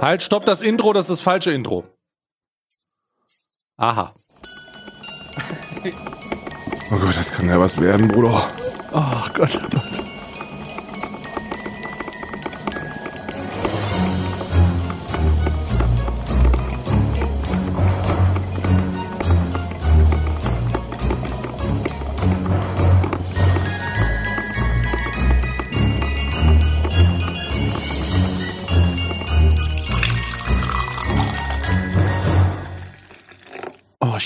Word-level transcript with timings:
Halt, 0.00 0.22
stopp 0.22 0.46
das 0.46 0.62
Intro, 0.62 0.92
das 0.92 1.06
ist 1.06 1.10
das 1.10 1.20
falsche 1.20 1.52
Intro. 1.52 1.84
Aha. 3.76 4.14
Oh 6.90 6.96
Gott, 6.98 7.16
das 7.16 7.30
kann 7.30 7.48
ja 7.48 7.60
was 7.60 7.80
werden, 7.80 8.08
Bruder. 8.08 8.50
Oh 8.92 9.28
Gott, 9.34 9.60
oh 9.62 9.68
Gott. 9.70 10.09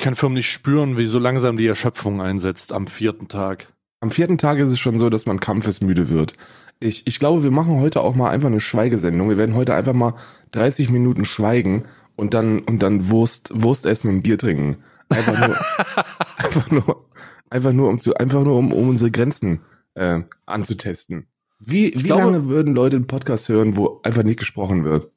Kann 0.05 0.15
förmlich 0.17 0.51
spüren, 0.51 0.99
wie 0.99 1.07
so 1.07 1.19
langsam 1.19 1.57
die 1.57 1.67
Erschöpfung 1.67 2.21
einsetzt 2.21 2.75
am 2.75 2.87
vierten 2.87 3.27
Tag. 3.29 3.73
Am 4.01 4.11
vierten 4.11 4.37
Tag 4.37 4.59
ist 4.59 4.69
es 4.69 4.79
schon 4.79 4.99
so, 4.99 5.09
dass 5.09 5.25
man 5.25 5.41
kampfesmüde 5.41 6.11
wird. 6.11 6.35
Ich, 6.79 7.07
ich 7.07 7.19
glaube, 7.19 7.43
wir 7.43 7.51
machen 7.51 7.81
heute 7.81 8.03
auch 8.03 8.15
mal 8.15 8.29
einfach 8.29 8.49
eine 8.49 8.61
Schweigesendung. 8.61 9.31
Wir 9.31 9.39
werden 9.39 9.55
heute 9.55 9.75
einfach 9.75 9.95
mal 9.95 10.13
30 10.51 10.91
Minuten 10.91 11.25
schweigen 11.25 11.85
und 12.17 12.35
dann, 12.35 12.59
und 12.59 12.83
dann 12.83 13.09
Wurst, 13.09 13.51
Wurst 13.55 13.87
essen 13.87 14.11
und 14.11 14.21
Bier 14.21 14.37
trinken. 14.37 14.77
Einfach 15.09 15.49
nur, 15.49 15.57
einfach 16.37 16.71
nur, 16.71 17.09
einfach 17.49 17.73
nur, 17.73 17.89
um 17.89 17.99
zu, 17.99 18.15
einfach 18.15 18.45
nur, 18.45 18.59
um, 18.59 18.75
um 18.75 18.91
unsere 18.91 19.11
Grenzen 19.11 19.61
äh, 19.95 20.21
anzutesten. 20.45 21.29
Wie, 21.61 21.95
wie 21.95 22.03
glaube- 22.03 22.25
lange 22.25 22.49
würden 22.49 22.75
Leute 22.75 22.97
einen 22.97 23.07
Podcast 23.07 23.49
hören, 23.49 23.79
wo 23.79 24.01
einfach 24.03 24.23
nicht 24.23 24.39
gesprochen 24.39 24.85
wird? 24.85 25.14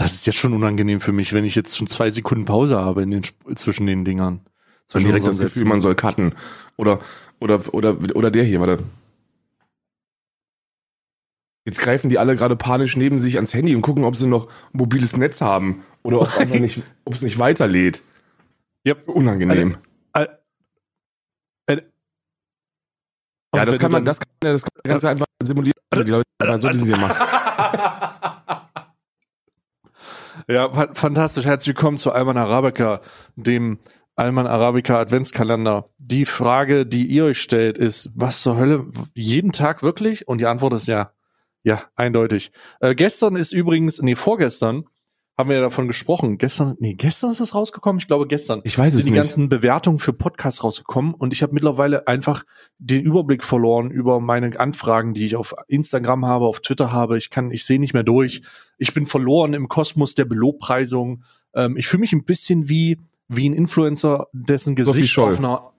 Das 0.00 0.14
ist 0.14 0.24
jetzt 0.24 0.38
schon 0.38 0.54
unangenehm 0.54 0.98
für 0.98 1.12
mich, 1.12 1.34
wenn 1.34 1.44
ich 1.44 1.54
jetzt 1.54 1.76
schon 1.76 1.86
zwei 1.86 2.08
Sekunden 2.08 2.46
Pause 2.46 2.78
habe 2.78 3.02
in 3.02 3.10
den, 3.10 3.22
zwischen 3.54 3.86
den 3.86 4.02
Dingern. 4.06 4.36
Man 4.36 4.42
Zwischen 4.86 5.06
direkt 5.08 5.26
das 5.26 5.38
Gefühl, 5.40 5.66
man 5.66 5.82
soll 5.82 5.94
cutten. 5.94 6.34
Oder, 6.78 7.00
oder, 7.38 7.60
oder, 7.74 7.98
oder 8.14 8.30
der 8.30 8.44
hier, 8.44 8.60
warte. 8.60 8.82
Jetzt 11.66 11.80
greifen 11.80 12.08
die 12.08 12.18
alle 12.18 12.34
gerade 12.34 12.56
panisch 12.56 12.96
neben 12.96 13.18
sich 13.18 13.36
ans 13.36 13.52
Handy 13.52 13.76
und 13.76 13.82
gucken, 13.82 14.04
ob 14.04 14.16
sie 14.16 14.26
noch 14.26 14.48
mobiles 14.72 15.18
Netz 15.18 15.42
haben. 15.42 15.82
Oder 16.02 16.22
ob 16.22 16.34
einfach 16.38 16.58
nicht, 16.58 16.80
es 17.04 17.20
nicht 17.20 17.38
weiterlädt. 17.38 18.00
Yep. 18.88 19.06
Unangenehm. 19.06 19.76
Äh, 20.14 20.28
äh, 21.66 21.82
ja, 23.54 23.66
das 23.66 23.74
wenn 23.74 23.80
kann 23.80 23.90
du 23.90 23.96
man, 23.98 24.04
das 24.06 24.18
kann 24.18 24.32
man 24.42 24.52
das 24.52 24.64
Ganze 24.82 25.10
einfach 25.10 25.26
simulieren. 25.42 25.78
Die 25.92 26.10
Leute, 26.10 26.24
so 26.58 26.70
die 26.70 26.78
sie 26.78 26.92
machen. 26.92 27.16
Ja, 30.50 30.68
fa- 30.68 30.88
fantastisch. 30.94 31.44
Herzlich 31.44 31.76
willkommen 31.76 31.96
zu 31.96 32.10
Alman 32.10 32.36
Arabica, 32.36 33.02
dem 33.36 33.78
Alman 34.16 34.48
Arabica 34.48 34.98
Adventskalender. 34.98 35.88
Die 35.98 36.24
Frage, 36.24 36.86
die 36.86 37.06
ihr 37.06 37.26
euch 37.26 37.40
stellt, 37.40 37.78
ist, 37.78 38.10
was 38.16 38.42
zur 38.42 38.56
Hölle? 38.56 38.86
Jeden 39.14 39.52
Tag 39.52 39.84
wirklich? 39.84 40.26
Und 40.26 40.40
die 40.40 40.46
Antwort 40.46 40.74
ist 40.74 40.88
ja. 40.88 41.12
Ja, 41.62 41.84
eindeutig. 41.94 42.50
Äh, 42.80 42.96
gestern 42.96 43.36
ist 43.36 43.52
übrigens, 43.52 44.02
nee, 44.02 44.16
vorgestern 44.16 44.86
haben 45.40 45.48
wir 45.50 45.56
ja 45.56 45.62
davon 45.62 45.88
gesprochen. 45.88 46.38
Gestern, 46.38 46.76
nee, 46.78 46.94
gestern 46.94 47.30
ist 47.30 47.40
es 47.40 47.54
rausgekommen. 47.54 47.98
Ich 47.98 48.06
glaube, 48.06 48.26
gestern 48.28 48.60
Ich 48.64 48.78
weiß 48.78 48.94
es 48.94 49.00
sind 49.00 49.06
die 49.06 49.10
nicht. 49.10 49.20
ganzen 49.20 49.48
Bewertungen 49.48 49.98
für 49.98 50.12
Podcasts 50.12 50.62
rausgekommen 50.62 51.14
und 51.14 51.32
ich 51.32 51.42
habe 51.42 51.52
mittlerweile 51.52 52.06
einfach 52.06 52.44
den 52.78 53.02
Überblick 53.02 53.42
verloren 53.42 53.90
über 53.90 54.20
meine 54.20 54.58
Anfragen, 54.60 55.14
die 55.14 55.26
ich 55.26 55.34
auf 55.36 55.54
Instagram 55.66 56.24
habe, 56.26 56.46
auf 56.46 56.60
Twitter 56.60 56.92
habe. 56.92 57.18
Ich 57.18 57.30
kann, 57.30 57.50
ich 57.50 57.64
sehe 57.64 57.80
nicht 57.80 57.94
mehr 57.94 58.04
durch. 58.04 58.42
Ich 58.78 58.94
bin 58.94 59.06
verloren 59.06 59.52
im 59.54 59.66
Kosmos 59.68 60.14
der 60.14 60.26
Belobpreisung. 60.26 61.24
Ähm, 61.54 61.76
ich 61.76 61.88
fühle 61.88 62.02
mich 62.02 62.12
ein 62.12 62.24
bisschen 62.24 62.68
wie 62.68 62.98
wie 63.32 63.48
ein 63.48 63.52
Influencer, 63.54 64.26
dessen 64.32 64.74
Gesicht 64.74 65.16
auf 65.18 65.38
einer 65.38 65.72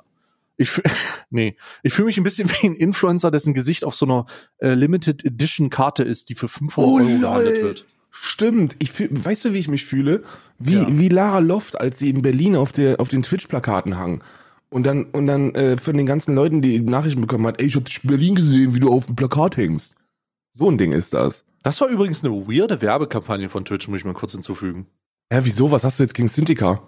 ich 0.57 0.71
nee, 1.29 1.55
ich 1.83 1.93
fühle 1.93 2.05
mich 2.05 2.17
ein 2.17 2.23
bisschen 2.23 2.49
wie 2.61 2.67
ein 2.67 2.75
Influencer, 2.75 3.31
dessen 3.31 3.53
Gesicht 3.53 3.83
auf 3.83 3.95
so 3.95 4.05
einer 4.05 4.25
äh, 4.59 4.73
Limited 4.73 5.25
Edition 5.25 5.69
Karte 5.69 6.03
ist, 6.03 6.29
die 6.29 6.35
für 6.35 6.47
500 6.47 6.77
Oh, 6.89 6.97
Euro 6.99 7.19
gehandelt 7.19 7.63
wird. 7.63 7.85
Stimmt. 8.11 8.75
Ich 8.79 8.91
fühl, 8.91 9.09
weißt 9.11 9.45
du, 9.45 9.53
wie 9.53 9.57
ich 9.59 9.67
mich 9.69 9.85
fühle? 9.85 10.23
Wie, 10.59 10.73
Ja. 10.75 10.87
wie 10.89 11.09
Lara 11.09 11.39
Loft, 11.39 11.79
als 11.79 11.97
sie 11.97 12.09
in 12.09 12.21
Berlin 12.21 12.55
auf, 12.55 12.71
der, 12.71 12.99
auf 12.99 13.07
den 13.07 13.23
Twitch-Plakaten 13.23 13.97
hang. 13.97 14.23
Und 14.69 14.83
dann, 14.83 15.05
und 15.05 15.27
dann 15.27 15.55
äh, 15.55 15.77
von 15.77 15.97
den 15.97 16.05
ganzen 16.05 16.35
Leuten, 16.35 16.61
die 16.61 16.79
Nachrichten 16.79 17.21
bekommen 17.21 17.47
hat, 17.47 17.59
ey, 17.59 17.67
ich 17.67 17.75
hab 17.75 17.85
dich 17.85 18.03
in 18.03 18.09
Berlin 18.09 18.35
gesehen, 18.35 18.75
wie 18.75 18.79
du 18.79 18.91
auf 18.91 19.05
dem 19.05 19.15
Plakat 19.15 19.57
hängst. 19.57 19.95
So 20.53 20.69
ein 20.69 20.77
Ding 20.77 20.91
ist 20.91 21.13
das. 21.13 21.45
Das 21.63 21.79
war 21.81 21.87
übrigens 21.87 22.23
eine 22.23 22.33
weirde 22.47 22.81
Werbekampagne 22.81 23.49
von 23.49 23.65
Twitch, 23.65 23.87
muss 23.87 23.99
ich 23.99 24.05
mal 24.05 24.13
kurz 24.13 24.31
hinzufügen. 24.33 24.87
Hä, 25.31 25.39
wieso? 25.43 25.71
Was 25.71 25.83
hast 25.83 25.99
du 25.99 26.03
jetzt 26.03 26.13
gegen 26.13 26.27
Syntika? 26.27 26.81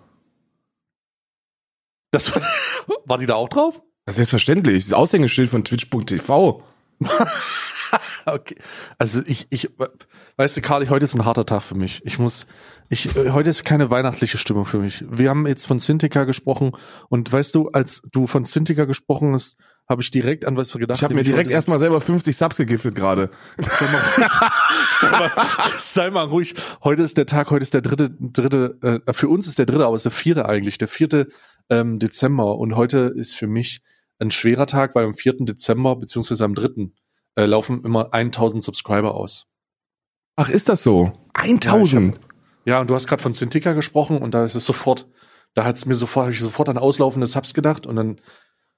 Das 2.11 2.33
war, 2.35 2.41
war 3.05 3.17
die 3.17 3.25
da 3.25 3.35
auch 3.35 3.49
drauf? 3.49 3.81
Das 4.05 4.13
ist 4.13 4.17
selbstverständlich. 4.17 4.83
Das 4.85 4.93
Aushängeschild 4.93 5.49
von 5.49 5.63
twitch.tv. 5.63 6.63
Okay. 8.25 8.55
Also 8.97 9.21
ich, 9.25 9.47
ich, 9.49 9.69
weißt 10.37 10.57
du, 10.57 10.61
Karl, 10.61 10.83
ich, 10.83 10.89
heute 10.89 11.05
ist 11.05 11.13
ein 11.13 11.25
harter 11.25 11.45
Tag 11.45 11.61
für 11.63 11.75
mich. 11.75 12.01
Ich 12.05 12.19
muss, 12.19 12.47
ich, 12.89 13.15
äh, 13.15 13.31
heute 13.31 13.49
ist 13.49 13.65
keine 13.65 13.89
weihnachtliche 13.89 14.37
Stimmung 14.37 14.65
für 14.65 14.79
mich. 14.79 15.03
Wir 15.09 15.29
haben 15.29 15.45
jetzt 15.45 15.65
von 15.65 15.79
Cintiqa 15.79 16.23
gesprochen 16.23 16.71
und 17.09 17.31
weißt 17.31 17.53
du, 17.55 17.69
als 17.69 18.01
du 18.11 18.27
von 18.27 18.45
Cintiqa 18.45 18.85
gesprochen 18.85 19.33
hast, 19.33 19.57
habe 19.87 20.01
ich 20.01 20.11
direkt 20.11 20.45
an 20.45 20.55
was 20.55 20.71
gedacht. 20.71 20.97
Ich 20.97 21.03
habe 21.03 21.13
mir 21.13 21.23
direkt 21.23 21.51
erstmal 21.51 21.79
selber 21.79 21.99
50 21.99 22.35
Subs 22.35 22.55
gegiftet 22.55 22.95
gerade. 22.95 23.29
Sei 23.57 23.85
mal 23.87 24.01
ruhig. 24.17 24.27
sei, 24.99 25.09
mal, 25.09 25.31
sei 25.77 26.09
mal 26.11 26.25
ruhig. 26.25 26.55
Heute 26.83 27.03
ist 27.03 27.17
der 27.17 27.25
Tag, 27.25 27.51
heute 27.51 27.63
ist 27.63 27.73
der 27.73 27.81
dritte, 27.81 28.09
dritte, 28.09 29.01
äh, 29.05 29.13
für 29.13 29.27
uns 29.27 29.47
ist 29.47 29.59
der 29.59 29.65
dritte, 29.65 29.85
aber 29.85 29.95
es 29.95 29.99
ist 29.99 30.05
der 30.05 30.11
vierte 30.11 30.47
eigentlich, 30.47 30.77
der 30.77 30.87
vierte 30.87 31.27
ähm, 31.69 31.99
Dezember. 31.99 32.57
Und 32.57 32.77
heute 32.77 33.13
ist 33.13 33.35
für 33.35 33.47
mich 33.47 33.81
ein 34.23 34.31
schwerer 34.31 34.65
Tag, 34.65 34.95
weil 34.95 35.05
am 35.05 35.13
vierten 35.13 35.45
Dezember, 35.45 35.95
beziehungsweise 35.95 36.43
am 36.43 36.55
dritten, 36.55 36.95
äh, 37.35 37.45
laufen 37.45 37.83
immer 37.83 38.13
1000 38.13 38.63
Subscriber 38.63 39.15
aus. 39.15 39.47
Ach, 40.35 40.49
ist 40.49 40.69
das 40.69 40.83
so? 40.83 41.11
Ja, 41.37 41.43
1000. 41.43 42.19
Ja, 42.65 42.79
und 42.79 42.89
du 42.89 42.95
hast 42.95 43.07
gerade 43.07 43.21
von 43.21 43.33
Cintiqa 43.33 43.73
gesprochen 43.73 44.17
und 44.17 44.33
da 44.33 44.43
ist 44.43 44.55
es 44.55 44.65
sofort, 44.65 45.07
da 45.53 45.65
hat 45.65 45.75
es 45.75 45.85
mir 45.85 45.95
sofort, 45.95 46.25
habe 46.25 46.33
ich 46.33 46.39
sofort 46.39 46.69
an 46.69 46.77
auslaufende 46.77 47.27
Subs 47.27 47.53
gedacht 47.53 47.85
und 47.85 47.95
dann, 47.95 48.21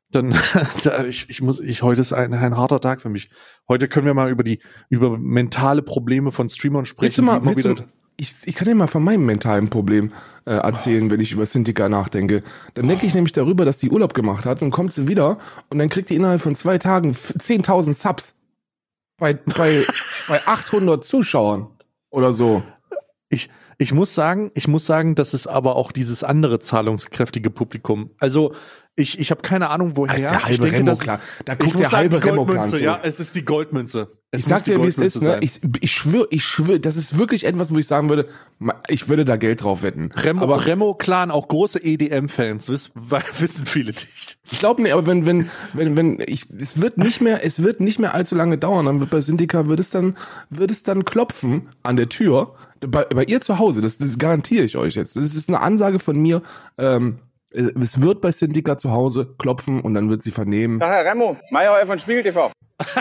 dann, 0.09 0.35
da, 0.83 1.05
ich, 1.05 1.29
ich 1.29 1.41
muss, 1.41 1.59
ich, 1.59 1.81
heute 1.83 2.01
ist 2.01 2.13
ein, 2.13 2.33
ein 2.33 2.57
harter 2.57 2.81
Tag 2.81 3.01
für 3.01 3.09
mich. 3.09 3.29
Heute 3.67 3.87
können 3.87 4.05
wir 4.05 4.13
mal 4.13 4.29
über 4.29 4.43
die, 4.43 4.59
über 4.89 5.17
mentale 5.17 5.81
Probleme 5.81 6.31
von 6.31 6.49
Streamern 6.49 6.85
Willst 6.85 7.17
du 7.17 7.21
sprechen. 7.21 7.25
mal, 7.25 7.45
willst 7.45 7.65
du, 7.65 7.75
ich, 8.17 8.33
ich 8.45 8.55
kann 8.55 8.67
dir 8.67 8.75
mal 8.75 8.87
von 8.87 9.03
meinem 9.03 9.25
mentalen 9.25 9.69
Problem 9.69 10.11
äh, 10.45 10.53
erzählen, 10.53 11.09
wenn 11.09 11.19
ich 11.19 11.31
über 11.33 11.45
Syntika 11.45 11.89
nachdenke. 11.89 12.43
Dann 12.73 12.87
denke 12.87 13.05
ich 13.05 13.13
nämlich 13.13 13.33
darüber, 13.33 13.65
dass 13.65 13.77
die 13.77 13.89
Urlaub 13.89 14.13
gemacht 14.13 14.45
hat 14.45 14.61
und 14.61 14.71
kommt 14.71 14.93
sie 14.93 15.07
wieder 15.07 15.37
und 15.69 15.79
dann 15.79 15.89
kriegt 15.89 16.09
die 16.09 16.15
innerhalb 16.15 16.41
von 16.41 16.55
zwei 16.55 16.77
Tagen 16.77 17.11
f- 17.11 17.33
10.000 17.37 17.93
Subs. 17.93 18.35
Bei, 19.17 19.33
bei, 19.33 19.83
bei 20.27 20.41
800 20.45 21.03
Zuschauern 21.03 21.67
oder 22.09 22.33
so. 22.33 22.63
Ich, 23.29 23.49
ich 23.77 23.93
muss 23.93 24.13
sagen, 24.13 24.51
ich 24.55 24.67
muss 24.67 24.85
sagen, 24.85 25.15
das 25.15 25.33
ist 25.33 25.47
aber 25.47 25.75
auch 25.75 25.91
dieses 25.91 26.23
andere 26.23 26.59
zahlungskräftige 26.59 27.49
Publikum. 27.49 28.11
Also 28.19 28.53
ich, 28.97 29.19
ich 29.19 29.29
habe 29.31 29.41
keine 29.41 29.69
Ahnung, 29.69 29.97
woher. 29.97 30.07
Da 30.07 30.13
ist 30.15 30.23
der 30.23 30.37
ich 30.37 30.43
halbe 30.43 30.61
denke, 30.69 30.77
Remo 30.77 30.95
klar. 30.95 31.19
Da 31.43 31.55
guckt 31.55 31.79
der 31.79 31.91
halbe 31.91 32.19
die 32.19 32.27
Remo 32.27 32.45
Goldmünze, 32.45 32.81
ja, 32.81 32.99
es 33.03 33.19
ist 33.19 33.35
die 33.35 33.43
Goldmünze. 33.43 34.07
Es 34.31 34.41
Ich 34.41 34.47
sag 34.47 34.63
dir, 34.63 34.81
wie 34.81 34.87
es 34.87 34.97
ist, 34.97 35.21
ne? 35.21 35.37
Ich, 35.41 35.59
ich 35.81 35.91
schwöre, 35.91 36.27
ich 36.29 36.43
schwöre, 36.43 36.79
das 36.79 36.95
ist 36.95 37.17
wirklich 37.17 37.45
etwas, 37.45 37.73
wo 37.73 37.77
ich 37.77 37.87
sagen 37.87 38.09
würde, 38.09 38.27
ich 38.87 39.09
würde 39.09 39.25
da 39.25 39.35
Geld 39.35 39.63
drauf 39.63 39.83
wetten. 39.83 40.11
Remo, 40.13 40.41
aber 40.41 40.65
Remo 40.65 40.93
Clan, 40.93 41.29
auch 41.29 41.49
große 41.49 41.83
EDM-Fans, 41.83 42.69
wiss, 42.69 42.91
wissen 43.39 43.65
viele 43.65 43.91
nicht. 43.91 44.37
ich 44.49 44.59
glaube 44.59 44.81
nicht, 44.81 44.93
aber 44.93 45.05
wenn, 45.07 45.25
wenn, 45.25 45.49
wenn, 45.73 45.97
wenn, 45.97 46.23
ich, 46.25 46.49
es 46.57 46.79
wird 46.79 46.97
nicht 46.97 47.19
mehr, 47.19 47.45
es 47.45 47.63
wird 47.63 47.81
nicht 47.81 47.99
mehr 47.99 48.13
allzu 48.13 48.35
lange 48.35 48.57
dauern, 48.57 48.85
dann 48.85 48.99
wird 49.01 49.09
bei 49.09 49.19
Syndica, 49.19 49.67
wird 49.67 49.81
es 49.81 49.89
dann, 49.89 50.15
wird 50.49 50.71
es 50.71 50.83
dann 50.83 51.03
klopfen 51.03 51.69
an 51.83 51.97
der 51.97 52.07
Tür, 52.07 52.55
bei, 52.79 53.03
bei 53.03 53.23
ihr 53.25 53.41
zu 53.41 53.59
Hause, 53.59 53.81
das, 53.81 53.97
das 53.97 54.17
garantiere 54.17 54.63
ich 54.63 54.77
euch 54.77 54.95
jetzt. 54.95 55.15
Das 55.15 55.35
ist 55.35 55.49
eine 55.49 55.59
Ansage 55.59 55.99
von 55.99 56.17
mir, 56.21 56.41
ähm, 56.77 57.19
es 57.55 58.01
wird 58.01 58.21
bei 58.21 58.31
Syndica 58.31 58.77
zu 58.77 58.91
Hause 58.91 59.33
klopfen 59.37 59.81
und 59.81 59.93
dann 59.93 60.09
wird 60.09 60.21
sie 60.21 60.31
vernehmen. 60.31 60.79
Tag, 60.79 60.91
Herr 60.91 61.11
Remo, 61.11 61.37
Meier 61.51 61.85
von 61.85 61.99
Spiegel 61.99 62.23
TV. 62.23 62.51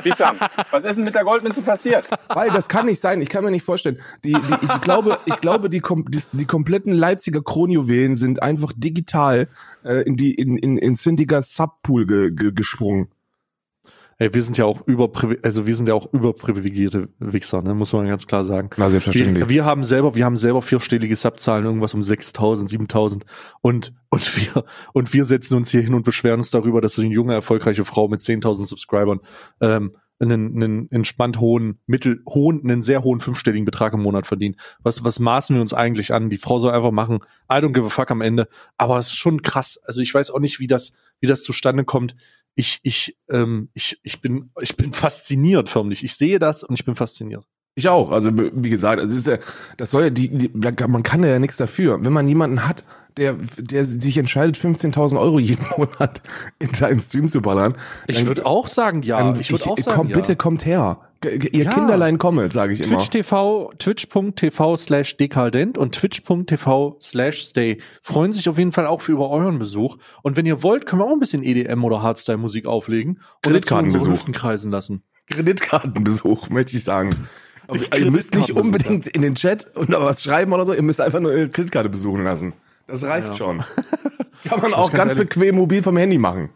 Bisam, 0.05 0.37
was 0.71 0.85
ist 0.85 0.97
denn 0.97 1.05
mit 1.05 1.17
der 1.17 1.25
Goldmünze 1.25 1.61
passiert? 1.61 2.09
Weil 2.29 2.49
das 2.51 2.69
kann 2.69 2.87
nicht 2.87 3.01
sein. 3.01 3.21
Ich 3.21 3.29
kann 3.29 3.43
mir 3.43 3.51
nicht 3.51 3.65
vorstellen. 3.65 3.99
Die, 4.25 4.33
die, 4.33 4.55
ich 4.63 4.81
glaube, 4.83 5.19
ich 5.25 5.41
glaube, 5.41 5.69
die, 5.69 5.83
die, 5.83 6.23
die 6.33 6.45
kompletten 6.45 6.93
Leipziger 6.93 7.43
Kronjuwelen 7.43 8.15
sind 8.15 8.41
einfach 8.41 8.73
digital 8.77 9.49
äh, 9.85 10.03
in 10.03 10.17
die 10.17 10.33
in 10.35 10.59
in, 10.59 10.79
in 10.79 10.95
Syndigas 10.95 11.57
Subpool 11.57 12.07
ge, 12.07 12.31
ge, 12.31 12.53
gesprungen. 12.53 13.09
Ey, 14.19 14.33
wir 14.33 14.43
sind 14.43 14.59
ja 14.59 14.65
auch 14.65 14.87
über, 14.87 15.11
also 15.43 15.67
wir 15.67 15.75
sind 15.75 15.89
ja 15.89 15.95
auch 15.95 16.13
überprivilegierte 16.13 17.09
Wichser, 17.19 17.63
ne, 17.63 17.75
muss 17.75 17.93
man 17.93 18.07
ganz 18.07 18.27
klar 18.27 18.45
sagen. 18.45 18.71
Na 18.77 18.91
selbstverständlich. 18.91 19.45
Wir, 19.45 19.49
wir 19.49 19.65
haben 19.65 19.85
selber, 19.85 20.15
wir 20.15 20.25
haben 20.25 20.37
selber 20.37 20.63
vierstellige 20.63 21.17
Subzahlen, 21.17 21.65
irgendwas 21.65 21.95
um 21.95 22.03
6000, 22.03 22.69
7000 22.69 23.25
und, 23.61 23.93
und 24.11 24.37
wir, 24.37 24.65
und 24.93 25.13
wir 25.13 25.25
setzen 25.25 25.57
uns 25.57 25.71
hier 25.71 25.83
hin 25.83 25.95
und 25.95 26.05
beschweren 26.05 26.39
uns 26.39 26.51
darüber, 26.51 26.81
dass 26.81 26.99
eine 26.99 27.09
junge, 27.09 27.35
erfolgreiche 27.35 27.85
Frau 27.85 28.09
mit 28.09 28.21
10.000 28.21 28.67
Subscribern, 28.67 29.21
ähm, 29.61 29.93
einen, 30.21 30.55
einen 30.55 30.91
entspannt 30.91 31.41
hohen, 31.41 31.81
mittel, 31.87 32.23
hohen, 32.29 32.61
einen 32.63 32.83
sehr 32.83 33.03
hohen 33.03 33.21
fünfstelligen 33.21 33.65
Betrag 33.65 33.93
im 33.95 34.03
Monat 34.03 34.27
verdient. 34.27 34.57
Was, 34.83 35.05
was 35.05 35.19
maßen 35.19 35.57
wir 35.57 35.61
uns 35.61 35.75
eigentlich 35.75 36.13
an? 36.13 36.31
Die 36.31 36.39
Frau 36.39 36.59
soll 36.59 36.73
einfach 36.73 36.93
machen. 36.93 37.19
I 37.51 37.57
don't 37.57 37.73
give 37.73 37.87
a 37.87 37.91
fuck 37.91 38.11
am 38.11 38.21
Ende. 38.21 38.49
Aber 38.79 38.99
es 38.99 39.09
ist 39.09 39.17
schon 39.17 39.43
krass. 39.43 39.79
Also 39.85 40.01
ich 40.01 40.15
weiß 40.15 40.31
auch 40.31 40.39
nicht, 40.39 40.61
wie 40.61 40.67
das, 40.67 40.93
wie 41.21 41.27
das 41.27 41.43
zustande 41.43 41.85
kommt. 41.85 42.15
Ich, 42.57 42.81
ich, 42.83 43.19
ähm, 43.31 43.71
ich, 43.75 43.99
ich 44.03 44.21
bin, 44.21 44.51
ich 44.61 44.77
bin 44.77 44.93
fasziniert 44.93 45.69
förmlich. 45.69 46.05
Ich 46.05 46.15
sehe 46.15 46.39
das 46.39 46.63
und 46.63 46.79
ich 46.79 46.85
bin 46.85 46.95
fasziniert. 46.95 47.47
Ich 47.77 47.89
auch. 47.89 48.13
Also 48.13 48.31
wie 48.35 48.71
gesagt, 48.71 49.03
das, 49.03 49.13
ist 49.13 49.27
ja, 49.27 49.39
das 49.77 49.91
soll 49.91 50.05
ja 50.05 50.11
die, 50.11 50.29
die, 50.29 50.51
man 50.55 51.03
kann 51.03 51.25
ja 51.25 51.39
nichts 51.39 51.57
dafür. 51.57 52.03
Wenn 52.05 52.13
man 52.13 52.29
jemanden 52.29 52.67
hat, 52.67 52.85
der, 53.17 53.37
der 53.57 53.85
sich 53.85 54.19
entscheidet, 54.19 54.57
15.000 54.57 55.19
Euro 55.19 55.39
jeden 55.39 55.65
Monat 55.77 56.21
in 56.59 56.73
seinen 56.75 57.01
Stream 57.01 57.29
zu 57.29 57.41
ballern. 57.41 57.77
Ich 58.07 58.27
würde 58.27 58.47
auch 58.47 58.67
sagen, 58.69 59.03
ja. 59.03 59.35
ich 59.39 59.51
würde 59.51 59.67
auch 59.67 59.79
sagen, 59.79 59.97
komm, 59.97 60.09
ja. 60.09 60.17
bitte 60.17 60.37
kommt 60.37 60.65
her. 60.65 60.99
Ihr 61.25 61.65
Ja. 61.65 61.73
Kinderlein 61.73 62.19
kommet, 62.19 62.53
sage 62.53 62.75
ich 62.75 62.85
immer. 62.85 62.99
Twitch 62.99 63.11
TV, 63.11 63.73
twitch.tv 63.79 64.77
slash 64.77 65.17
dekadent 65.17 65.79
und 65.79 65.95
twitch.tv 65.95 66.99
slash 67.01 67.45
stay 67.47 67.79
freuen 68.03 68.33
sich 68.33 68.49
auf 68.49 68.59
jeden 68.59 68.73
Fall 68.73 68.87
auch 68.87 69.01
für 69.01 69.13
über 69.13 69.31
euren 69.31 69.59
Besuch. 69.59 69.97
Und 70.23 70.37
wenn 70.37 70.45
ihr 70.45 70.63
wollt, 70.63 70.85
können 70.85 71.01
wir 71.01 71.07
auch 71.07 71.13
ein 71.13 71.21
bisschen 71.21 71.43
EDM 71.43 71.83
oder 71.83 72.03
Hardstyle-Musik 72.03 72.67
auflegen 72.67 73.21
und 73.37 73.43
Kreditkartenbesuch. 73.43 74.09
Hüften 74.09 74.35
kreisen 74.35 74.71
lassen. 74.71 75.03
Kreditkartenbesuch, 75.31 76.51
möchte 76.51 76.77
ich 76.77 76.85
sagen. 76.85 77.11
Die 77.73 77.99
ihr 78.01 78.11
müsst 78.11 78.35
nicht 78.35 78.53
unbedingt 78.53 79.07
in 79.07 79.23
den 79.23 79.35
Chat 79.35 79.75
und 79.77 79.93
da 79.93 80.01
was 80.05 80.23
schreiben 80.23 80.53
oder 80.53 80.67
so, 80.67 80.75
ihr 80.75 80.83
müsst 80.83 81.01
einfach 81.01 81.21
nur 81.21 81.31
eure 81.33 81.49
Kreditkarte 81.49 81.89
besuchen 81.89 82.25
lassen. 82.25 82.53
Das 82.87 83.03
reicht 83.05 83.29
Ja. 83.29 83.33
schon. 83.35 83.65
Kann 84.45 84.61
man 84.61 84.75
auch 84.75 84.91
ganz 84.93 85.15
ganz 85.15 85.19
bequem 85.19 85.55
mobil 85.57 85.83
vom 85.83 85.97
Handy 85.97 86.19
machen. 86.19 86.51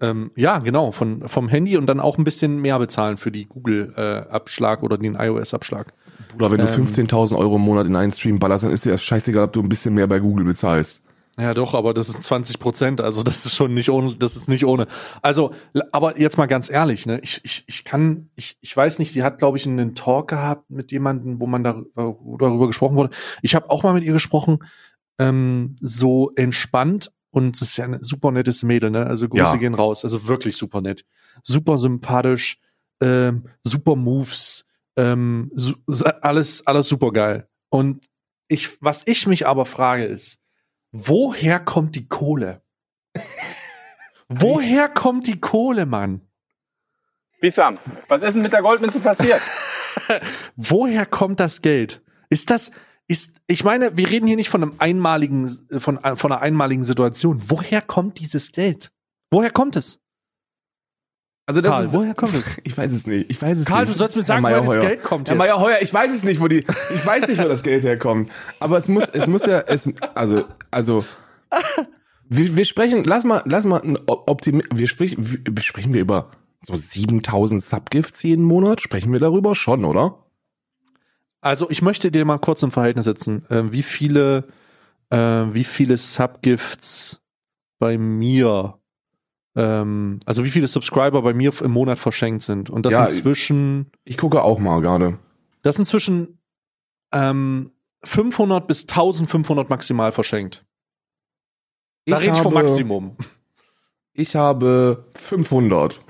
Ähm, 0.00 0.30
ja, 0.36 0.58
genau, 0.58 0.92
von, 0.92 1.28
vom 1.28 1.48
Handy 1.48 1.76
und 1.76 1.86
dann 1.86 2.00
auch 2.00 2.16
ein 2.18 2.24
bisschen 2.24 2.60
mehr 2.62 2.78
bezahlen 2.78 3.16
für 3.16 3.30
die 3.32 3.46
Google-Abschlag 3.46 4.82
oder 4.82 4.96
den 4.96 5.16
iOS-Abschlag. 5.16 5.92
Bruder, 6.32 6.52
wenn 6.52 6.58
du 6.58 6.72
Ähm. 6.72 6.86
15.000 6.86 7.36
Euro 7.36 7.56
im 7.56 7.62
Monat 7.62 7.86
in 7.88 7.96
einen 7.96 8.12
Stream 8.12 8.38
ballerst, 8.38 8.64
dann 8.64 8.70
ist 8.70 8.84
dir 8.84 8.92
das 8.92 9.02
scheißegal, 9.02 9.44
ob 9.44 9.52
du 9.52 9.60
ein 9.60 9.68
bisschen 9.68 9.94
mehr 9.94 10.06
bei 10.06 10.20
Google 10.20 10.44
bezahlst. 10.44 11.02
Ja, 11.38 11.54
doch, 11.54 11.74
aber 11.74 11.94
das 11.94 12.08
ist 12.08 12.20
20 12.24 12.58
Prozent, 12.58 13.00
also 13.00 13.22
das 13.22 13.46
ist 13.46 13.54
schon 13.54 13.72
nicht 13.72 13.90
ohne, 13.90 14.16
das 14.16 14.34
ist 14.34 14.48
nicht 14.48 14.64
ohne. 14.64 14.88
Also, 15.22 15.52
aber 15.92 16.18
jetzt 16.18 16.36
mal 16.36 16.46
ganz 16.46 16.68
ehrlich, 16.68 17.06
ne, 17.06 17.20
ich, 17.22 17.40
ich, 17.44 17.62
ich 17.68 17.84
kann, 17.84 18.28
ich, 18.34 18.58
ich 18.60 18.76
weiß 18.76 18.98
nicht, 18.98 19.12
sie 19.12 19.22
hat, 19.22 19.38
glaube 19.38 19.56
ich, 19.56 19.64
einen 19.64 19.94
Talk 19.94 20.28
gehabt 20.28 20.68
mit 20.68 20.90
jemandem, 20.90 21.38
wo 21.40 21.46
man 21.46 21.62
da, 21.62 21.80
wo 21.94 22.36
darüber 22.38 22.66
gesprochen 22.66 22.96
wurde. 22.96 23.10
Ich 23.40 23.54
habe 23.54 23.70
auch 23.70 23.84
mal 23.84 23.94
mit 23.94 24.02
ihr 24.02 24.12
gesprochen, 24.14 24.58
ähm, 25.20 25.76
so 25.80 26.32
entspannt 26.34 27.12
und 27.30 27.54
es 27.54 27.62
ist 27.62 27.76
ja 27.76 27.84
ein 27.84 28.02
super 28.02 28.32
nettes 28.32 28.64
Mädel, 28.64 28.90
ne? 28.90 29.06
Also 29.06 29.28
Grüße 29.28 29.42
Ja. 29.44 29.56
gehen 29.56 29.74
raus, 29.74 30.02
also 30.04 30.26
wirklich 30.26 30.56
super 30.56 30.80
nett, 30.80 31.04
super 31.44 31.78
sympathisch, 31.78 32.58
ähm, 33.00 33.44
super 33.62 33.94
Moves, 33.94 34.66
ähm, 34.96 35.52
su 35.54 35.74
alles, 36.22 36.66
alles 36.66 36.88
super 36.88 37.12
geil. 37.12 37.48
Und 37.70 38.06
ich, 38.48 38.82
was 38.82 39.02
ich 39.06 39.28
mich 39.28 39.46
aber 39.46 39.66
frage 39.66 40.04
ist, 40.04 40.40
woher 40.92 41.60
kommt 41.60 41.96
die 41.96 42.08
Kohle? 42.08 42.62
woher 44.28 44.88
kommt 44.88 45.26
die 45.26 45.40
Kohle, 45.40 45.86
Mann? 45.86 46.22
Bisam, 47.40 47.78
was 48.08 48.22
ist 48.22 48.34
denn 48.34 48.42
mit 48.42 48.52
der 48.52 48.62
Goldmünze 48.62 49.00
passiert? 49.00 49.40
Woher 50.56 51.06
kommt 51.06 51.38
das 51.40 51.62
Geld? 51.62 52.02
Ist 52.30 52.50
das, 52.50 52.72
ist, 53.06 53.40
ich 53.46 53.62
meine, 53.62 53.96
wir 53.96 54.08
reden 54.08 54.26
hier 54.26 54.36
nicht 54.36 54.48
von 54.48 54.62
einem 54.62 54.74
einmaligen, 54.78 55.48
von, 55.78 55.98
von 55.98 56.32
einer 56.32 56.40
einmaligen 56.40 56.84
Situation. 56.84 57.42
Woher 57.46 57.80
kommt 57.80 58.18
dieses 58.18 58.52
Geld? 58.52 58.90
Woher 59.30 59.50
kommt 59.50 59.76
es? 59.76 60.00
Also 61.48 61.62
das 61.62 61.72
Karl, 61.72 61.84
ist, 61.84 61.92
woher 61.94 62.14
kommt 62.14 62.34
es? 62.34 62.58
ich 62.64 62.76
weiß 62.76 62.92
es 62.92 63.06
nicht. 63.06 63.30
Ich 63.30 63.40
weiß 63.40 63.60
es 63.60 63.64
Karl, 63.64 63.84
nicht. 63.84 63.94
du 63.94 63.98
sollst 63.98 64.16
mir 64.16 64.22
sagen, 64.22 64.42
woher 64.42 64.60
das. 64.60 64.80
Geld 64.80 65.02
kommt 65.02 65.28
Herr 65.28 65.34
jetzt. 65.34 65.38
Meyerheuer, 65.38 65.78
ich 65.80 65.94
weiß 65.94 66.14
es 66.14 66.22
nicht, 66.22 66.42
wo 66.42 66.48
die, 66.48 66.58
ich 66.94 67.06
weiß 67.06 67.26
nicht, 67.26 67.42
wo 67.42 67.48
das 67.48 67.62
Geld 67.62 67.84
herkommt. 67.84 68.30
Aber 68.60 68.76
es 68.76 68.86
muss, 68.86 69.08
es 69.08 69.26
muss 69.28 69.46
ja, 69.46 69.60
es, 69.60 69.88
also, 70.14 70.44
also, 70.70 71.06
wir, 72.28 72.54
wir 72.54 72.64
sprechen, 72.66 73.02
lass 73.02 73.24
mal, 73.24 73.40
lass 73.46 73.64
mal, 73.64 73.80
ein 73.80 73.96
Optim, 74.06 74.60
wir 74.70 74.86
sprechen, 74.86 75.16
wir, 75.50 75.62
sprechen 75.62 75.94
wir 75.94 76.02
über 76.02 76.32
so 76.66 76.76
7000 76.76 77.62
Subgifts 77.62 78.22
jeden 78.24 78.44
Monat? 78.44 78.82
Sprechen 78.82 79.10
wir 79.10 79.20
darüber 79.20 79.54
schon, 79.54 79.86
oder? 79.86 80.26
Also 81.40 81.70
ich 81.70 81.80
möchte 81.80 82.10
dir 82.10 82.26
mal 82.26 82.36
kurz 82.36 82.62
im 82.62 82.70
Verhältnis 82.70 83.06
setzen, 83.06 83.48
äh, 83.48 83.72
wie 83.72 83.82
viele, 83.82 84.48
äh, 85.08 85.16
wie 85.16 85.64
viele 85.64 85.96
Subgifts 85.96 87.22
bei 87.78 87.96
mir, 87.96 88.77
ähm, 89.58 90.20
also 90.24 90.44
wie 90.44 90.50
viele 90.50 90.68
Subscriber 90.68 91.20
bei 91.22 91.34
mir 91.34 91.52
im 91.62 91.72
Monat 91.72 91.98
verschenkt 91.98 92.42
sind. 92.42 92.70
Und 92.70 92.86
das 92.86 92.92
Ja, 92.92 93.10
sind 93.10 93.22
zwischen, 93.22 93.90
Ich 94.04 94.16
gucke 94.16 94.40
auch 94.42 94.60
mal 94.60 94.80
gerade. 94.80 95.18
das 95.62 95.74
sind 95.76 95.86
zwischen 95.86 96.38
ähm, 97.12 97.72
500 98.04 98.66
bis 98.68 98.82
1500 98.82 99.68
maximal 99.68 100.12
verschenkt. 100.12 100.64
Da 102.06 102.16
Ich 102.18 102.22
rede 102.22 102.36
ich 102.36 102.42
vom 102.42 102.54
Maximum. 102.54 103.16
Ich 104.12 104.36
habe 104.36 105.04
500. 105.16 106.00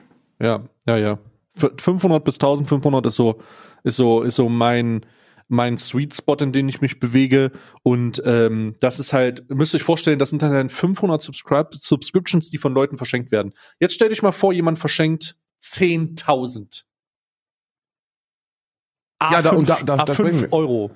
Ja, 0.40 0.64
ja, 0.86 0.96
ja. 0.98 1.18
F 1.56 1.70
500 1.80 2.22
bis 2.24 2.34
1500 2.36 3.06
ist 3.06 3.16
so, 3.16 3.40
ist 3.82 3.96
so, 3.96 4.22
ist 4.22 4.36
so 4.36 4.48
mein, 4.50 5.06
mein 5.48 5.76
Sweet 5.78 6.14
Spot, 6.14 6.34
in 6.36 6.52
den 6.52 6.68
ich 6.68 6.80
mich 6.80 7.00
bewege. 7.00 7.50
Und 7.82 8.22
ähm, 8.24 8.74
das 8.80 8.98
ist 9.00 9.12
halt, 9.12 9.48
müsst 9.50 9.74
ihr 9.74 9.78
euch 9.78 9.82
vorstellen, 9.82 10.18
das 10.18 10.30
sind 10.30 10.42
dann 10.42 10.68
500 10.68 11.20
Subscribe 11.22 11.70
Subscriptions, 11.72 12.50
die 12.50 12.58
von 12.58 12.74
Leuten 12.74 12.96
verschenkt 12.96 13.32
werden. 13.32 13.52
Jetzt 13.80 13.94
stellt 13.94 14.12
euch 14.12 14.22
mal 14.22 14.32
vor, 14.32 14.52
jemand 14.52 14.78
verschenkt 14.78 15.36
10.000. 15.62 16.84
Ja, 19.20 19.42
da- 19.42 19.50
und 19.50 19.68
da- 19.68 19.78
da- 19.82 19.96
da 19.96 20.14
sprechen 20.14 20.30
5 20.38 20.42
wir. 20.42 20.52
Euro. 20.52 20.90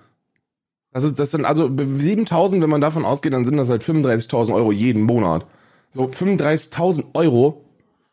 Das 0.93 1.03
ist, 1.05 1.19
das 1.19 1.31
sind 1.31 1.45
also 1.45 1.71
7000, 1.75 2.63
wenn 2.63 2.71
man 2.71 2.81
davon 2.83 3.05
ausgeht, 3.05 3.33
dann 3.33 3.45
sind 3.45 3.57
das 3.57 3.69
halt 3.71 3.83
35.000 3.83 4.55
Euro 4.55 4.71
jeden 4.73 5.03
Monat. 5.03 5.47
So 5.93 6.05
35.000 6.09 7.07
Euro, 7.15 7.65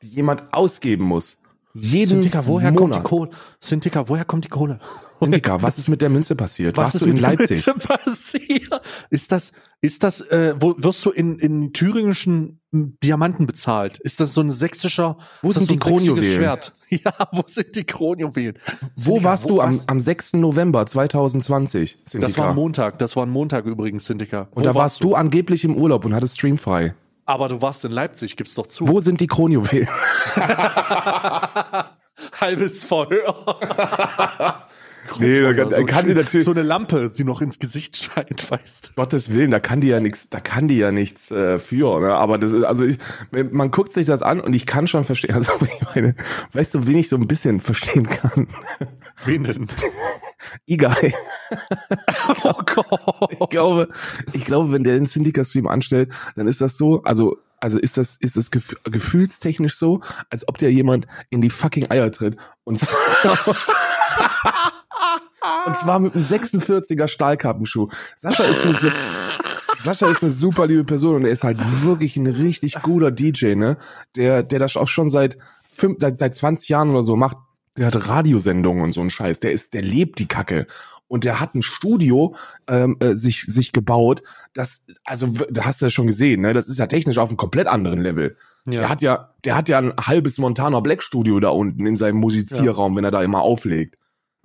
die 0.01 0.07
jemand 0.07 0.53
ausgeben 0.53 1.03
muss. 1.03 1.37
Jeden 1.73 2.07
Sintika, 2.21 2.47
woher 2.47 2.71
Monat. 2.71 2.77
kommt 2.79 2.95
die 2.95 3.01
Kohle? 3.09 3.29
Sintika, 3.59 4.07
woher 4.09 4.25
kommt 4.25 4.45
die 4.45 4.49
Kohle? 4.49 4.79
Sintika, 5.19 5.61
was 5.61 5.77
ist 5.77 5.89
mit 5.89 6.01
der 6.01 6.09
Münze 6.09 6.35
passiert? 6.35 6.77
Was 6.77 6.83
Warst 6.83 6.95
ist 6.95 7.01
du 7.01 7.07
in 7.07 7.13
mit 7.13 7.21
Leipzig? 7.21 7.63
der 7.63 7.73
Münze 7.73 7.87
passiert? 7.87 8.81
Ist 9.09 9.31
das, 9.31 9.51
ist 9.81 10.03
das, 10.03 10.21
äh, 10.21 10.53
wo 10.57 10.75
wirst 10.77 11.05
du 11.05 11.11
in, 11.11 11.39
in 11.39 11.73
thüringischen 11.73 12.59
m, 12.71 12.97
Diamanten 13.03 13.45
bezahlt? 13.45 13.99
Ist 13.99 14.19
das 14.19 14.33
so 14.33 14.41
ein 14.41 14.49
sächsischer, 14.49 15.17
Wo 15.41 15.49
ist 15.49 15.57
das 15.57 15.65
sind 15.65 15.83
die 15.83 15.83
so 15.83 15.89
ein 15.95 15.97
sächsisches 15.97 16.15
Kronjuwelen? 16.15 16.35
Schwert? 16.37 16.73
Ja, 16.91 17.13
wo 17.31 17.43
sind 17.45 17.75
die 17.75 17.83
Kronjuwelen? 17.83 18.57
Wo 18.95 19.11
Sintika, 19.11 19.23
warst 19.23 19.47
du 19.49 19.61
am, 19.61 19.69
was? 19.69 19.87
am 19.87 19.99
6. 19.99 20.33
November 20.33 20.85
2020? 20.87 21.99
Sintika? 22.05 22.19
Das 22.27 22.37
war 22.37 22.49
ein 22.49 22.55
Montag, 22.55 22.97
das 22.97 23.15
war 23.15 23.25
ein 23.25 23.29
Montag 23.29 23.65
übrigens, 23.65 24.05
Sintika. 24.05 24.47
Und 24.55 24.65
da 24.65 24.73
warst 24.73 25.03
du 25.03 25.13
angeblich 25.13 25.63
im 25.63 25.75
Urlaub 25.75 26.03
und 26.05 26.15
hattest 26.15 26.37
streamfrei. 26.39 26.95
Aber 27.25 27.47
du 27.47 27.61
warst 27.61 27.85
in 27.85 27.91
Leipzig, 27.91 28.37
gib's 28.37 28.55
doch 28.55 28.65
zu. 28.65 28.87
Wo 28.87 29.01
sind 29.01 29.21
die 29.21 29.27
Kronjuwelen? 29.27 29.87
Halbes 32.41 32.83
Feuer. 32.83 33.35
Nee, 35.17 35.41
da 35.41 35.53
kann- 35.53 35.71
so, 35.71 35.85
kann 35.85 36.05
die 36.07 36.13
natürlich- 36.13 36.45
so 36.45 36.51
eine 36.51 36.61
Lampe, 36.61 37.11
die 37.17 37.23
noch 37.23 37.41
ins 37.41 37.57
Gesicht 37.59 37.97
scheint, 37.97 38.49
weißt 38.51 38.95
Gottes 38.95 39.33
Willen, 39.33 39.51
da 39.51 39.59
kann 39.59 39.81
die 39.81 39.87
ja 39.87 39.99
nichts, 39.99 40.27
da 40.29 40.39
kann 40.39 40.67
die 40.67 40.77
ja 40.77 40.91
nichts 40.91 41.31
äh, 41.31 41.57
für, 41.59 41.99
ne? 41.99 42.13
Aber 42.13 42.37
das 42.37 42.51
ist, 42.51 42.63
also 42.63 42.83
ich, 42.85 42.97
man 43.51 43.71
guckt 43.71 43.93
sich 43.95 44.05
das 44.05 44.21
an 44.21 44.39
und 44.39 44.53
ich 44.53 44.65
kann 44.65 44.87
schon 44.87 45.03
verstehen, 45.05 45.33
also 45.35 45.51
ich 45.61 45.95
meine, 45.95 46.15
weißt 46.53 46.73
du, 46.75 46.85
wen 46.87 46.97
ich 46.97 47.09
so 47.09 47.15
ein 47.15 47.27
bisschen 47.27 47.59
verstehen 47.61 48.07
kann? 48.07 48.47
Wen 49.25 49.43
denn? 49.43 49.67
Egal. 50.65 51.11
Oh 52.43 52.53
Gott. 52.73 53.31
Ich 53.37 53.49
glaube, 53.49 53.89
ich 54.31 54.45
glaube, 54.45 54.71
wenn 54.71 54.85
der 54.85 54.93
den 54.93 55.07
Syndicate-Stream 55.07 55.67
anstellt, 55.67 56.13
dann 56.37 56.47
ist 56.47 56.61
das 56.61 56.77
so, 56.77 57.03
also, 57.03 57.37
also 57.59 57.77
ist 57.79 57.97
das, 57.97 58.15
ist 58.21 58.37
das 58.37 58.49
gef 58.49 58.75
gefühlstechnisch 58.85 59.75
so, 59.75 59.99
als 60.29 60.47
ob 60.47 60.57
der 60.57 60.71
jemand 60.71 61.05
in 61.29 61.41
die 61.41 61.49
fucking 61.49 61.91
Eier 61.91 62.09
tritt 62.13 62.37
und 62.63 62.79
und 65.67 65.77
zwar 65.77 65.99
mit 65.99 66.15
einem 66.15 66.23
46er 66.23 67.07
Stahlkappenschuh. 67.07 67.87
Sascha 68.17 68.43
ist 68.43 68.63
eine, 68.65 68.75
so- 68.75 68.89
Sascha 69.83 70.07
ist 70.11 70.21
eine 70.23 70.31
super 70.31 70.67
liebe 70.67 70.83
Person 70.83 71.15
und 71.15 71.25
er 71.25 71.31
ist 71.31 71.43
halt 71.43 71.59
wirklich 71.83 72.17
ein 72.17 72.27
richtig 72.27 72.81
guter 72.81 73.11
DJ, 73.11 73.55
ne? 73.55 73.77
Der, 74.15 74.43
der 74.43 74.59
das 74.59 74.75
auch 74.77 74.87
schon 74.87 75.09
seit 75.09 75.37
fünf, 75.69 75.97
seit, 75.99 76.17
seit 76.17 76.35
20 76.35 76.69
Jahren 76.69 76.89
oder 76.89 77.03
so 77.03 77.15
macht. 77.15 77.37
Der 77.77 77.87
hat 77.87 78.07
Radiosendungen 78.09 78.83
und 78.83 78.91
so 78.91 79.01
ein 79.01 79.09
Scheiß. 79.09 79.39
Der 79.39 79.51
ist, 79.53 79.73
der 79.73 79.81
lebt 79.81 80.19
die 80.19 80.27
Kacke. 80.27 80.67
Und 81.07 81.23
der 81.23 81.39
hat 81.39 81.55
ein 81.55 81.63
Studio 81.63 82.35
ähm, 82.67 82.97
äh, 82.99 83.15
sich 83.15 83.43
sich 83.45 83.71
gebaut. 83.71 84.21
Das, 84.53 84.83
also 85.05 85.27
da 85.49 85.65
hast 85.65 85.81
du 85.81 85.85
ja 85.85 85.89
schon 85.89 86.05
gesehen, 86.07 86.41
ne? 86.41 86.53
Das 86.53 86.67
ist 86.67 86.77
ja 86.77 86.85
technisch 86.85 87.17
auf 87.17 87.29
einem 87.29 87.37
komplett 87.37 87.67
anderen 87.67 87.99
Level. 88.01 88.35
Ja. 88.67 88.81
Der 88.81 88.89
hat 88.89 89.01
ja, 89.01 89.33
der 89.45 89.55
hat 89.55 89.69
ja 89.69 89.79
ein 89.79 89.93
halbes 89.99 90.37
Montana 90.37 90.81
Black 90.81 91.01
Studio 91.01 91.39
da 91.39 91.49
unten 91.49 91.87
in 91.87 91.95
seinem 91.95 92.17
Musizierraum, 92.17 92.95
wenn 92.95 93.05
er 93.05 93.11
da 93.11 93.23
immer 93.23 93.41
auflegt. 93.41 93.95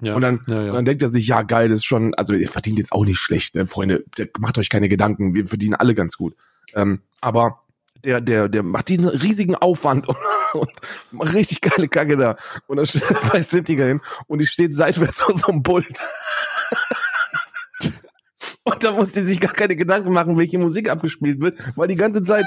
Ja. 0.05 0.15
Und 0.15 0.21
dann, 0.23 0.41
ja, 0.49 0.63
ja. 0.63 0.73
dann 0.73 0.85
denkt 0.85 1.03
er 1.03 1.09
sich, 1.09 1.27
ja 1.27 1.43
geil, 1.43 1.69
das 1.69 1.79
ist 1.79 1.85
schon, 1.85 2.15
also 2.15 2.35
ihr 2.35 2.49
verdient 2.49 2.79
jetzt 2.79 2.93
auch 2.93 3.05
nicht 3.05 3.19
schlecht, 3.19 3.55
ne, 3.55 3.67
Freunde. 3.67 4.05
Macht 4.39 4.59
euch 4.59 4.69
keine 4.69 4.89
Gedanken, 4.89 5.35
wir 5.35 5.47
verdienen 5.47 5.75
alle 5.75 5.95
ganz 5.95 6.17
gut. 6.17 6.35
Ähm, 6.75 7.01
aber 7.21 7.61
der, 8.05 8.21
der, 8.21 8.49
der 8.49 8.63
macht 8.63 8.89
diesen 8.89 9.09
riesigen 9.09 9.55
Aufwand 9.55 10.09
und, 10.09 10.17
und 10.55 10.71
macht 11.11 11.35
richtig 11.35 11.61
geile 11.61 11.89
Kacke 11.89 12.17
da. 12.17 12.37
Und 12.67 12.77
dann 12.77 12.87
steht 12.87 13.05
bei 13.33 13.43
Sintiger 13.43 13.87
hin 13.87 14.01
und 14.27 14.41
die 14.41 14.47
steht 14.47 14.75
seitwärts 14.75 15.23
auf 15.23 15.41
so 15.41 15.49
einem 15.49 15.63
Pult. 15.63 15.87
Und 18.67 18.83
da 18.83 18.93
muss 18.93 19.13
die 19.13 19.21
sich 19.21 19.41
gar 19.41 19.53
keine 19.53 19.77
Gedanken 19.77 20.11
machen, 20.11 20.39
welche 20.39 20.57
Musik 20.57 20.89
abgespielt 20.89 21.39
wird, 21.43 21.59
weil 21.77 21.87
die 21.87 21.97
ganze 21.97 22.23
Zeit 22.23 22.47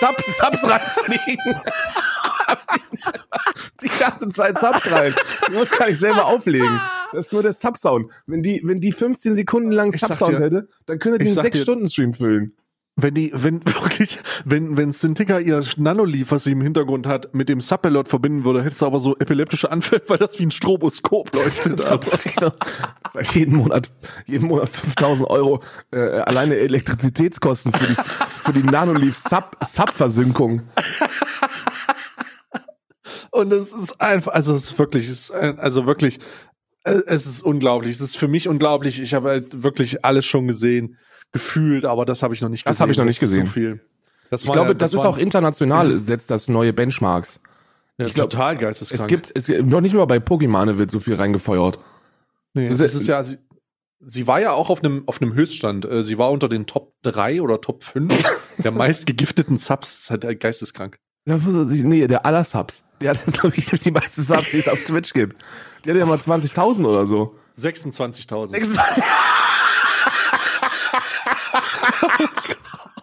Subs, 0.00 0.36
Subs 0.36 0.64
reinfliegen. 0.64 1.38
die 3.82 3.90
ganze 3.98 4.28
Zeit 4.28 4.58
Subs 4.58 4.90
rein. 4.90 5.14
Du 5.46 5.52
musst 5.54 5.76
gar 5.78 5.88
nicht 5.88 5.98
selber 6.00 6.26
auflegen. 6.26 6.80
Das 7.12 7.26
ist 7.26 7.32
nur 7.32 7.42
der 7.42 7.52
Subsound. 7.52 8.10
Wenn 8.26 8.42
die, 8.42 8.62
wenn 8.64 8.80
die 8.80 8.92
15 8.92 9.34
Sekunden 9.34 9.70
lang 9.70 9.92
Subsound 9.92 10.38
hätte, 10.38 10.68
dann 10.86 10.98
könnte 10.98 11.18
die 11.18 11.26
einen 11.26 11.34
sag 11.34 11.50
dir- 11.50 11.60
6-Stunden-Stream 11.60 12.12
füllen. 12.14 12.56
Wenn 12.94 13.14
die, 13.14 13.32
wenn 13.34 13.64
wirklich, 13.66 14.18
wenn, 14.44 14.76
wenn 14.76 14.92
Cintiqa 14.92 15.38
ihr 15.38 15.62
Nanolief, 15.78 16.30
was 16.30 16.44
sie 16.44 16.52
im 16.52 16.60
Hintergrund 16.60 17.06
hat, 17.06 17.34
mit 17.34 17.48
dem 17.48 17.62
Subpilot 17.62 18.06
verbinden 18.06 18.44
würde, 18.44 18.62
hättest 18.62 18.82
du 18.82 18.86
aber 18.86 19.00
so 19.00 19.16
epileptische 19.18 19.70
Anfälle, 19.70 20.02
weil 20.08 20.18
das 20.18 20.38
wie 20.38 20.42
ein 20.44 20.50
Stroboskop 20.50 21.34
leuchtet. 21.34 21.80
Weil 23.14 23.24
jeden 23.34 23.56
Monat, 23.56 23.90
jeden 24.26 24.48
Monat 24.48 24.70
5000 24.70 25.28
Euro 25.28 25.62
äh, 25.90 25.98
alleine 25.98 26.56
Elektrizitätskosten 26.56 27.70
für 27.72 27.86
die, 27.86 27.94
für 27.94 28.52
die 28.54 28.62
Nanoleaf 28.62 29.16
Sub, 29.16 29.56
Sub-Versynkung. 29.66 30.62
Und 33.32 33.52
es 33.52 33.72
ist 33.72 34.00
einfach, 34.00 34.32
also 34.32 34.54
es 34.54 34.66
ist 34.66 34.78
wirklich, 34.78 35.08
es 35.08 35.30
ist, 35.30 35.30
also 35.32 35.86
wirklich, 35.86 36.20
äh, 36.84 37.00
es 37.06 37.26
ist 37.26 37.42
unglaublich. 37.42 37.90
Es 37.92 38.00
ist 38.00 38.16
für 38.16 38.28
mich 38.28 38.46
unglaublich. 38.48 39.00
Ich 39.00 39.14
habe 39.14 39.30
halt 39.30 39.62
wirklich 39.62 40.04
alles 40.04 40.24
schon 40.26 40.46
gesehen, 40.46 40.98
gefühlt, 41.32 41.84
aber 41.84 42.04
das 42.04 42.22
habe 42.22 42.34
ich 42.34 42.40
noch 42.42 42.50
nicht 42.50 42.66
Das 42.66 42.72
gesehen. 42.76 42.82
habe 42.82 42.92
ich 42.92 42.98
noch 42.98 43.04
nicht 43.06 43.16
ist 43.16 43.20
gesehen. 43.20 43.46
So 43.46 43.52
viel. 43.52 43.80
Das 44.30 44.44
Ich 44.44 44.52
glaube, 44.52 44.68
ja- 44.68 44.74
das, 44.74 44.92
ist 44.92 44.98
waren- 44.98 45.06
auch 45.06 45.18
international, 45.18 45.98
setzt 45.98 46.30
das 46.30 46.48
neue 46.48 46.72
Benchmarks. 46.72 47.40
ja, 47.98 48.06
ich 48.06 48.14
glaub, 48.14 48.30
total 48.30 48.56
geisteskrank. 48.56 49.00
Es 49.00 49.06
gibt, 49.06 49.32
es 49.34 49.46
gibt, 49.46 49.66
noch 49.66 49.80
nicht 49.80 49.94
mal 49.94 50.04
bei 50.06 50.18
Pokémon 50.18 50.78
wird 50.78 50.90
so 50.90 51.00
viel 51.00 51.14
reingefeuert. 51.14 51.78
Nee, 52.54 52.68
Das 52.68 52.78
das 52.78 52.94
ist- 52.94 53.02
ist 53.02 53.06
ja, 53.08 53.22
sie, 53.22 53.38
sie 54.04 54.26
war 54.26 54.40
ja 54.40 54.52
auch 54.52 54.68
auf 54.68 54.84
einem, 54.84 55.04
auf 55.06 55.22
einem 55.22 55.32
Höchststand. 55.34 55.84
Äh, 55.86 56.02
Sie 56.02 56.18
war 56.18 56.30
unter 56.30 56.48
den 56.50 56.66
Top 56.66 56.92
3 57.02 57.40
oder 57.40 57.60
Top 57.62 57.82
5 57.82 58.12
der 58.58 58.72
meist 58.72 59.06
gegifteten 59.06 59.56
Subs. 59.56 59.90
Das 59.90 60.00
ist 60.00 60.10
halt 60.26 60.40
geisteskrank. 60.40 60.98
Nee, 61.24 62.06
der 62.08 62.26
aller 62.26 62.44
Subs. 62.44 62.82
Der 63.02 63.10
hat, 63.10 63.26
glaube 63.32 63.56
ich, 63.56 63.66
die 63.66 63.90
meisten 63.90 64.24
Subs, 64.24 64.50
die 64.50 64.58
es 64.58 64.68
auf 64.68 64.82
Twitch 64.84 65.12
gibt. 65.12 65.42
Die 65.84 65.90
hat 65.90 65.96
ja 65.96 66.06
mal 66.06 66.18
20.000 66.18 66.86
oder 66.86 67.06
so. 67.06 67.36
26.000. 67.58 68.46
26. 68.46 69.04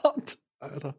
Gott, 0.02 0.38
Alter. 0.60 0.96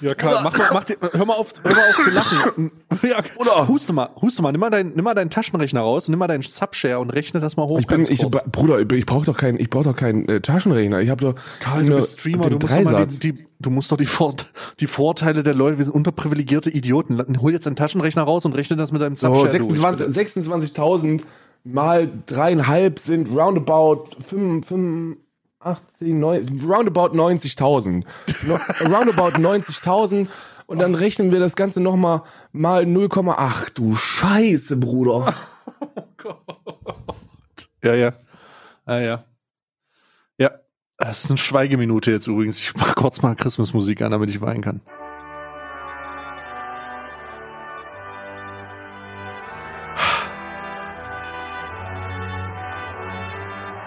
Ja, 0.00 0.14
Karl, 0.14 0.42
mach 0.42 0.56
mal, 0.56 0.70
mach 0.72 0.84
dir, 0.84 0.96
hör 1.00 1.24
mal 1.24 1.34
auf, 1.34 1.52
hör 1.62 1.72
mal 1.74 1.90
auf 1.90 2.04
zu 2.04 2.10
lachen. 2.10 2.70
Ja, 3.02 3.22
Oder- 3.36 3.66
huste 3.66 3.92
mal, 3.92 4.10
huste 4.20 4.42
mal, 4.42 4.52
nimm 4.52 4.60
mal, 4.60 4.70
dein, 4.70 4.90
nimm 4.90 5.04
mal 5.04 5.14
deinen 5.14 5.30
Taschenrechner 5.30 5.80
raus, 5.80 6.08
nimm 6.08 6.18
mal 6.18 6.26
deinen 6.28 6.42
Subshare 6.42 6.98
und 6.98 7.10
rechne 7.10 7.40
das 7.40 7.56
mal 7.56 7.66
hoch. 7.66 7.78
Ich 7.80 7.86
bin, 7.86 8.02
ich. 8.02 8.20
Bruder, 8.20 8.78
ich, 8.80 9.06
brauche 9.06 9.24
doch 9.24 9.36
keinen, 9.36 9.58
ich 9.58 9.70
brauche 9.70 9.84
doch 9.84 9.96
keinen 9.96 10.28
äh, 10.28 10.40
Taschenrechner. 10.40 11.00
Ich 11.00 11.08
habe 11.08 11.20
doch 11.24 11.34
Karl, 11.60 11.84
du 11.84 11.94
bist 11.94 12.20
Streamer, 12.20 12.50
du 12.50 12.58
musst, 12.58 12.78
doch 12.78 13.06
die, 13.06 13.18
die, 13.32 13.46
du 13.58 13.70
musst 13.70 13.90
doch 13.92 13.96
die, 13.96 14.06
Fort, 14.06 14.46
die 14.80 14.86
Vorteile 14.86 15.42
der 15.42 15.54
Leute, 15.54 15.78
wir 15.78 15.84
sind 15.84 15.94
unterprivilegierte 15.94 16.70
Idioten. 16.70 17.40
Hol 17.40 17.52
jetzt 17.52 17.66
deinen 17.66 17.76
Taschenrechner 17.76 18.22
raus 18.22 18.44
und 18.44 18.54
rechne 18.54 18.76
das 18.76 18.92
mit 18.92 19.00
deinem 19.00 19.16
Subshare. 19.16 19.50
26 19.50 20.06
26.000 20.46 21.22
mal 21.64 22.10
dreieinhalb 22.26 22.98
sind 22.98 23.30
roundabout 23.30 24.10
5, 24.26 24.66
85, 25.62 26.14
9, 26.14 26.60
roundabout 26.64 27.14
90.000. 27.14 28.04
No, 28.46 28.58
roundabout 28.80 29.38
90.000 29.38 30.28
und 30.66 30.78
dann 30.78 30.94
rechnen 30.94 31.32
wir 31.32 31.40
das 31.40 31.56
Ganze 31.56 31.80
nochmal 31.80 32.22
mal 32.52 32.84
0,8. 32.84 33.74
Du 33.74 33.94
Scheiße, 33.94 34.76
Bruder. 34.78 35.34
Ja, 37.84 37.94
ja. 37.94 38.12
Ja, 38.86 39.00
ja. 39.00 39.24
Ja. 40.38 40.50
Das 40.98 41.24
ist 41.24 41.30
eine 41.30 41.38
Schweigeminute 41.38 42.12
jetzt 42.12 42.28
übrigens. 42.28 42.60
Ich 42.60 42.74
mach 42.76 42.94
kurz 42.94 43.22
mal 43.22 43.34
Christmasmusik 43.34 44.02
an, 44.02 44.12
damit 44.12 44.30
ich 44.30 44.40
weinen 44.40 44.62
kann. 44.62 44.80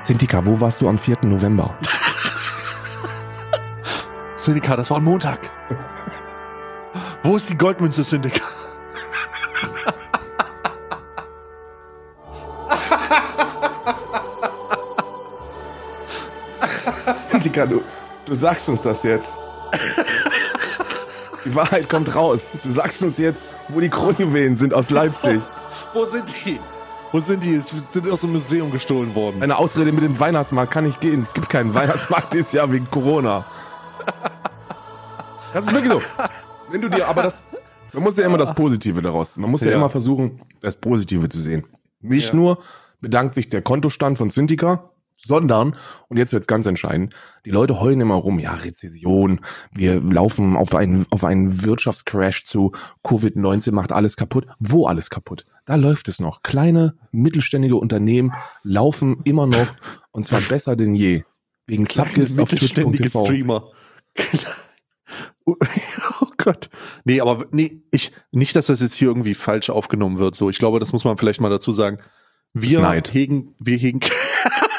Sintika, 0.05 0.45
wo 0.45 0.61
warst 0.61 0.81
du 0.81 0.87
am 0.87 0.99
4. 0.99 1.17
November? 1.23 1.75
Syndika, 4.37 4.75
das 4.75 4.91
war 4.91 4.97
ein 4.97 5.03
Montag. 5.03 5.49
Wo 7.23 7.37
ist 7.37 7.49
die 7.49 7.57
Goldmünze, 7.57 8.03
Syndika? 8.03 8.45
Sintika, 17.31 17.65
du, 17.65 17.81
du 18.27 18.35
sagst 18.35 18.69
uns 18.69 18.83
das 18.83 19.01
jetzt. 19.01 19.29
Die 21.45 21.55
Wahrheit 21.55 21.89
kommt 21.89 22.15
raus. 22.15 22.51
Du 22.63 22.69
sagst 22.69 23.01
uns 23.01 23.17
jetzt, 23.17 23.47
wo 23.69 23.79
die 23.79 23.89
Kronjuwelen 23.89 24.55
sind 24.55 24.71
aus 24.71 24.91
Leipzig. 24.91 25.41
Wo 25.95 26.05
sind 26.05 26.45
die? 26.45 26.59
Wo 27.15 27.21
sind 27.21 27.45
die? 27.45 27.57
Sie 27.61 27.79
sind 27.79 28.09
aus 28.11 28.19
dem 28.19 28.33
Museum 28.33 28.69
gestohlen 28.71 29.15
worden. 29.15 29.41
Eine 29.41 29.57
Ausrede 29.57 29.93
mit 29.93 30.03
dem 30.03 30.19
Weihnachtsmarkt 30.19 30.69
kann 30.73 30.83
nicht 30.83 30.99
gehen. 30.99 31.23
Es 31.23 31.33
gibt 31.33 31.47
keinen 31.47 31.73
Weihnachtsmarkt 31.73 32.33
dieses 32.33 32.51
Jahr 32.51 32.69
wegen 32.69 32.91
Corona. 32.91 33.45
Das 35.53 35.63
ist 35.65 35.71
wirklich 35.73 35.93
so. 35.93 36.01
Wenn 36.69 36.81
du 36.81 36.89
dir, 36.89 37.07
aber 37.07 37.23
das, 37.23 37.41
man 37.93 38.03
muss 38.03 38.17
ja 38.17 38.25
immer 38.25 38.37
das 38.37 38.53
Positive 38.53 39.01
daraus. 39.01 39.37
Man 39.37 39.49
muss 39.49 39.61
ja, 39.61 39.71
Ja. 39.71 39.77
immer 39.77 39.87
versuchen, 39.87 40.41
das 40.59 40.75
Positive 40.75 41.29
zu 41.29 41.39
sehen. 41.39 41.63
Nicht 42.01 42.31
Ja. 42.31 42.35
nur 42.35 42.57
bedankt 42.99 43.35
sich 43.35 43.47
der 43.47 43.61
Kontostand 43.61 44.17
von 44.17 44.29
Syntika, 44.29 44.89
sondern, 45.17 45.75
und 46.07 46.17
jetzt 46.17 46.33
wird's 46.33 46.47
ganz 46.47 46.65
entscheidend, 46.65 47.13
die 47.45 47.51
Leute 47.51 47.79
heulen 47.79 48.01
immer 48.01 48.15
rum, 48.15 48.39
ja, 48.39 48.53
Rezession, 48.53 49.41
wir 49.71 50.01
laufen 50.01 50.55
auf 50.55 50.75
einen, 50.75 51.05
auf 51.09 51.23
einen 51.23 51.63
Wirtschaftscrash 51.63 52.45
zu, 52.45 52.71
Covid-19 53.03 53.71
macht 53.71 53.91
alles 53.91 54.15
kaputt. 54.17 54.47
Wo 54.59 54.87
alles 54.87 55.09
kaputt? 55.09 55.45
Da 55.65 55.75
läuft 55.75 56.07
es 56.07 56.19
noch. 56.19 56.43
Kleine, 56.43 56.95
mittelständige 57.11 57.75
Unternehmen 57.75 58.33
laufen 58.63 59.21
immer 59.23 59.47
noch, 59.47 59.67
und 60.11 60.25
zwar 60.25 60.41
besser 60.41 60.75
denn 60.75 60.95
je. 60.95 61.23
Wegen 61.67 61.85
Subgifts 61.85 62.37
auf 62.37 62.51
mittelständige 62.51 63.09
twitch.tv. 63.09 63.25
Streamer. 63.25 63.71
oh 65.45 65.55
Gott. 66.37 66.69
Nee, 67.05 67.21
aber 67.21 67.47
nee, 67.51 67.81
ich, 67.91 68.11
nicht, 68.31 68.55
dass 68.55 68.67
das 68.67 68.81
jetzt 68.81 68.93
hier 68.95 69.07
irgendwie 69.07 69.33
falsch 69.33 69.69
aufgenommen 69.69 70.19
wird. 70.19 70.35
So, 70.35 70.49
ich 70.49 70.59
glaube, 70.59 70.79
das 70.79 70.93
muss 70.93 71.03
man 71.03 71.17
vielleicht 71.17 71.41
mal 71.41 71.49
dazu 71.49 71.71
sagen. 71.71 71.97
Wir 72.53 73.01
hegen, 73.11 73.55
wir 73.59 73.77
hegen. 73.77 73.99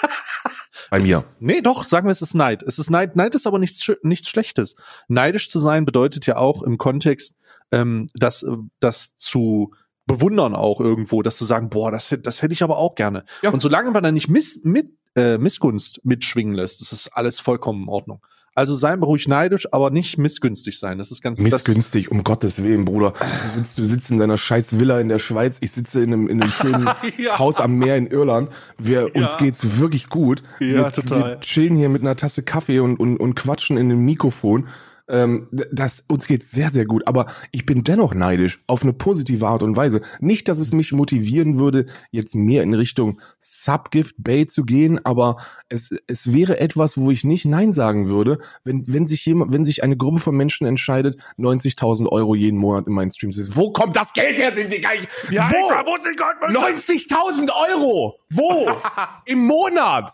Bei 0.91 0.99
Es 0.99 1.07
mir. 1.07 1.17
Ist, 1.17 1.29
nee, 1.41 1.61
doch, 1.61 1.85
sagen 1.85 2.07
wir, 2.07 2.13
es 2.13 2.23
ist 2.23 2.35
Neid. 2.35 2.63
Es 2.63 2.79
ist 2.79 2.91
Neid. 2.91 3.17
Neid 3.17 3.35
ist 3.35 3.47
aber 3.47 3.59
nichts, 3.59 3.91
nichts 4.03 4.29
Schlechtes. 4.29 4.77
Neidisch 5.09 5.51
zu 5.51 5.59
sein 5.59 5.85
bedeutet 5.85 6.27
ja 6.27 6.37
auch 6.37 6.63
im 6.63 6.79
Kontext, 6.79 7.37
ähm, 7.73 8.09
das, 8.15 8.43
äh, 8.43 8.57
das 8.81 9.17
zu 9.17 9.73
bewundern 10.07 10.55
auch 10.55 10.81
irgendwo, 10.81 11.23
dass 11.23 11.37
zu 11.37 11.45
sagen, 11.45 11.69
boah, 11.69 11.91
das, 11.91 12.17
das 12.23 12.43
hätte 12.43 12.53
ich 12.53 12.63
aber 12.63 12.79
auch 12.79 12.95
gerne. 12.95 13.25
Ja. 13.43 13.51
Und 13.51 13.61
solange 13.61 13.91
man 13.91 14.03
da 14.03 14.13
nicht 14.13 14.29
Miss, 14.29 14.61
mit, 14.63 14.91
äh, 15.17 15.39
Missgunst 15.39 16.01
mitschwingen 16.05 16.55
lässt, 16.55 16.81
das 16.81 16.93
ist 16.93 17.09
alles 17.09 17.41
vollkommen 17.41 17.85
in 17.85 17.89
Ordnung. 17.89 18.25
Also 18.57 18.75
seien 18.75 19.01
wir 19.01 19.07
ruhig 19.07 19.29
neidisch, 19.29 19.71
aber 19.71 19.91
nicht 19.91 20.17
missgünstig 20.17 20.79
sein. 20.79 20.97
Das 20.97 21.11
ist 21.11 21.21
ganz 21.21 21.41
Missgünstig, 21.41 22.11
um 22.11 22.25
Gottes 22.25 22.63
Willen, 22.63 22.87
Bruder. 22.87 23.13
Du 23.13 23.59
sitzt, 23.59 23.79
du 23.79 23.85
sitzt 23.85 24.11
in 24.11 24.17
deiner 24.17 24.39
scheiß 24.39 24.79
Villa 24.79 24.99
in 24.99 25.11
der 25.11 25.19
Schweiz. 25.19 25.59
Ich 25.61 25.73
sitze 25.73 26.03
in 26.03 26.11
einem, 26.11 26.27
in 26.27 26.41
einem 26.41 26.51
schönen 26.51 26.89
Ja. 27.19 27.39
Haus 27.39 27.61
am 27.61 27.77
Meer 27.79 27.97
in 27.97 28.07
Irland. 28.07 28.49
Wir, 28.79 29.11
Ja. 29.15 29.23
Uns 29.27 29.37
geht's 29.37 29.79
wirklich 29.79 30.09
gut. 30.09 30.43
Ja, 30.59 30.85
wir, 30.85 30.93
total. 30.93 31.33
Wir 31.33 31.41
chillen 31.41 31.77
hier 31.77 31.91
mit 31.91 32.01
einer 32.01 32.17
Tasse 32.17 32.43
Kaffee 32.43 32.81
und, 32.81 32.99
und, 32.99 33.19
und 33.19 33.35
quatschen 33.35 33.77
in 33.77 33.91
dem 33.91 34.07
Mikrofon. 34.07 34.69
Ähm, 35.09 35.49
das, 35.51 36.05
uns 36.09 36.27
geht's 36.27 36.51
sehr, 36.51 36.71
sehr 36.71 36.85
gut. 36.85 37.07
Aber 37.07 37.27
ich 37.53 37.65
bin 37.65 37.85
dennoch 37.85 38.15
neidisch 38.15 38.59
auf 38.67 38.83
eine 38.83 38.93
positive 38.93 39.47
Art 39.47 39.63
und 39.63 39.77
Weise. 39.77 40.01
Nicht, 40.21 40.49
dass 40.49 40.59
es 40.59 40.73
mich 40.73 40.93
motivieren 40.93 41.59
würde, 41.59 41.87
jetzt 42.11 42.35
mehr 42.35 42.63
in 42.63 42.75
Richtung 42.75 43.21
Subgift 43.39 44.17
Bay 44.19 44.47
zu 44.47 44.65
gehen, 44.65 45.05
aber 45.05 45.37
es, 45.69 45.91
es 46.07 46.33
wäre 46.33 46.59
etwas, 46.59 46.99
wo 46.99 47.11
ich 47.11 47.25
nicht 47.25 47.45
Nein 47.45 47.73
sagen 47.73 48.09
würde, 48.09 48.39
wenn, 48.65 48.85
wenn 48.87 49.07
sich 49.07 49.25
jemand, 49.27 49.53
wenn 49.53 49.65
sich 49.65 49.85
eine 49.85 49.97
Gruppe 49.97 50.21
von 50.21 50.37
Menschen 50.37 50.67
entscheidet, 50.67 51.21
90.000 51.39 52.09
Euro 52.09 52.35
jeden 52.35 52.59
Monat 52.59 52.87
in 52.87 52.93
meinen 52.93 53.11
Streams 53.11 53.39
ist. 53.39 53.57
Wo 53.57 53.73
kommt 53.73 53.97
das 53.97 54.13
Geld 54.13 54.39
her? 54.39 54.55
Sind 54.55 54.73
die 54.73 54.81
gar 54.81 54.95
nicht, 54.95 55.09
Ja, 55.31 55.51
wo? 55.51 55.69
Alter, 55.69 55.85
wo 55.87 56.03
sind 56.03 56.19
Goldmünzen? 56.19 56.97
90.000 57.09 57.51
Euro! 57.71 58.19
Wo? 58.31 58.71
Im 59.27 59.47
Monat! 59.47 60.13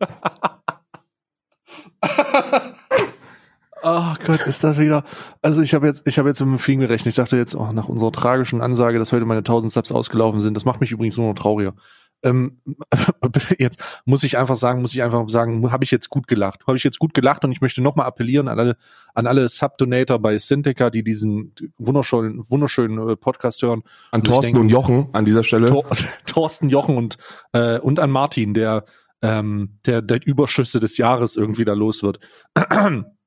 Ach 3.82 4.18
Gott, 4.24 4.46
ist 4.46 4.62
das 4.64 4.78
wieder. 4.78 5.04
Also 5.42 5.62
ich 5.62 5.74
habe 5.74 5.86
jetzt, 5.86 6.06
ich 6.06 6.18
habe 6.18 6.28
jetzt 6.28 6.40
mit 6.40 6.48
dem 6.48 6.58
Fliegen 6.58 6.80
gerechnet. 6.80 7.12
Ich 7.12 7.16
dachte 7.16 7.36
jetzt, 7.36 7.54
oh, 7.54 7.72
nach 7.72 7.88
unserer 7.88 8.12
tragischen 8.12 8.60
Ansage, 8.60 8.98
dass 8.98 9.12
heute 9.12 9.24
meine 9.24 9.38
1000 9.38 9.72
Subs 9.72 9.92
ausgelaufen 9.92 10.40
sind, 10.40 10.56
das 10.56 10.64
macht 10.64 10.80
mich 10.80 10.92
übrigens 10.92 11.16
nur 11.16 11.28
noch 11.28 11.34
trauriger. 11.34 11.74
ähm, 12.22 12.60
jetzt 13.58 13.82
muss 14.04 14.22
ich 14.22 14.36
einfach 14.36 14.56
sagen, 14.56 14.82
muss 14.82 14.92
ich 14.92 15.02
einfach 15.02 15.28
sagen, 15.28 15.70
habe 15.72 15.84
ich 15.84 15.90
jetzt 15.90 16.10
gut 16.10 16.26
gelacht. 16.28 16.60
Habe 16.66 16.76
ich 16.76 16.84
jetzt 16.84 16.98
gut 16.98 17.14
gelacht 17.14 17.44
und 17.44 17.52
ich 17.52 17.60
möchte 17.60 17.80
nochmal 17.82 18.06
appellieren 18.06 18.48
an 18.48 18.58
alle, 18.58 18.76
an 19.14 19.26
alle 19.26 19.48
Subdonator 19.48 20.18
bei 20.18 20.36
Synteca, 20.36 20.90
die 20.90 21.02
diesen 21.02 21.54
wunderschönen, 21.78 22.42
wunderschönen 22.50 23.08
äh, 23.08 23.16
Podcast 23.16 23.62
hören. 23.62 23.82
An 24.10 24.20
Und 24.20 24.26
Thorsten 24.26 24.46
denke- 24.46 24.60
und 24.60 24.68
Jochen 24.70 25.08
an 25.12 25.24
dieser 25.24 25.42
Stelle. 25.44 25.68
Tor, 25.68 25.86
Thorsten 26.26 26.68
Jochen 26.68 26.96
und, 26.96 27.16
äh, 27.52 27.78
und 27.78 27.98
an 27.98 28.10
Martin, 28.10 28.52
der, 28.52 28.84
ähm, 29.22 29.78
der, 29.86 30.02
der 30.02 30.26
Überschüsse 30.26 30.80
des 30.80 30.98
Jahres 30.98 31.36
irgendwie 31.36 31.64
da 31.64 31.72
los 31.72 32.02
wird. 32.02 32.20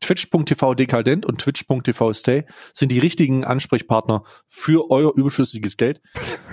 Twitch.tv 0.00 0.74
dekadent 0.74 1.26
und 1.26 1.40
Twitch.tv 1.40 2.12
stay 2.12 2.44
sind 2.72 2.92
die 2.92 2.98
richtigen 2.98 3.44
Ansprechpartner 3.44 4.24
für 4.46 4.90
euer 4.90 5.12
überschüssiges 5.16 5.76
Geld. 5.76 6.00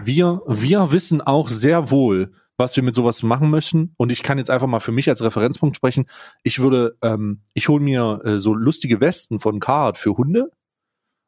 Wir, 0.04 0.42
wir 0.48 0.92
wissen 0.92 1.22
auch 1.22 1.48
sehr 1.48 1.92
wohl, 1.92 2.32
was 2.58 2.76
wir 2.76 2.84
mit 2.84 2.96
sowas 2.96 3.24
machen 3.24 3.50
möchten. 3.50 3.94
Und 3.98 4.12
ich 4.12 4.24
kann 4.24 4.38
jetzt 4.38 4.50
einfach 4.50 4.68
mal 4.68 4.80
für 4.80 4.92
mich 4.92 5.10
als 5.10 5.24
Referenzpunkt 5.24 5.76
sprechen. 5.76 6.06
Ich 6.44 6.60
würde, 6.60 6.98
ähm, 7.02 7.42
ich 7.54 7.68
hole 7.68 7.84
mir 7.84 8.22
äh, 8.24 8.38
so 8.38 8.54
lustige 8.54 9.02
Westen 9.02 9.40
von 9.40 9.60
Card 9.60 9.98
für 9.98 10.18
Hunde 10.18 10.50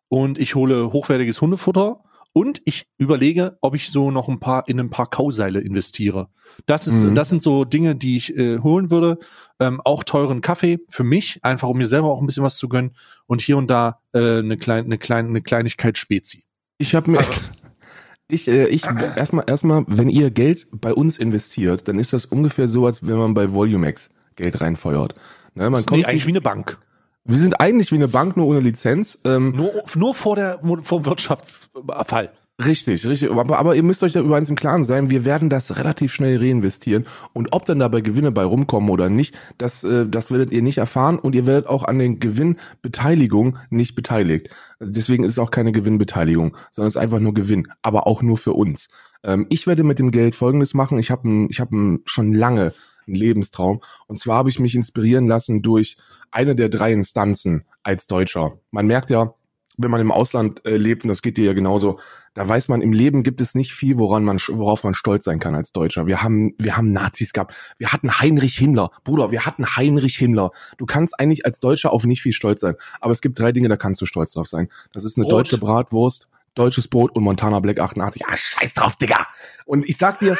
und 0.08 0.38
ich 0.38 0.56
hole 0.56 0.92
hochwertiges 0.94 1.42
Hundefutter 1.42 2.04
und 2.38 2.62
ich 2.66 2.86
überlege, 2.98 3.58
ob 3.62 3.76
ich 3.76 3.90
so 3.90 4.12
noch 4.12 4.28
ein 4.28 4.42
paar 4.42 4.68
in 4.68 4.78
ein 4.78 4.90
paar 4.90 5.10
Kauseile 5.10 5.62
investiere. 5.62 6.28
Das 6.66 6.86
ist, 6.86 7.02
Mhm. 7.02 7.16
das 7.16 7.30
sind 7.30 7.42
so 7.42 7.64
Dinge, 7.64 7.96
die 7.96 8.18
ich 8.18 8.36
äh, 8.36 8.60
holen 8.60 8.92
würde. 8.92 9.20
Ähm, 9.62 9.80
auch 9.86 10.04
teuren 10.04 10.42
Kaffee 10.42 10.80
für 10.90 11.06
mich, 11.06 11.40
einfach 11.44 11.70
um 11.70 11.78
mir 11.78 11.88
selber 11.88 12.10
auch 12.10 12.20
ein 12.20 12.26
bisschen 12.26 12.44
was 12.44 12.58
zu 12.58 12.68
gönnen 12.68 12.92
und 13.26 13.40
hier 13.40 13.56
und 13.56 13.72
da 13.72 14.02
äh, 14.14 14.40
eine 14.40 14.58
kleine, 14.58 14.84
eine 14.84 14.98
kleine, 14.98 15.30
eine 15.30 15.42
Kleinigkeit 15.42 15.98
Spezi. 15.98 16.44
Ich 16.78 16.94
habe 16.94 17.10
mir 17.10 17.22
ich 18.28 18.50
äh, 18.50 18.68
ich 18.68 18.84
erstmal 18.84 19.46
erstmal, 19.48 19.86
wenn 19.88 20.10
ihr 20.10 20.30
Geld 20.30 20.68
bei 20.72 20.94
uns 20.94 21.18
investiert, 21.18 21.88
dann 21.88 22.00
ist 22.00 22.12
das 22.12 22.26
ungefähr 22.26 22.68
so, 22.68 22.86
als 22.86 23.08
wenn 23.08 23.16
man 23.18 23.34
bei 23.34 23.54
Volumex 23.54 24.10
Geld 24.36 24.60
reinfeuert. 24.60 25.16
Ne, 25.54 25.64
man 25.64 25.74
Das 25.74 25.86
kommt 25.86 26.02
nee, 26.02 26.06
eigentlich 26.06 26.26
wie 26.26 26.32
eine 26.32 26.42
Bank. 26.42 26.80
Wir 27.26 27.40
sind 27.40 27.60
eigentlich 27.60 27.92
wie 27.92 27.96
eine 27.96 28.08
Bank 28.08 28.38
nur 28.38 28.48
ohne 28.48 28.60
Lizenz. 28.60 29.20
Ähm, 29.26 29.54
Nur, 29.56 29.72
nur 29.96 30.14
vor 30.14 30.36
der, 30.36 30.60
vor 30.84 31.06
Wirtschaftsfall. 31.06 32.32
Richtig, 32.64 33.06
richtig. 33.06 33.30
Aber, 33.32 33.58
aber 33.58 33.76
ihr 33.76 33.84
müsst 33.84 34.02
euch 34.02 34.14
darüber 34.14 34.38
eins 34.38 34.50
im 34.50 34.56
Klaren 34.56 34.86
sein, 34.86 35.10
wir 35.10 35.26
werden 35.26 35.50
das 35.50 35.78
relativ 35.78 36.14
schnell 36.14 36.38
reinvestieren. 36.38 37.06
Und 37.34 37.52
ob 37.52 37.66
dann 37.66 37.80
dabei 37.80 38.00
Gewinne 38.00 38.32
bei 38.32 38.46
rumkommen 38.46 38.90
oder 38.90 39.10
nicht, 39.10 39.36
das, 39.58 39.84
äh, 39.84 40.08
das 40.08 40.32
werdet 40.32 40.52
ihr 40.52 40.62
nicht 40.62 40.78
erfahren 40.78 41.20
und 41.20 41.36
ihr 41.36 41.46
werdet 41.46 41.68
auch 41.68 41.84
an 41.84 42.00
den 42.00 42.22
Gewinnbeteiligungen 42.22 43.58
nicht 43.70 43.96
beteiligt. 43.96 44.50
Deswegen 44.80 45.26
ist 45.26 45.34
es 45.34 45.40
auch 45.40 45.52
keine 45.52 45.74
Gewinnbeteiligung, 45.74 46.56
sondern 46.72 46.88
es 46.88 46.96
ist 46.96 47.02
einfach 47.02 47.20
nur 47.20 47.34
Gewinn, 47.34 47.68
aber 47.82 48.08
auch 48.08 48.22
nur 48.22 48.38
für 48.38 48.54
uns. 48.54 48.88
Ähm, 49.24 49.48
ich 49.50 49.68
werde 49.68 49.84
mit 49.84 50.00
dem 50.00 50.12
Geld 50.12 50.36
Folgendes 50.36 50.74
machen. 50.74 50.98
Ich 50.98 51.12
habe 51.12 51.48
ich 51.50 51.60
hab 51.60 51.72
schon 52.06 52.32
lange 52.32 52.74
einen 53.08 53.16
Lebenstraum. 53.16 53.82
Und 54.08 54.20
zwar 54.20 54.38
habe 54.38 54.50
ich 54.50 54.60
mich 54.60 54.76
inspirieren 54.76 55.28
lassen 55.28 55.62
durch 55.62 55.98
eine 56.32 56.56
der 56.56 56.70
drei 56.70 56.92
Instanzen 56.92 57.66
als 57.84 58.08
Deutscher. 58.08 58.60
Man 58.72 58.88
merkt 58.88 59.10
ja, 59.10 59.34
wenn 59.78 59.92
man 59.92 60.02
im 60.02 60.12
Ausland 60.12 60.66
äh, 60.66 60.78
lebt, 60.78 61.04
und 61.04 61.10
das 61.10 61.22
geht 61.22 61.38
dir 61.38 61.46
ja 61.46 61.54
genauso, 61.54 62.00
da 62.34 62.48
weiß 62.48 62.70
man, 62.70 62.82
im 62.82 62.94
Leben 62.94 63.24
gibt 63.24 63.42
es 63.42 63.56
nicht 63.56 63.74
viel, 63.74 63.98
woran 63.98 64.24
man, 64.24 64.38
worauf 64.50 64.84
man 64.84 64.94
stolz 64.94 65.26
sein 65.26 65.40
kann 65.40 65.56
als 65.56 65.72
Deutscher. 65.72 66.06
Wir 66.06 66.22
haben, 66.22 66.54
wir 66.58 66.78
haben 66.78 66.92
Nazis 66.92 67.34
gehabt. 67.34 67.54
Wir 67.78 67.92
hatten 67.92 68.20
Heinrich 68.20 68.58
Himmler. 68.58 68.92
Bruder, 69.04 69.32
wir 69.32 69.46
hatten 69.46 69.66
Heinrich 69.76 70.18
Himmler. 70.18 70.52
Du 70.78 70.86
kannst 70.86 71.20
eigentlich 71.20 71.46
als 71.46 71.60
Deutscher 71.60 71.92
auf 71.92 72.06
nicht 72.06 72.22
viel 72.22 72.34
stolz 72.34 72.62
sein. 72.62 72.76
Aber 73.00 73.12
es 73.12 73.22
gibt 73.22 73.40
drei 73.40 73.52
Dinge, 73.52 73.70
da 73.70 73.78
kannst 73.78 74.02
du 74.02 74.06
stolz 74.06 74.34
drauf 74.34 74.48
sein. 74.48 74.70
Das 74.94 75.06
ist 75.06 75.18
eine 75.18 75.26
Brot. 75.26 75.34
deutsche 75.34 75.58
Bratwurst, 75.58 76.28
deutsches 76.56 76.88
Brot 76.88 77.16
und 77.16 77.24
Montana 77.24 77.60
Black 77.60 77.80
88. 77.80 78.24
Ah, 78.28 78.38
scheiß 78.38 78.74
drauf, 78.74 78.98
Digga. 78.98 79.28
Und 79.66 79.88
ich 79.88 79.98
sag 79.98 80.20
dir, 80.20 80.38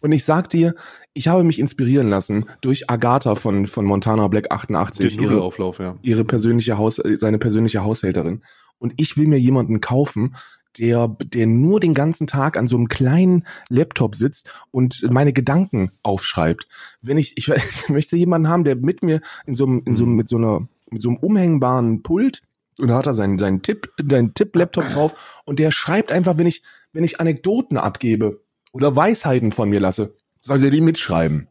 und 0.00 0.12
ich 0.12 0.24
sag 0.24 0.48
dir, 0.50 0.74
ich 1.12 1.28
habe 1.28 1.44
mich 1.44 1.58
inspirieren 1.58 2.08
lassen 2.08 2.46
durch 2.60 2.88
Agatha 2.90 3.34
von, 3.34 3.66
von 3.66 3.84
Montana 3.84 4.28
Black 4.28 4.50
88. 4.50 5.08
Den 5.16 5.22
ihre- 5.24 5.32
Nudelauflauf, 5.32 5.78
ja. 5.78 5.96
ihre 6.02 6.24
persönliche 6.24 6.78
Haus, 6.78 6.98
äh, 6.98 7.16
seine 7.16 7.38
persönliche 7.38 7.82
Haushälterin. 7.84 8.42
Und 8.78 8.94
ich 8.96 9.16
will 9.16 9.26
mir 9.26 9.38
jemanden 9.40 9.80
kaufen, 9.80 10.36
der, 10.78 11.08
der 11.24 11.46
nur 11.48 11.80
den 11.80 11.94
ganzen 11.94 12.28
Tag 12.28 12.56
an 12.56 12.68
so 12.68 12.76
einem 12.76 12.88
kleinen 12.88 13.44
Laptop 13.68 14.14
sitzt 14.14 14.48
und 14.70 15.04
meine 15.10 15.32
Gedanken 15.32 15.90
aufschreibt. 16.04 16.68
Wenn 17.02 17.18
ich, 17.18 17.36
ich, 17.36 17.48
ich 17.48 17.88
möchte 17.88 18.16
jemanden 18.16 18.48
haben, 18.48 18.62
der 18.64 18.76
mit 18.76 19.02
mir 19.02 19.20
in 19.46 19.56
so 19.56 19.66
einem, 19.66 19.82
in 19.84 19.96
so 19.96 20.04
einem, 20.04 20.14
mit 20.14 20.28
so 20.28 20.36
einer, 20.36 20.68
mit 20.90 21.02
so 21.02 21.08
einem 21.08 21.18
umhängbaren 21.18 22.02
Pult 22.02 22.42
und 22.78 22.86
da 22.88 22.98
hat 22.98 23.06
er 23.06 23.14
seinen, 23.14 23.38
seinen 23.38 23.62
Tipp, 23.62 23.90
seinen 24.08 24.34
Tipp-Laptop 24.34 24.88
drauf 24.92 25.40
und 25.44 25.58
der 25.58 25.72
schreibt 25.72 26.12
einfach, 26.12 26.38
wenn 26.38 26.46
ich, 26.46 26.62
wenn 26.92 27.02
ich 27.02 27.18
Anekdoten 27.18 27.76
abgebe 27.76 28.40
oder 28.78 28.94
Weisheiten 28.94 29.50
von 29.50 29.68
mir 29.68 29.80
lasse, 29.80 30.14
soll 30.40 30.62
er 30.62 30.70
die 30.70 30.80
mitschreiben. 30.80 31.48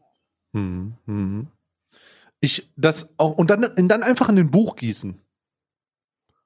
Mhm. 0.52 0.94
Mhm. 1.04 1.48
Ich, 2.40 2.72
das 2.76 3.14
auch, 3.18 3.36
und 3.36 3.50
dann, 3.50 3.64
und 3.64 3.88
dann 3.88 4.02
einfach 4.02 4.30
in 4.30 4.36
den 4.36 4.50
Buch 4.50 4.76
gießen. 4.76 5.20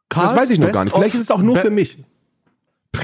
Das 0.09 0.37
weiß 0.37 0.51
ich 0.51 0.59
noch 0.59 0.73
gar 0.73 0.85
nicht. 0.85 0.95
Vielleicht 0.95 1.15
ist 1.15 1.23
es 1.23 1.31
auch 1.31 1.41
nur 1.41 1.57
für 1.57 1.71
mich. 1.71 2.05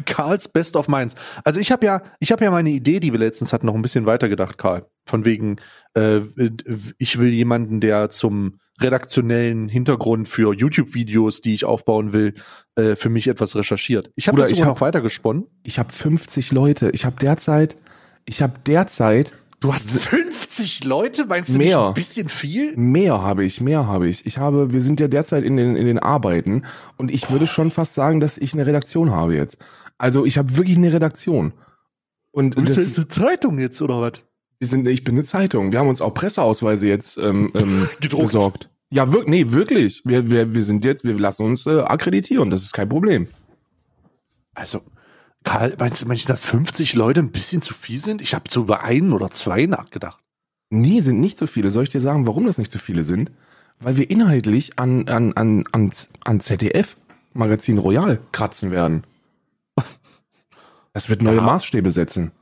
Karls 0.05 0.49
Best 0.49 0.75
of 0.75 0.89
Minds. 0.89 1.15
Also 1.45 1.61
ich 1.61 1.71
habe 1.71 1.87
ja, 1.87 2.03
ich 2.19 2.33
habe 2.33 2.45
ja 2.45 2.51
meine 2.51 2.71
Idee, 2.71 3.01
die 3.01 3.13
wir 3.13 3.19
letztens 3.19 3.53
hatten, 3.53 3.67
noch 3.67 3.75
ein 3.75 3.83
bisschen 3.83 4.07
weitergedacht, 4.07 4.59
Karl. 4.59 4.87
Von 5.07 5.25
wegen, 5.25 5.57
äh, 5.95 6.21
ich 6.99 7.19
will 7.19 7.29
jemanden, 7.29 7.81
der 7.81 8.11
zum 8.11 8.59
redaktionellen 8.81 9.69
Hintergrund 9.69 10.29
für 10.29 10.55
YouTube-Videos, 10.55 11.41
die 11.41 11.55
ich 11.55 11.65
aufbauen 11.65 12.13
will, 12.13 12.35
äh, 12.77 12.97
für 12.97 13.09
mich 13.09 13.29
etwas 13.29 13.57
recherchiert. 13.57 14.11
Ich 14.17 14.29
habe 14.29 14.41
das 14.41 14.51
ich 14.51 14.61
hab- 14.63 14.69
noch 14.69 14.81
weitergesponnen. 14.81 15.47
Ich 15.63 15.79
habe 15.79 15.93
50 15.93 16.53
Leute. 16.53 16.91
Ich 16.93 17.05
habe 17.05 17.17
derzeit, 17.21 17.77
ich 18.25 18.43
habe 18.43 18.55
derzeit 18.67 19.33
Du 19.61 19.73
hast 19.73 19.91
50 19.91 20.85
Leute, 20.85 21.27
meinst 21.27 21.51
du 21.53 21.59
Mehr. 21.59 21.67
nicht 21.67 21.77
ein 21.89 21.95
bisschen 21.95 22.29
viel? 22.29 22.77
mehr 22.77 23.23
habe 23.23 23.45
ich, 23.45 23.61
mehr 23.61 23.89
habe 23.89 24.07
ich. 24.09 24.25
Ich 24.25 24.39
habe, 24.39 24.73
wir 24.73 24.81
sind 24.83 25.01
ja 25.01 25.09
derzeit 25.09 25.43
in 25.43 25.57
den 25.57 25.75
in 25.75 25.85
den 25.87 25.99
Arbeiten 25.99 26.63
und 26.97 27.11
ich 27.11 27.29
würde 27.33 27.49
schon 27.49 27.73
fast 27.73 27.95
sagen, 27.95 28.21
dass 28.21 28.39
ich 28.39 28.53
eine 28.53 28.67
Redaktion 28.67 29.11
habe 29.11 29.35
jetzt. 29.35 29.59
Also 29.99 30.25
ich 30.25 30.39
habe 30.39 30.57
wirklich 30.57 30.77
eine 30.77 30.93
Redaktion. 30.93 31.55
Und 32.31 32.55
bist 32.55 32.69
das, 32.79 32.87
jetzt 32.87 32.99
eine 32.99 33.09
Zeitung 33.09 33.59
jetzt, 33.59 33.83
oder 33.83 34.01
was? 34.01 34.23
Wir 34.59 34.69
sind, 34.69 34.87
ich 34.89 35.05
bin 35.05 35.15
eine 35.15 35.25
Zeitung. 35.25 35.73
Wir 35.73 35.79
haben 35.79 35.89
uns 35.89 36.01
auch 36.01 36.15
Presseausweise 36.15 36.89
jetzt 36.89 37.17
ähm, 37.19 37.53
ähm, 37.61 37.89
Gedruckt. 38.01 38.33
besorgt. 38.33 38.71
Ja, 38.91 39.13
wirklich, 39.13 39.29
nee, 39.47 39.53
wirklich. 39.53 40.03
Wir, 40.05 40.31
wir, 40.31 40.55
wir 40.55 40.65
sind 40.65 40.85
jetzt, 40.85 41.05
wir 41.05 41.19
lassen 41.19 41.45
uns 41.45 41.67
äh, 41.67 41.81
akkreditieren. 41.81 42.51
Das 42.51 42.63
ist 42.63 42.73
kein 42.73 42.89
Problem. 42.89 43.29
Also, 44.55 44.81
Karl, 45.45 45.75
meinst 45.79 46.03
du, 46.03 46.07
meinst 46.07 46.25
du, 46.29 46.33
dass 46.33 46.41
50 46.41 46.95
Leute 46.95 47.21
ein 47.21 47.31
bisschen 47.31 47.61
zu 47.63 47.75
viel 47.75 47.99
sind? 47.99 48.23
Ich 48.23 48.35
habe 48.35 48.45
so 48.49 48.63
über 48.63 48.83
einen 48.83 49.13
oder 49.13 49.31
zwei 49.31 49.67
nachgedacht. 49.67 50.19
Nee, 50.71 51.01
sind 51.01 51.21
nicht 51.21 51.39
so 51.39 51.47
viele. 51.47 51.71
Soll 51.71 51.85
ich 51.85 51.91
dir 51.91 52.01
sagen, 52.01 52.27
warum 52.27 52.47
das 52.47 52.59
nicht 52.59 52.73
so 52.73 52.79
viele 52.79 53.05
sind? 53.05 53.31
Weil 53.79 53.97
wir 53.97 54.11
inhaltlich 54.11 54.79
an, 54.79 55.07
an, 55.09 55.33
an, 55.35 55.65
an, 55.73 55.93
an 56.25 56.41
ZDF 56.41 56.97
Magazin 57.35 57.79
Royal 57.79 58.19
kratzen 58.33 58.71
werden. 58.71 59.05
Das 60.95 61.09
wird 61.11 61.23
neue 61.23 61.37
Ja. 61.37 61.43
Maßstäbe 61.43 61.91
setzen. 61.93 62.33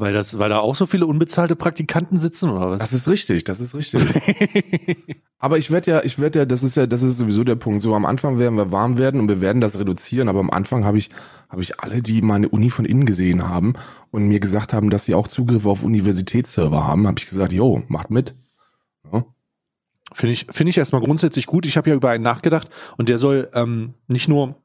Weil 0.00 0.12
das, 0.12 0.38
weil 0.38 0.48
da 0.48 0.58
auch 0.58 0.74
so 0.74 0.86
viele 0.86 1.06
unbezahlte 1.06 1.56
Praktikanten 1.56 2.18
sitzen, 2.18 2.50
oder 2.50 2.70
was? 2.70 2.78
Das 2.78 2.92
ist 2.92 3.08
richtig, 3.08 3.44
das 3.44 3.58
ist 3.58 3.74
richtig. 3.74 4.02
aber 5.38 5.58
ich 5.58 5.70
werde 5.70 5.90
ja, 5.90 6.04
ich 6.04 6.18
werde 6.18 6.40
ja, 6.40 6.44
das 6.44 6.62
ist 6.62 6.76
ja, 6.76 6.86
das 6.86 7.02
ist 7.02 7.18
sowieso 7.18 7.42
der 7.42 7.56
Punkt. 7.56 7.82
So 7.82 7.94
am 7.94 8.06
Anfang 8.06 8.38
werden 8.38 8.56
wir 8.56 8.70
warm 8.70 8.98
werden 8.98 9.20
und 9.20 9.28
wir 9.28 9.40
werden 9.40 9.60
das 9.60 9.78
reduzieren, 9.78 10.28
aber 10.28 10.40
am 10.40 10.50
Anfang 10.50 10.84
habe 10.84 10.98
ich, 10.98 11.10
habe 11.48 11.62
ich 11.62 11.80
alle, 11.80 12.02
die 12.02 12.22
meine 12.22 12.48
Uni 12.48 12.70
von 12.70 12.84
innen 12.84 13.06
gesehen 13.06 13.48
haben 13.48 13.74
und 14.10 14.28
mir 14.28 14.40
gesagt 14.40 14.72
haben, 14.72 14.90
dass 14.90 15.04
sie 15.04 15.14
auch 15.14 15.26
Zugriff 15.26 15.66
auf 15.66 15.82
Universitätsserver 15.82 16.86
haben, 16.86 17.06
habe 17.06 17.18
ich 17.18 17.26
gesagt, 17.26 17.52
jo, 17.52 17.82
macht 17.88 18.10
mit. 18.10 18.34
Ja. 19.12 19.24
Finde 20.12 20.32
ich, 20.32 20.46
finde 20.50 20.70
ich 20.70 20.78
erstmal 20.78 21.02
grundsätzlich 21.02 21.46
gut. 21.46 21.66
Ich 21.66 21.76
habe 21.76 21.90
ja 21.90 21.96
über 21.96 22.10
einen 22.10 22.24
nachgedacht 22.24 22.70
und 22.96 23.08
der 23.08 23.18
soll 23.18 23.48
ähm, 23.52 23.94
nicht 24.06 24.28
nur 24.28 24.56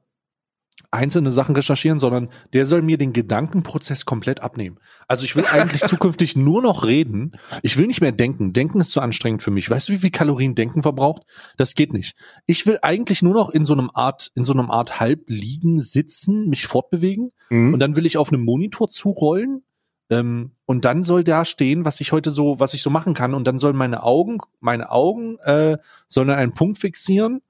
einzelne 0.91 1.31
Sachen 1.31 1.55
recherchieren, 1.55 1.99
sondern 1.99 2.29
der 2.53 2.65
soll 2.65 2.81
mir 2.81 2.97
den 2.97 3.13
Gedankenprozess 3.13 4.05
komplett 4.05 4.41
abnehmen. 4.41 4.77
Also 5.07 5.25
ich 5.25 5.36
will 5.36 5.45
eigentlich 5.45 5.81
zukünftig 5.88 6.36
nur 6.36 6.62
noch 6.62 6.86
reden. 6.86 7.31
Ich 7.62 7.77
will 7.77 7.88
nicht 7.88 8.01
mehr 8.01 8.12
denken. 8.12 8.53
Denken 8.53 8.79
ist 8.79 8.91
zu 8.91 9.01
anstrengend 9.01 9.41
für 9.43 9.51
mich. 9.51 9.69
Weißt 9.69 9.89
du, 9.89 9.93
wie 9.93 9.97
viel 9.99 10.12
Kalorien 10.12 10.55
Denken 10.55 10.81
verbraucht? 10.83 11.23
Das 11.57 11.75
geht 11.75 11.93
nicht. 11.93 12.15
Ich 12.45 12.65
will 12.65 12.79
eigentlich 12.81 13.21
nur 13.21 13.33
noch 13.33 13.49
in 13.49 13.65
so 13.65 13.73
einem 13.73 13.89
Art, 13.93 14.31
in 14.36 14.43
so 14.43 14.53
einem 14.53 14.69
Art 14.71 14.99
Halbliegen 14.99 15.79
sitzen, 15.79 16.47
mich 16.47 16.67
fortbewegen 16.67 17.31
Mhm. 17.49 17.73
und 17.73 17.79
dann 17.79 17.95
will 17.95 18.05
ich 18.05 18.17
auf 18.17 18.31
einem 18.31 18.43
Monitor 18.43 18.88
zurollen 18.89 19.63
ähm, 20.09 20.51
und 20.65 20.86
dann 20.86 21.03
soll 21.03 21.23
da 21.23 21.45
stehen, 21.45 21.86
was 21.86 22.01
ich 22.01 22.12
heute 22.12 22.31
so, 22.31 22.59
was 22.59 22.73
ich 22.73 22.81
so 22.81 22.89
machen 22.89 23.13
kann 23.13 23.33
und 23.33 23.45
dann 23.45 23.57
sollen 23.57 23.75
meine 23.75 24.03
Augen, 24.03 24.39
meine 24.59 24.91
Augen 24.91 25.38
äh, 25.39 25.77
sollen 26.07 26.29
einen 26.29 26.53
Punkt 26.53 26.79
fixieren. 26.79 27.41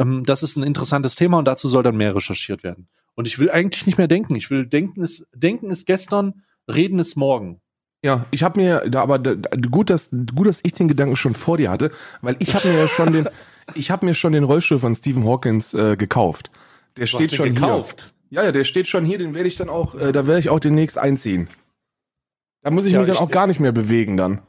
Ähm, 0.00 0.24
das 0.24 0.42
ist 0.42 0.56
ein 0.56 0.62
interessantes 0.64 1.14
Thema 1.14 1.38
und 1.38 1.44
dazu 1.44 1.68
soll 1.68 1.82
dann 1.84 1.96
mehr 1.96 2.14
recherchiert 2.16 2.64
werden. 2.64 2.88
Und 3.14 3.26
ich 3.28 3.38
will 3.38 3.50
eigentlich 3.50 3.86
nicht 3.86 3.98
mehr 3.98 4.08
denken. 4.08 4.34
Ich 4.34 4.50
will 4.50 4.66
denken 4.66 5.02
ist 5.02 5.26
denken 5.34 5.70
ist 5.70 5.86
gestern, 5.86 6.42
reden 6.72 6.98
ist 6.98 7.16
morgen. 7.16 7.60
Ja, 8.02 8.24
ich 8.30 8.42
habe 8.42 8.58
mir 8.60 8.88
da 8.88 9.02
aber 9.02 9.18
da, 9.18 9.34
gut, 9.70 9.90
dass 9.90 10.08
gut, 10.34 10.46
dass 10.46 10.60
ich 10.62 10.72
den 10.72 10.88
Gedanken 10.88 11.16
schon 11.16 11.34
vor 11.34 11.58
dir 11.58 11.70
hatte, 11.70 11.90
weil 12.22 12.36
ich 12.38 12.54
habe 12.54 12.68
mir 12.68 12.78
ja 12.78 12.88
schon 12.88 13.12
den 13.12 13.28
ich 13.74 13.90
habe 13.90 14.06
mir 14.06 14.14
schon 14.14 14.32
den 14.32 14.44
Rollstuhl 14.44 14.78
von 14.78 14.94
Stephen 14.94 15.24
Hawkins 15.26 15.74
äh, 15.74 15.96
gekauft. 15.96 16.50
Der 16.96 17.04
Du 17.04 17.08
steht 17.08 17.34
schon 17.34 17.54
gekauft. 17.54 18.14
hier. 18.30 18.38
Ja, 18.40 18.44
ja, 18.46 18.52
der 18.52 18.64
steht 18.64 18.86
schon 18.86 19.04
hier, 19.04 19.18
den 19.18 19.34
werde 19.34 19.48
ich 19.48 19.56
dann 19.56 19.68
auch 19.68 19.94
äh, 19.94 20.12
da 20.12 20.26
werde 20.26 20.40
ich 20.40 20.48
auch 20.48 20.60
demnächst 20.60 20.96
einziehen. 20.98 21.48
Da 22.62 22.70
muss 22.70 22.86
ich 22.86 22.92
Ja, 22.92 22.98
mich 23.00 23.08
dann 23.08 23.16
ich- 23.16 23.20
auch 23.22 23.30
gar 23.30 23.46
nicht 23.46 23.60
mehr 23.60 23.72
bewegen 23.72 24.16
dann. 24.16 24.40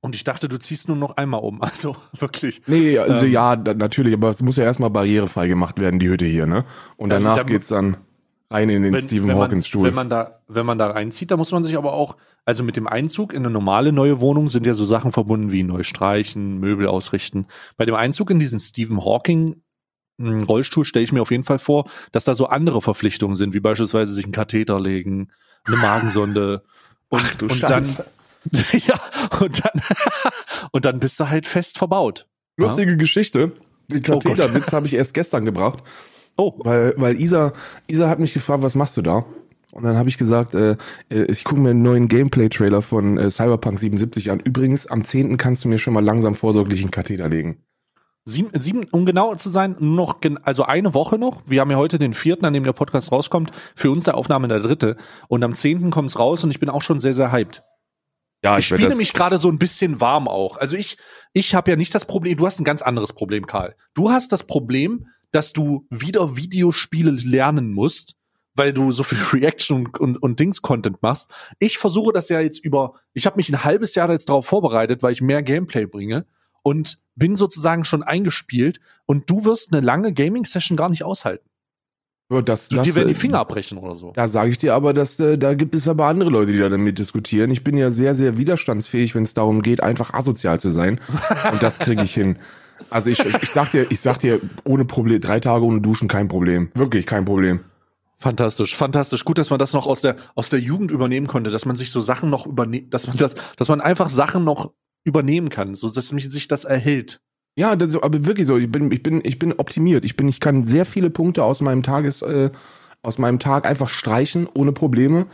Und 0.00 0.14
ich 0.14 0.22
dachte, 0.24 0.48
du 0.48 0.58
ziehst 0.58 0.88
nur 0.88 0.96
noch 0.96 1.16
einmal 1.16 1.40
um. 1.40 1.60
Also 1.62 1.96
wirklich. 2.16 2.62
Nee, 2.66 2.98
also 2.98 3.26
Ähm. 3.26 3.32
ja, 3.32 3.56
da, 3.56 3.74
natürlich, 3.74 4.14
aber 4.14 4.30
es 4.30 4.40
muss 4.42 4.56
ja 4.56 4.64
erstmal 4.64 4.90
barrierefrei 4.90 5.48
gemacht 5.48 5.78
werden, 5.80 5.98
die 5.98 6.08
Hütte 6.08 6.24
hier, 6.26 6.46
ne? 6.46 6.64
Und 6.96 7.12
Also 7.12 7.24
danach 7.24 7.36
da- 7.38 7.42
geht's 7.44 7.68
dann 7.68 7.96
rein 8.50 8.70
in 8.70 8.82
den 8.82 8.98
Stephen 9.00 9.28
wenn 9.28 9.36
Hawkins 9.36 9.52
man, 9.52 9.62
Stuhl. 9.62 9.86
Wenn 9.88 9.94
man 9.94 10.08
da, 10.08 10.40
wenn 10.48 10.64
man 10.64 10.78
da 10.78 10.86
reinzieht, 10.90 11.30
da 11.30 11.36
muss 11.36 11.52
man 11.52 11.62
sich 11.64 11.76
aber 11.76 11.92
auch, 11.92 12.16
also 12.46 12.62
mit 12.62 12.76
dem 12.76 12.86
Einzug 12.86 13.32
in 13.34 13.40
eine 13.44 13.50
normale 13.50 13.92
neue 13.92 14.20
Wohnung 14.20 14.48
sind 14.48 14.64
ja 14.66 14.72
so 14.72 14.86
Sachen 14.86 15.12
verbunden 15.12 15.52
wie 15.52 15.62
neu 15.64 15.82
streichen, 15.82 16.58
Möbel 16.58 16.86
ausrichten. 16.86 17.46
Bei 17.76 17.84
dem 17.84 17.94
Einzug 17.94 18.30
in 18.30 18.38
diesen 18.38 18.58
Stephen 18.58 19.04
Hawking 19.04 19.60
mh, 20.16 20.44
Rollstuhl 20.46 20.84
stelle 20.86 21.04
ich 21.04 21.12
mir 21.12 21.20
auf 21.20 21.30
jeden 21.30 21.44
Fall 21.44 21.58
vor, 21.58 21.90
dass 22.12 22.24
da 22.24 22.34
so 22.34 22.46
andere 22.46 22.80
Verpflichtungen 22.80 23.36
sind, 23.36 23.52
wie 23.52 23.60
beispielsweise 23.60 24.14
sich 24.14 24.24
einen 24.24 24.32
Katheter 24.32 24.80
legen, 24.80 25.28
eine 25.66 25.76
Magensonde 25.76 26.62
und, 27.10 27.22
Ach 27.24 27.34
du 27.34 27.46
und 27.48 27.62
dann, 27.64 27.84
Scheiße. 27.84 28.06
ja, 28.72 28.94
und 29.40 29.64
dann, 29.64 29.80
und 30.72 30.84
dann 30.84 31.00
bist 31.00 31.18
du 31.20 31.28
halt 31.28 31.46
fest 31.46 31.78
verbaut. 31.78 32.26
Lustige 32.56 32.96
Geschichte. 32.96 33.52
Den 33.88 33.98
Oh. 34.00 34.18
Katheterwitz 34.18 34.72
habe 34.72 34.86
ich 34.86 34.94
erst 34.94 35.14
gestern 35.14 35.44
gebracht, 35.44 35.82
Oh, 36.36 36.54
weil, 36.58 36.94
weil 36.96 37.20
Isa, 37.20 37.52
Isa 37.88 38.08
hat 38.08 38.20
mich 38.20 38.32
gefragt, 38.32 38.62
was 38.62 38.76
machst 38.76 38.96
du 38.96 39.02
da? 39.02 39.24
Und 39.72 39.82
dann 39.84 39.96
habe 39.96 40.08
ich 40.08 40.18
gesagt, 40.18 40.54
äh, 40.54 40.76
äh, 41.10 41.24
ich 41.24 41.42
gucke 41.42 41.60
mir 41.60 41.70
einen 41.70 41.82
neuen 41.82 42.06
Gameplay-Trailer 42.08 42.80
von 42.80 43.18
äh, 43.18 43.30
Cyberpunk 43.30 43.78
77 43.78 44.30
an. 44.30 44.40
Übrigens, 44.40 44.86
am 44.86 45.02
10. 45.04 45.36
kannst 45.36 45.64
du 45.64 45.68
mir 45.68 45.78
schon 45.78 45.94
mal 45.94 46.04
langsam 46.04 46.34
vorsorglich 46.36 46.80
einen 46.80 46.92
Katheter 46.92 47.28
legen. 47.28 47.58
Sieben, 48.24 48.50
sieben, 48.60 48.84
um 48.90 49.04
genau 49.04 49.34
zu 49.34 49.50
sein, 49.50 49.74
noch, 49.80 50.20
also 50.42 50.62
eine 50.62 50.94
Woche 50.94 51.18
noch. 51.18 51.42
Wir 51.46 51.60
haben 51.60 51.70
ja 51.70 51.76
heute 51.76 51.98
den 51.98 52.14
vierten, 52.14 52.44
an 52.44 52.52
dem 52.52 52.64
der 52.64 52.72
Podcast 52.72 53.10
rauskommt. 53.10 53.50
Für 53.74 53.90
uns 53.90 54.04
der 54.04 54.16
Aufnahme 54.16 54.48
der 54.48 54.60
dritte. 54.60 54.96
Und 55.28 55.42
am 55.42 55.54
zehnten 55.54 55.90
kommt's 55.90 56.18
raus 56.18 56.44
und 56.44 56.50
ich 56.50 56.60
bin 56.60 56.68
auch 56.68 56.82
schon 56.82 57.00
sehr, 57.00 57.14
sehr 57.14 57.32
hyped. 57.32 57.62
Ja, 58.42 58.58
Ich 58.58 58.66
spiele 58.66 58.94
mich 58.94 59.12
gerade 59.12 59.36
so 59.36 59.48
ein 59.48 59.58
bisschen 59.58 60.00
warm 60.00 60.28
auch. 60.28 60.56
Also 60.56 60.76
ich, 60.76 60.96
ich 61.32 61.54
habe 61.54 61.70
ja 61.70 61.76
nicht 61.76 61.94
das 61.94 62.04
Problem, 62.04 62.36
du 62.36 62.46
hast 62.46 62.60
ein 62.60 62.64
ganz 62.64 62.82
anderes 62.82 63.12
Problem, 63.12 63.46
Karl. 63.46 63.74
Du 63.94 64.10
hast 64.10 64.32
das 64.32 64.44
Problem, 64.44 65.08
dass 65.30 65.52
du 65.52 65.86
wieder 65.90 66.36
Videospiele 66.36 67.10
lernen 67.10 67.72
musst, 67.72 68.16
weil 68.54 68.72
du 68.72 68.92
so 68.92 69.02
viel 69.02 69.18
Reaction 69.32 69.86
und, 69.86 69.98
und, 69.98 70.22
und 70.22 70.40
Dings-Content 70.40 71.02
machst. 71.02 71.30
Ich 71.58 71.78
versuche 71.78 72.12
das 72.12 72.28
ja 72.28 72.40
jetzt 72.40 72.64
über, 72.64 72.94
ich 73.12 73.26
habe 73.26 73.36
mich 73.36 73.48
ein 73.48 73.64
halbes 73.64 73.94
Jahr 73.94 74.10
jetzt 74.10 74.28
darauf 74.28 74.46
vorbereitet, 74.46 75.02
weil 75.02 75.12
ich 75.12 75.20
mehr 75.20 75.42
Gameplay 75.42 75.86
bringe 75.86 76.26
und 76.62 76.98
bin 77.16 77.34
sozusagen 77.34 77.84
schon 77.84 78.02
eingespielt 78.02 78.80
und 79.06 79.28
du 79.28 79.44
wirst 79.44 79.72
eine 79.72 79.84
lange 79.84 80.12
Gaming-Session 80.12 80.76
gar 80.76 80.88
nicht 80.88 81.02
aushalten. 81.02 81.47
Ja, 82.30 82.42
das, 82.42 82.68
Du, 82.68 82.76
das, 82.76 82.86
dir 82.86 82.94
werden 82.94 83.08
die 83.08 83.14
äh, 83.14 83.18
Finger 83.18 83.38
abbrechen 83.38 83.78
oder 83.78 83.94
so. 83.94 84.12
Da 84.14 84.28
sage 84.28 84.50
ich 84.50 84.58
dir 84.58 84.74
aber, 84.74 84.92
dass 84.92 85.18
äh, 85.18 85.38
da 85.38 85.54
gibt 85.54 85.74
es 85.74 85.88
aber 85.88 86.06
andere 86.06 86.28
Leute, 86.28 86.52
die 86.52 86.58
da 86.58 86.68
damit 86.68 86.98
diskutieren. 86.98 87.50
Ich 87.50 87.64
bin 87.64 87.76
ja 87.76 87.90
sehr, 87.90 88.14
sehr 88.14 88.36
widerstandsfähig, 88.36 89.14
wenn 89.14 89.22
es 89.22 89.32
darum 89.32 89.62
geht, 89.62 89.82
einfach 89.82 90.12
asozial 90.12 90.60
zu 90.60 90.68
sein. 90.70 91.00
Und 91.50 91.62
das 91.62 91.78
kriege 91.78 92.02
ich 92.02 92.12
hin. 92.12 92.38
Also 92.90 93.10
ich, 93.10 93.24
ich 93.24 93.50
sag 93.50 93.70
dir, 93.70 93.90
ich 93.90 94.00
sag 94.00 94.18
dir, 94.18 94.40
ohne 94.64 94.84
Problem, 94.84 95.20
drei 95.20 95.40
Tage 95.40 95.64
ohne 95.64 95.80
Duschen, 95.80 96.06
kein 96.06 96.28
Problem. 96.28 96.68
Wirklich 96.74 97.06
kein 97.06 97.24
Problem. 97.24 97.60
Fantastisch, 98.18 98.76
fantastisch. 98.76 99.24
Gut, 99.24 99.38
dass 99.38 99.50
man 99.50 99.58
das 99.58 99.72
noch 99.72 99.86
aus 99.86 100.02
der, 100.02 100.16
aus 100.34 100.50
der 100.50 100.60
Jugend 100.60 100.90
übernehmen 100.90 101.28
konnte, 101.28 101.50
dass 101.50 101.66
man 101.66 101.76
sich 101.76 101.90
so 101.90 102.00
Sachen 102.00 102.30
noch 102.30 102.46
übernehmen, 102.46 102.90
dass 102.90 103.06
man 103.06 103.16
das, 103.16 103.36
dass 103.56 103.68
man 103.68 103.80
einfach 103.80 104.08
Sachen 104.08 104.44
noch 104.44 104.72
übernehmen 105.04 105.48
kann, 105.48 105.74
so 105.74 105.88
dass 105.88 106.12
mich 106.12 106.30
sich 106.30 106.48
das 106.48 106.64
erhält. 106.64 107.20
Ja, 107.58 107.74
das, 107.74 107.96
aber 107.96 108.24
wirklich 108.24 108.46
so. 108.46 108.56
Ich 108.56 108.70
bin, 108.70 108.92
ich 108.92 109.02
bin, 109.02 109.20
ich 109.24 109.38
bin 109.40 109.52
optimiert. 109.54 110.04
Ich 110.04 110.16
bin, 110.16 110.28
ich 110.28 110.38
kann 110.38 110.66
sehr 110.68 110.84
viele 110.84 111.10
Punkte 111.10 111.42
aus 111.42 111.60
meinem 111.60 111.82
Tages, 111.82 112.22
äh, 112.22 112.50
aus 113.02 113.18
meinem 113.18 113.40
Tag 113.40 113.66
einfach 113.66 113.88
streichen 113.88 114.48
ohne 114.54 114.70
Probleme. 114.70 115.26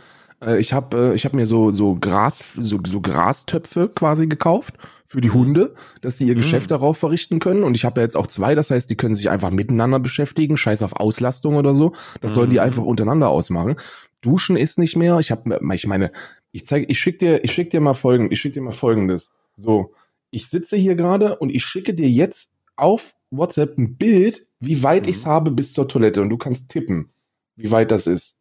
Äh, 0.43 0.59
ich 0.59 0.73
habe, 0.73 1.11
äh, 1.11 1.15
ich 1.15 1.25
habe 1.25 1.35
mir 1.35 1.45
so 1.45 1.69
so 1.71 1.95
Gras, 1.95 2.43
so, 2.57 2.79
so 2.83 2.99
Grastöpfe 2.99 3.89
quasi 3.93 4.25
gekauft 4.25 4.73
für 5.05 5.21
die 5.21 5.29
Hunde, 5.29 5.75
dass 6.01 6.17
die 6.17 6.25
ihr 6.25 6.33
Mhm. 6.33 6.39
Geschäft 6.39 6.71
darauf 6.71 6.97
verrichten 6.97 7.37
können. 7.37 7.63
Und 7.63 7.75
ich 7.75 7.85
habe 7.85 8.01
ja 8.01 8.05
jetzt 8.05 8.17
auch 8.17 8.25
zwei. 8.25 8.55
Das 8.55 8.71
heißt, 8.71 8.89
die 8.89 8.95
können 8.97 9.13
sich 9.13 9.29
einfach 9.29 9.51
miteinander 9.51 9.99
beschäftigen. 9.99 10.57
Scheiß 10.57 10.81
auf 10.81 10.93
Auslastung 10.95 11.57
oder 11.57 11.75
so. 11.75 11.93
Das 12.21 12.33
sollen 12.33 12.49
die 12.49 12.55
Mhm. 12.57 12.63
einfach 12.63 12.83
untereinander 12.85 13.29
ausmachen. 13.29 13.75
Duschen 14.21 14.57
ist 14.57 14.79
nicht 14.79 14.95
mehr. 14.95 15.19
Ich 15.19 15.29
habe, 15.29 15.59
ich 15.75 15.85
meine, 15.85 16.11
ich 16.51 16.65
zeige, 16.65 16.87
ich 16.87 16.99
schick 16.99 17.19
dir, 17.19 17.43
ich 17.43 17.51
schick 17.51 17.69
dir 17.69 17.81
mal 17.81 17.93
folgend, 17.93 18.31
ich 18.33 18.39
schick 18.41 18.53
dir 18.53 18.63
mal 18.63 18.71
folgendes. 18.71 19.31
So, 19.57 19.93
ich 20.35 20.49
sitze 20.49 20.75
hier 20.75 20.95
gerade 20.95 21.37
und 21.37 21.49
ich 21.49 21.63
schicke 21.63 21.93
dir 21.93 22.09
jetzt 22.09 22.51
auf 22.75 23.15
WhatsApp 23.31 23.77
ein 23.77 23.95
Bild, 23.95 24.45
wie 24.59 24.83
weit 24.83 25.03
Mhm. 25.03 25.09
ich's 25.09 25.25
habe 25.25 25.49
bis 25.49 25.71
zur 25.71 25.87
Toilette 25.87 26.21
und 26.21 26.29
du 26.29 26.37
kannst 26.37 26.67
tippen, 26.67 27.09
wie 27.55 27.71
weit 27.71 27.89
das 27.89 28.05
ist. 28.05 28.35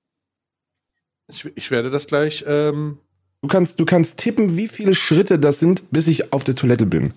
Ich, 1.29 1.45
ich 1.55 1.71
werde 1.71 1.91
das 1.91 2.09
gleich, 2.09 2.45
ähm, 2.49 2.99
Du 3.43 3.49
kannst, 3.49 3.79
du 3.79 3.85
kannst 3.85 4.17
tippen, 4.17 4.57
wie 4.57 4.67
viele 4.69 4.95
Schritte 4.95 5.39
das 5.39 5.61
sind, 5.61 5.91
bis 5.91 6.09
ich 6.09 6.33
auf 6.33 6.45
der 6.45 6.55
Toilette 6.57 6.87
bin. 6.87 7.13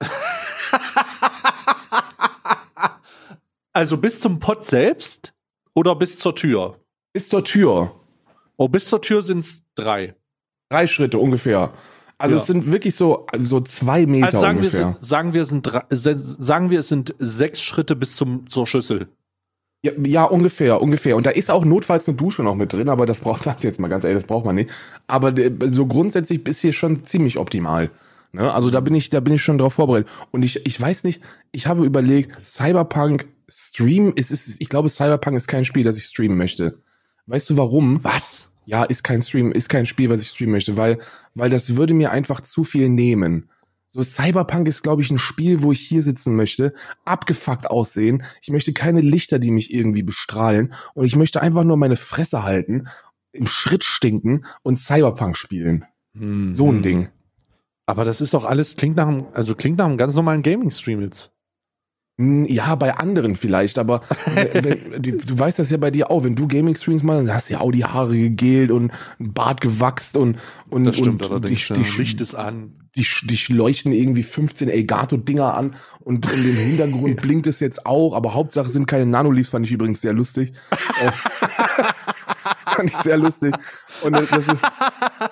also 3.72 3.96
bis 3.96 4.20
zum 4.20 4.38
Pott 4.40 4.62
selbst 4.62 5.32
oder 5.74 5.96
bis 5.96 6.18
zur 6.18 6.36
Tür? 6.36 6.78
Bis 7.14 7.30
zur 7.30 7.42
Tür. 7.44 7.98
Oh, 8.58 8.68
bis 8.68 8.88
zur 8.88 9.00
Tür 9.00 9.22
sind's 9.22 9.64
drei. 9.74 10.14
Drei 10.68 10.86
Schritte 10.86 11.18
ungefähr. 11.18 11.72
Also 12.18 12.36
Ja. 12.36 12.40
es 12.40 12.46
sind 12.46 12.70
wirklich 12.72 12.94
so, 12.94 13.26
so 13.38 13.60
zwei 13.60 14.06
Meter 14.06 14.26
Also 14.26 14.38
sagen 14.40 14.60
wir, 14.62 14.68
es 14.68 14.74
ungefähr. 14.74 14.92
sind, 14.94 15.04
sagen 15.04 15.32
wir, 15.34 15.44
sind 15.44 15.62
drei, 15.62 15.82
sagen 15.90 16.70
wir, 16.70 16.80
es 16.80 16.88
sind 16.88 17.14
sechs 17.18 17.60
Schritte 17.62 17.94
bis 17.96 18.16
zum, 18.16 18.48
zur 18.48 18.66
Schüssel. 18.66 19.08
Ja, 19.82 19.92
ja, 20.02 20.24
ungefähr, 20.24 20.80
ungefähr. 20.80 21.16
Und 21.16 21.26
da 21.26 21.30
ist 21.30 21.50
auch 21.50 21.64
notfalls 21.64 22.08
eine 22.08 22.16
Dusche 22.16 22.42
noch 22.42 22.54
mit 22.54 22.72
drin, 22.72 22.88
aber 22.88 23.04
das 23.06 23.20
braucht 23.20 23.44
das 23.46 23.62
jetzt 23.62 23.78
mal 23.78 23.88
ganz 23.88 24.04
ehrlich, 24.04 24.22
das 24.22 24.26
braucht 24.26 24.46
man 24.46 24.54
nicht. 24.54 24.70
Aber 25.06 25.30
der- 25.32 25.52
so 25.72 25.86
grundsätzlich 25.86 26.46
ist 26.48 26.60
hier 26.60 26.72
schon 26.72 27.04
ziemlich 27.04 27.36
optimal. 27.38 27.90
Ne? 28.32 28.50
Also 28.52 28.70
da 28.70 28.80
bin 28.80 28.94
ich, 28.94 29.10
da 29.10 29.20
bin 29.20 29.34
ich 29.34 29.42
schon 29.42 29.58
drauf 29.58 29.74
vorbereitet. 29.74 30.08
Und 30.32 30.42
ich, 30.42 30.64
ich 30.66 30.80
weiß 30.80 31.04
nicht, 31.04 31.20
ich 31.52 31.66
habe 31.66 31.84
überlegt, 31.84 32.44
Cyberpunk 32.44 33.26
Stream, 33.48 34.12
es 34.16 34.30
ist, 34.32 34.60
ich 34.60 34.68
glaube, 34.68 34.88
Cyberpunk 34.88 35.36
ist 35.36 35.46
kein 35.46 35.64
Spiel, 35.64 35.84
das 35.84 35.96
ich 35.98 36.04
streamen 36.06 36.36
möchte. 36.36 36.78
Weißt 37.26 37.48
du 37.50 37.56
warum? 37.56 38.02
Was? 38.02 38.50
Ja, 38.66 38.82
ist 38.84 39.04
kein 39.04 39.22
Stream, 39.22 39.52
ist 39.52 39.68
kein 39.68 39.86
Spiel, 39.86 40.10
was 40.10 40.20
ich 40.20 40.28
streamen 40.28 40.52
möchte, 40.52 40.76
weil, 40.76 40.98
weil 41.34 41.50
das 41.50 41.76
würde 41.76 41.94
mir 41.94 42.10
einfach 42.10 42.40
zu 42.40 42.64
viel 42.64 42.88
nehmen. 42.88 43.48
So 43.88 44.02
Cyberpunk 44.02 44.66
ist, 44.66 44.82
glaube 44.82 45.02
ich, 45.02 45.10
ein 45.10 45.18
Spiel, 45.18 45.62
wo 45.62 45.70
ich 45.70 45.80
hier 45.80 46.02
sitzen 46.02 46.34
möchte, 46.34 46.74
abgefuckt 47.04 47.70
aussehen. 47.70 48.24
Ich 48.42 48.50
möchte 48.50 48.72
keine 48.72 49.00
Lichter, 49.00 49.38
die 49.38 49.52
mich 49.52 49.72
irgendwie 49.72 50.02
bestrahlen. 50.02 50.74
Und 50.94 51.06
ich 51.06 51.14
möchte 51.14 51.40
einfach 51.40 51.62
nur 51.62 51.76
meine 51.76 51.96
Fresse 51.96 52.42
halten, 52.42 52.88
im 53.32 53.46
Schritt 53.46 53.84
stinken 53.84 54.44
und 54.62 54.78
Cyberpunk 54.78 55.36
spielen. 55.36 55.84
Hm, 56.18 56.52
So 56.52 56.66
ein 56.66 56.76
hm. 56.76 56.82
Ding. 56.82 57.08
Aber 57.86 58.04
das 58.04 58.20
ist 58.20 58.34
doch 58.34 58.44
alles, 58.44 58.74
klingt 58.74 58.96
nach 58.96 59.06
einem, 59.06 59.26
also 59.32 59.54
klingt 59.54 59.78
nach 59.78 59.86
einem 59.86 59.96
ganz 59.96 60.16
normalen 60.16 60.42
Gaming-Stream 60.42 61.00
jetzt. 61.02 61.32
Hm, 62.18 62.46
Ja, 62.46 62.74
bei 62.76 62.94
anderen 62.96 63.34
vielleicht, 63.34 63.78
aber 63.78 64.00
wenn, 64.34 65.02
du, 65.02 65.38
weißt 65.38 65.58
das 65.58 65.70
ja 65.70 65.76
bei 65.76 65.90
dir 65.90 66.10
auch, 66.10 66.24
wenn 66.24 66.34
du 66.34 66.48
Gaming-Streams 66.48 67.02
machst, 67.02 67.26
dann 67.26 67.34
hast 67.34 67.50
du 67.50 67.54
ja 67.54 67.60
auch 67.60 67.72
die 67.72 67.84
Haare 67.84 68.16
gegelt 68.16 68.70
und 68.70 68.90
ein 69.20 69.32
Bart 69.32 69.60
gewachst 69.60 70.16
und, 70.16 70.38
und, 70.70 70.84
Das 70.84 70.96
stimmt 70.96 71.22
und 71.24 71.30
allerdings. 71.30 71.66
die, 71.68 71.74
ja. 71.74 71.80
die, 71.80 71.98
Licht 71.98 72.20
ist 72.20 72.34
an. 72.34 72.72
die, 72.96 73.06
die 73.24 73.52
leuchten 73.52 73.92
irgendwie 73.92 74.22
15 74.22 74.68
Elgato-Dinger 74.70 75.54
an 75.56 75.76
und 76.00 76.30
in 76.32 76.44
dem 76.44 76.56
Hintergrund 76.56 77.16
blinkt 77.22 77.46
es 77.46 77.60
jetzt 77.60 77.84
auch, 77.84 78.14
aber 78.14 78.32
Hauptsache 78.32 78.70
sind 78.70 78.86
keine 78.86 79.04
Nanoleafs, 79.06 79.50
fand 79.50 79.66
ich 79.66 79.72
übrigens 79.72 80.00
sehr 80.00 80.14
lustig. 80.14 80.52
Äh, 80.70 81.10
fand 82.66 82.90
ich 82.90 82.96
sehr 82.98 83.18
lustig. 83.18 83.54
Und 84.02 84.14
das, 84.14 84.28
das 84.28 84.46
ist, 84.48 84.56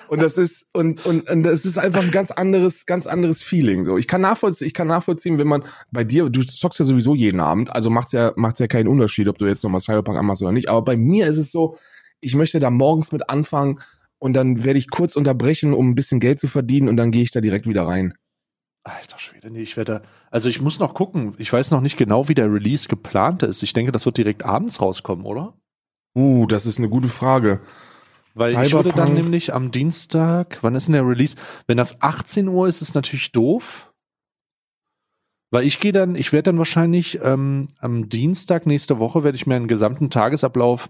und 0.07 0.21
das 0.21 0.37
ist, 0.37 0.65
und, 0.73 1.05
und, 1.05 1.29
und 1.29 1.43
das 1.43 1.65
ist 1.65 1.77
einfach 1.77 2.03
ein 2.03 2.11
ganz 2.11 2.31
anderes, 2.31 2.85
ganz 2.85 3.07
anderes 3.07 3.41
Feeling, 3.41 3.83
so. 3.83 3.97
Ich 3.97 4.07
kann 4.07 4.21
nachvollziehen, 4.21 4.67
ich 4.67 4.73
kann 4.73 4.87
nachvollziehen, 4.87 5.39
wenn 5.39 5.47
man 5.47 5.63
bei 5.91 6.03
dir, 6.03 6.29
du 6.29 6.41
zockst 6.41 6.79
ja 6.79 6.85
sowieso 6.85 7.15
jeden 7.15 7.39
Abend, 7.39 7.73
also 7.73 7.89
macht's 7.89 8.11
ja, 8.11 8.33
macht's 8.35 8.59
ja 8.59 8.67
keinen 8.67 8.87
Unterschied, 8.87 9.27
ob 9.27 9.37
du 9.37 9.45
jetzt 9.45 9.63
nochmal 9.63 9.81
Cyberpunk 9.81 10.17
anmachst 10.17 10.41
oder 10.41 10.51
nicht, 10.51 10.69
aber 10.69 10.83
bei 10.83 10.97
mir 10.97 11.27
ist 11.27 11.37
es 11.37 11.51
so, 11.51 11.77
ich 12.21 12.35
möchte 12.35 12.59
da 12.59 12.69
morgens 12.69 13.11
mit 13.11 13.29
anfangen 13.29 13.79
und 14.19 14.33
dann 14.33 14.63
werde 14.63 14.79
ich 14.79 14.89
kurz 14.89 15.15
unterbrechen, 15.15 15.73
um 15.73 15.89
ein 15.89 15.95
bisschen 15.95 16.19
Geld 16.19 16.39
zu 16.39 16.47
verdienen 16.47 16.89
und 16.89 16.97
dann 16.97 17.11
gehe 17.11 17.23
ich 17.23 17.31
da 17.31 17.41
direkt 17.41 17.67
wieder 17.67 17.87
rein. 17.87 18.13
Alter 18.83 19.17
Schwede, 19.17 19.49
nee, 19.49 19.63
ich 19.63 19.77
werde, 19.77 20.03
also 20.29 20.47
ich 20.47 20.61
muss 20.61 20.79
noch 20.79 20.93
gucken. 20.93 21.33
Ich 21.39 21.51
weiß 21.51 21.71
noch 21.71 21.81
nicht 21.81 21.97
genau, 21.97 22.27
wie 22.27 22.35
der 22.35 22.53
Release 22.53 22.87
geplant 22.87 23.41
ist. 23.41 23.63
Ich 23.63 23.73
denke, 23.73 23.91
das 23.91 24.05
wird 24.05 24.17
direkt 24.17 24.45
abends 24.45 24.79
rauskommen, 24.79 25.25
oder? 25.25 25.57
Uh, 26.15 26.45
das 26.45 26.67
ist 26.67 26.77
eine 26.77 26.87
gute 26.87 27.09
Frage. 27.09 27.61
Weil 28.35 28.51
ich 28.51 28.73
würde 28.73 28.89
dann 28.89 29.07
Cyberpunk. 29.07 29.15
nämlich 29.15 29.53
am 29.53 29.71
Dienstag, 29.71 30.59
wann 30.61 30.75
ist 30.75 30.87
denn 30.87 30.93
der 30.93 31.07
Release? 31.07 31.37
Wenn 31.67 31.77
das 31.77 32.01
18 32.01 32.49
Uhr 32.49 32.67
ist, 32.67 32.81
ist 32.81 32.93
natürlich 32.93 33.31
doof. 33.31 33.93
Weil 35.51 35.65
ich 35.65 35.79
gehe 35.79 35.93
dann, 35.93 36.15
ich 36.15 36.33
werde 36.33 36.51
dann 36.51 36.57
wahrscheinlich 36.57 37.19
ähm, 37.23 37.69
am 37.79 38.09
Dienstag 38.09 38.65
nächste 38.65 38.99
Woche 38.99 39.23
werde 39.23 39.37
ich 39.37 39.47
mir 39.47 39.55
einen 39.55 39.69
gesamten 39.69 40.09
Tagesablauf 40.09 40.89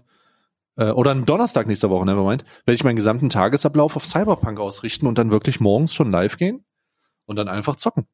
äh, 0.74 0.90
oder 0.90 1.12
am 1.12 1.24
Donnerstag 1.24 1.68
nächste 1.68 1.88
Woche, 1.88 2.04
nevermind, 2.04 2.44
werde 2.64 2.74
ich 2.74 2.82
meinen 2.82 2.96
gesamten 2.96 3.28
Tagesablauf 3.28 3.94
auf 3.94 4.04
Cyberpunk 4.04 4.58
ausrichten 4.58 5.06
und 5.06 5.16
dann 5.16 5.30
wirklich 5.30 5.60
morgens 5.60 5.94
schon 5.94 6.10
live 6.10 6.38
gehen 6.38 6.64
und 7.26 7.36
dann 7.36 7.46
einfach 7.46 7.76
zocken. 7.76 8.08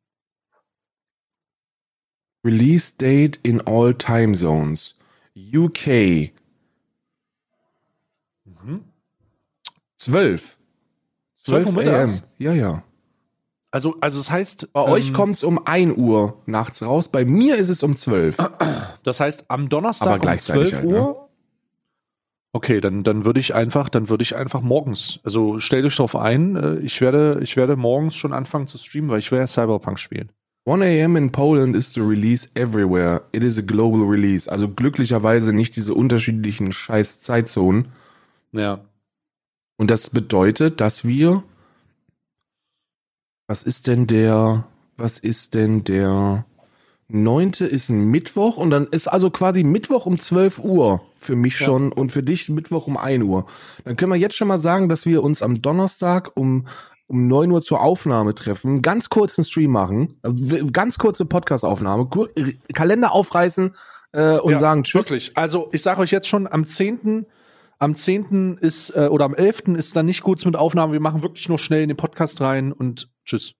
Release 2.44 2.92
date 3.00 3.38
in 3.42 3.62
all 3.62 3.94
time 3.94 4.34
zones. 4.34 4.94
UK 5.34 6.32
12. 10.04 10.56
12 11.44 11.66
Uhr 11.66 11.72
mittags? 11.72 12.22
Ja, 12.38 12.52
ja. 12.52 12.82
Also, 13.70 13.96
also 14.00 14.20
es 14.20 14.30
heißt. 14.30 14.72
Bei 14.72 14.82
euch 14.82 15.12
kommt's 15.12 15.42
um 15.42 15.66
1 15.66 15.96
Uhr 15.96 16.42
nachts 16.46 16.82
raus, 16.82 17.08
bei 17.08 17.24
mir 17.24 17.56
ist 17.56 17.70
es 17.70 17.82
um 17.82 17.96
12. 17.96 18.36
Das 19.02 19.18
heißt, 19.18 19.46
am 19.48 19.68
Donnerstag 19.68 20.06
Aber 20.06 20.14
um 20.16 20.20
gleichzeitig 20.20 20.70
12 20.70 20.74
halt, 20.74 20.90
ne? 20.90 21.02
Uhr. 21.02 21.28
Okay, 22.54 22.80
dann, 22.80 23.02
dann 23.02 23.24
würde 23.24 23.40
ich 23.40 23.54
einfach, 23.54 23.88
dann 23.88 24.10
würde 24.10 24.22
ich 24.22 24.36
einfach 24.36 24.60
morgens, 24.60 25.20
also 25.24 25.58
stellt 25.58 25.86
euch 25.86 25.96
darauf 25.96 26.14
ein, 26.16 26.56
äh, 26.56 26.74
ich 26.80 27.00
werde, 27.00 27.40
ich 27.42 27.56
werde 27.56 27.76
morgens 27.76 28.14
schon 28.14 28.34
anfangen 28.34 28.66
zu 28.66 28.76
streamen, 28.76 29.08
weil 29.08 29.20
ich 29.20 29.32
werde 29.32 29.46
Cyberpunk 29.46 29.98
spielen. 29.98 30.28
1 30.66 30.82
a.m. 30.82 31.16
in 31.16 31.32
Poland 31.32 31.74
is 31.74 31.94
the 31.94 32.00
release 32.00 32.48
everywhere. 32.54 33.22
It 33.32 33.42
is 33.42 33.58
a 33.58 33.62
global 33.62 34.02
release. 34.02 34.50
Also 34.50 34.68
glücklicherweise 34.68 35.52
nicht 35.52 35.74
diese 35.76 35.94
unterschiedlichen 35.94 36.72
scheiß 36.72 37.22
Zeitzonen. 37.22 37.88
Ja. 38.52 38.80
Und 39.82 39.90
das 39.90 40.10
bedeutet, 40.10 40.80
dass 40.80 41.04
wir. 41.04 41.42
Was 43.48 43.64
ist 43.64 43.88
denn 43.88 44.06
der. 44.06 44.64
Was 44.96 45.18
ist 45.18 45.54
denn 45.54 45.82
der. 45.82 46.46
Neunte 47.08 47.66
ist 47.66 47.88
ein 47.88 48.04
Mittwoch 48.04 48.58
und 48.58 48.70
dann 48.70 48.86
ist 48.86 49.08
also 49.08 49.30
quasi 49.30 49.64
Mittwoch 49.64 50.06
um 50.06 50.20
12 50.20 50.60
Uhr 50.60 51.02
für 51.18 51.34
mich 51.34 51.58
Ja. 51.58 51.66
schon 51.66 51.92
und 51.92 52.12
für 52.12 52.22
dich 52.22 52.48
Mittwoch 52.48 52.86
um 52.86 52.96
1 52.96 53.24
Uhr. 53.24 53.46
Dann 53.84 53.96
können 53.96 54.12
wir 54.12 54.18
jetzt 54.18 54.36
schon 54.36 54.46
mal 54.46 54.58
sagen, 54.58 54.88
dass 54.88 55.04
wir 55.04 55.24
uns 55.24 55.42
am 55.42 55.60
Donnerstag 55.60 56.30
um, 56.36 56.68
um 57.08 57.26
9 57.26 57.50
Uhr 57.50 57.60
zur 57.60 57.80
Aufnahme 57.80 58.36
treffen, 58.36 58.82
ganz 58.82 59.10
kurzen 59.10 59.42
Stream 59.42 59.72
machen, 59.72 60.16
also 60.22 60.36
ganz 60.72 60.96
kurze 60.96 61.26
Podcast-Aufnahme, 61.26 62.08
Kalender 62.72 63.10
aufreißen 63.10 63.74
äh, 64.12 64.38
und 64.38 64.52
ja, 64.52 64.58
sagen 64.60 64.84
Tschüss. 64.84 65.10
Wirklich. 65.10 65.36
Also 65.36 65.68
ich 65.72 65.82
sage 65.82 66.00
euch 66.00 66.12
jetzt 66.12 66.28
schon, 66.28 66.46
am 66.46 66.64
10. 66.64 67.26
Am 67.82 67.96
10. 67.96 68.58
ist, 68.60 68.90
äh, 68.90 69.08
oder 69.10 69.24
am 69.24 69.34
11. 69.34 69.76
ist 69.76 69.96
dann 69.96 70.06
nicht 70.06 70.22
gut 70.22 70.44
mit 70.46 70.54
Aufnahmen. 70.54 70.92
Wir 70.92 71.00
machen 71.00 71.24
wirklich 71.24 71.48
nur 71.48 71.58
schnell 71.58 71.82
in 71.82 71.88
den 71.88 71.96
Podcast 71.96 72.40
rein 72.40 72.70
und 72.72 73.10
tschüss. 73.24 73.54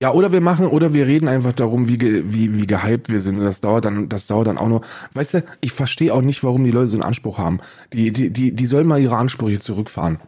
Ja, 0.00 0.14
oder 0.14 0.32
wir 0.32 0.40
machen, 0.40 0.66
oder 0.66 0.94
wir 0.94 1.06
reden 1.06 1.28
einfach 1.28 1.52
darum, 1.52 1.86
wie, 1.86 1.98
ge, 1.98 2.24
wie, 2.28 2.56
wie 2.58 2.66
gehypt 2.66 3.10
wir 3.10 3.20
sind. 3.20 3.36
Und 3.38 3.44
das 3.44 3.60
dauert 3.60 3.84
dann, 3.84 4.08
das 4.08 4.26
dauert 4.26 4.46
dann 4.46 4.56
auch 4.56 4.68
nur. 4.68 4.80
Weißt 5.12 5.34
du, 5.34 5.44
ich 5.60 5.72
verstehe 5.72 6.14
auch 6.14 6.22
nicht, 6.22 6.42
warum 6.42 6.64
die 6.64 6.70
Leute 6.70 6.88
so 6.88 6.96
einen 6.96 7.02
Anspruch 7.02 7.36
haben. 7.36 7.60
Die, 7.92 8.10
die, 8.10 8.30
die, 8.30 8.54
die 8.54 8.64
sollen 8.66 8.86
mal 8.86 8.98
ihre 8.98 9.18
Ansprüche 9.18 9.60
zurückfahren. 9.60 10.20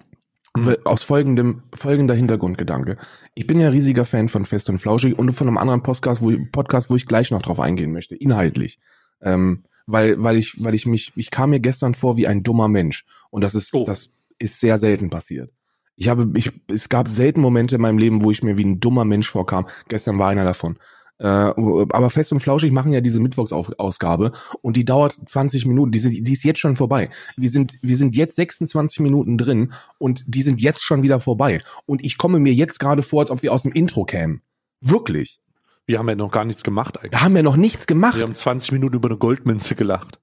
Weil- 0.52 0.80
Aus 0.84 1.02
folgendem, 1.02 1.62
folgender 1.74 2.12
Hintergrundgedanke. 2.14 2.98
Ich 3.34 3.46
bin 3.46 3.58
ja 3.60 3.70
riesiger 3.70 4.04
Fan 4.04 4.28
von 4.28 4.44
Fest 4.44 4.68
und 4.68 4.78
Flauschig 4.78 5.18
und 5.18 5.32
von 5.32 5.48
einem 5.48 5.56
anderen 5.56 5.82
Podcast, 5.82 6.20
wo, 6.20 6.30
ich- 6.30 6.52
Podcast, 6.52 6.90
wo 6.90 6.96
ich 6.96 7.06
gleich 7.06 7.30
noch 7.30 7.40
drauf 7.40 7.60
eingehen 7.60 7.92
möchte, 7.94 8.14
inhaltlich. 8.14 8.78
Ähm, 9.22 9.64
weil, 9.86 10.22
weil 10.22 10.36
ich, 10.36 10.62
weil 10.62 10.74
ich 10.74 10.86
mich, 10.86 11.12
ich 11.16 11.30
kam 11.30 11.50
mir 11.50 11.60
gestern 11.60 11.94
vor 11.94 12.16
wie 12.16 12.26
ein 12.26 12.42
dummer 12.42 12.68
Mensch. 12.68 13.04
Und 13.30 13.42
das 13.42 13.54
ist, 13.54 13.74
Oh. 13.74 13.84
das 13.84 14.10
ist 14.38 14.60
sehr 14.60 14.78
selten 14.78 15.10
passiert. 15.10 15.50
Ich 15.96 16.08
habe, 16.08 16.30
ich, 16.34 16.50
es 16.72 16.88
gab 16.88 17.08
selten 17.08 17.40
Momente 17.40 17.76
in 17.76 17.82
meinem 17.82 17.98
Leben, 17.98 18.24
wo 18.24 18.30
ich 18.30 18.42
mir 18.42 18.56
wie 18.58 18.64
ein 18.64 18.80
dummer 18.80 19.04
Mensch 19.04 19.30
vorkam. 19.30 19.68
Gestern 19.88 20.18
war 20.18 20.30
einer 20.30 20.44
davon. 20.44 20.78
Äh, 21.18 21.26
aber 21.26 22.10
Fest 22.10 22.32
und 22.32 22.40
Flauschig 22.40 22.72
machen 22.72 22.92
ja 22.92 23.00
diese 23.00 23.20
Mittwochsausgabe 23.20 24.32
und 24.60 24.76
die 24.76 24.84
dauert 24.84 25.16
20 25.24 25.66
Minuten. 25.66 25.92
Die, 25.92 26.00
sind, 26.00 26.26
die 26.26 26.32
ist 26.32 26.42
jetzt 26.42 26.58
schon 26.58 26.74
vorbei. 26.74 27.10
Wir 27.36 27.50
sind, 27.50 27.78
wir 27.80 27.96
sind 27.96 28.16
jetzt 28.16 28.34
26 28.34 29.00
Minuten 29.00 29.38
drin 29.38 29.72
und 29.98 30.24
die 30.26 30.42
sind 30.42 30.60
jetzt 30.60 30.82
schon 30.82 31.04
wieder 31.04 31.20
vorbei. 31.20 31.62
Und 31.86 32.04
ich 32.04 32.18
komme 32.18 32.40
mir 32.40 32.52
jetzt 32.52 32.80
gerade 32.80 33.02
vor, 33.02 33.20
als 33.20 33.30
ob 33.30 33.42
wir 33.42 33.52
aus 33.52 33.62
dem 33.62 33.72
Intro 33.72 34.04
kämen. 34.04 34.42
Wirklich. 34.80 35.38
Wir 35.86 35.98
haben 35.98 36.08
ja 36.08 36.14
noch 36.14 36.30
gar 36.30 36.44
nichts 36.44 36.62
gemacht 36.62 36.98
eigentlich. 36.98 37.12
Wir 37.12 37.22
haben 37.22 37.36
ja 37.36 37.42
noch 37.42 37.56
nichts 37.56 37.86
gemacht. 37.86 38.16
Wir 38.16 38.22
haben 38.22 38.34
20 38.34 38.72
Minuten 38.72 38.96
über 38.96 39.08
eine 39.08 39.18
Goldmünze 39.18 39.74
gelacht. 39.74 40.20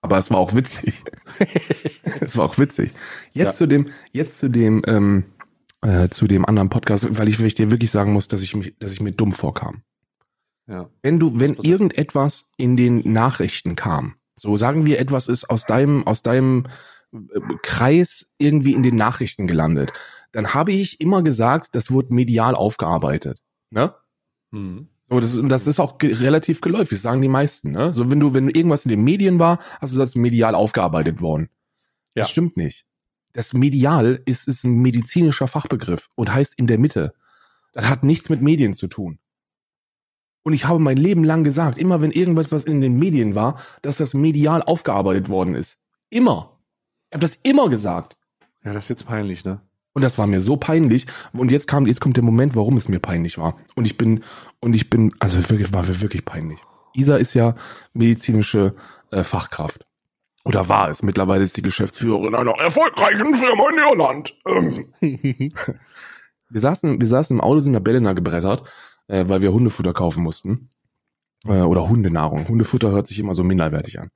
Aber 0.00 0.18
es 0.18 0.30
war 0.30 0.38
auch 0.38 0.54
witzig. 0.54 1.02
es 2.20 2.36
war 2.36 2.46
auch 2.46 2.58
witzig. 2.58 2.92
Jetzt 3.32 3.46
Ja. 3.46 3.52
zu 3.52 3.66
dem, 3.68 3.90
jetzt 4.10 4.38
zu 4.38 4.48
dem, 4.48 4.82
ähm, 4.86 5.24
äh, 5.82 6.08
zu 6.08 6.26
dem 6.26 6.44
anderen 6.44 6.70
Podcast, 6.70 7.06
weil 7.16 7.28
ich, 7.28 7.38
weil 7.38 7.46
ich 7.46 7.54
dir 7.54 7.70
wirklich 7.70 7.90
sagen 7.90 8.12
muss, 8.12 8.26
dass 8.28 8.42
ich 8.42 8.56
mich, 8.56 8.76
dass 8.78 8.92
ich 8.92 9.00
mir 9.00 9.12
dumm 9.12 9.32
vorkam. 9.32 9.82
Ja. 10.66 10.88
Wenn 11.02 11.18
du, 11.18 11.38
wenn 11.38 11.54
irgendetwas 11.54 12.50
in 12.56 12.76
den 12.76 13.12
Nachrichten 13.12 13.76
kam, 13.76 14.14
so 14.34 14.56
sagen 14.56 14.86
wir, 14.86 14.98
etwas 14.98 15.28
ist 15.28 15.50
aus 15.50 15.66
deinem, 15.66 16.06
aus 16.06 16.22
deinem 16.22 16.64
äh, 17.12 17.18
Kreis 17.62 18.32
irgendwie 18.38 18.72
in 18.72 18.82
den 18.82 18.96
Nachrichten 18.96 19.46
gelandet, 19.46 19.92
dann 20.32 20.54
habe 20.54 20.72
ich 20.72 21.00
immer 21.00 21.22
gesagt, 21.22 21.74
das 21.74 21.92
wird 21.92 22.10
medial 22.10 22.54
aufgearbeitet. 22.54 23.40
Ne? 23.70 23.94
Hm. 24.52 24.88
So, 25.12 25.20
das 25.20 25.34
ist, 25.34 25.38
und 25.40 25.50
das 25.50 25.66
ist 25.66 25.78
auch 25.78 25.98
ge 25.98 26.14
relativ 26.14 26.62
geläufig, 26.62 26.98
sagen 26.98 27.20
die 27.20 27.28
meisten. 27.28 27.70
Ne? 27.70 27.92
So, 27.92 28.10
wenn 28.10 28.18
du, 28.18 28.32
wenn 28.32 28.48
irgendwas 28.48 28.86
in 28.86 28.88
den 28.88 29.04
Medien 29.04 29.38
war, 29.38 29.58
hast 29.78 29.94
du 29.94 29.98
das 29.98 30.14
medial 30.14 30.54
aufgearbeitet 30.54 31.20
worden. 31.20 31.50
Ja. 32.14 32.22
Das 32.22 32.30
stimmt 32.30 32.56
nicht. 32.56 32.86
Das 33.34 33.52
medial 33.52 34.22
ist, 34.24 34.48
ist 34.48 34.64
ein 34.64 34.80
medizinischer 34.80 35.48
Fachbegriff 35.48 36.08
und 36.14 36.32
heißt 36.32 36.54
in 36.58 36.66
der 36.66 36.78
Mitte. 36.78 37.12
Das 37.74 37.88
hat 37.88 38.04
nichts 38.04 38.30
mit 38.30 38.40
Medien 38.40 38.72
zu 38.72 38.86
tun. 38.86 39.18
Und 40.44 40.54
ich 40.54 40.64
habe 40.64 40.78
mein 40.78 40.96
Leben 40.96 41.24
lang 41.24 41.44
gesagt, 41.44 41.76
immer 41.76 42.00
wenn 42.00 42.10
irgendwas, 42.10 42.50
was 42.50 42.64
in 42.64 42.80
den 42.80 42.98
Medien 42.98 43.34
war, 43.34 43.60
dass 43.82 43.98
das 43.98 44.14
medial 44.14 44.62
aufgearbeitet 44.62 45.28
worden 45.28 45.54
ist. 45.54 45.78
Immer. 46.08 46.58
Ich 47.10 47.16
habe 47.16 47.26
das 47.26 47.38
immer 47.42 47.68
gesagt. 47.68 48.16
Ja, 48.64 48.72
das 48.72 48.84
ist 48.84 48.88
jetzt 48.88 49.06
peinlich, 49.06 49.44
ne? 49.44 49.60
Und 49.94 50.02
das 50.02 50.18
war 50.18 50.26
mir 50.26 50.40
so 50.40 50.56
peinlich. 50.56 51.06
Und 51.32 51.52
jetzt 51.52 51.68
kam, 51.68 51.86
jetzt 51.86 52.00
kommt 52.00 52.16
der 52.16 52.24
Moment, 52.24 52.56
warum 52.56 52.76
es 52.76 52.88
mir 52.88 52.98
peinlich 52.98 53.38
war. 53.38 53.56
Und 53.74 53.84
ich 53.84 53.98
bin, 53.98 54.22
und 54.60 54.74
ich 54.74 54.88
bin, 54.88 55.12
also 55.18 55.38
wirklich, 55.50 55.72
war 55.72 55.82
mir 55.82 56.00
wirklich 56.00 56.24
peinlich. 56.24 56.58
Isa 56.94 57.16
ist 57.16 57.34
ja 57.34 57.54
medizinische 57.92 58.74
äh, 59.10 59.22
Fachkraft. 59.22 59.84
Oder 60.44 60.68
war 60.68 60.90
es? 60.90 61.02
Mittlerweile 61.02 61.44
ist 61.44 61.56
die 61.56 61.62
Geschäftsführerin 61.62 62.34
einer 62.34 62.52
erfolgreichen 62.58 63.34
Firma 63.34 63.70
in 63.70 63.78
Irland. 63.78 64.34
Ähm. 64.46 64.94
wir 66.50 66.60
saßen, 66.60 67.00
wir 67.00 67.08
saßen 67.08 67.36
im 67.36 67.40
Auto, 67.40 67.60
sind 67.60 67.72
nach 67.72 67.80
Bellena 67.80 68.12
gebrettert, 68.12 68.68
äh, 69.06 69.24
weil 69.28 69.42
wir 69.42 69.52
Hundefutter 69.52 69.92
kaufen 69.92 70.22
mussten. 70.24 70.70
Äh, 71.44 71.60
oder 71.60 71.88
Hundenahrung. 71.88 72.48
Hundefutter 72.48 72.90
hört 72.90 73.06
sich 73.06 73.18
immer 73.18 73.34
so 73.34 73.44
minderwertig 73.44 74.00
an. 74.00 74.10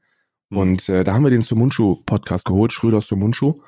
Hm. 0.51 0.59
Und 0.59 0.89
äh, 0.89 1.05
da 1.05 1.15
haben 1.15 1.23
wir 1.23 1.31
den 1.31 1.43
Sumunchu 1.43 2.03
Podcast 2.05 2.45
geholt, 2.45 2.73
Schröders 2.73 3.07
Sumunchu. 3.07 3.61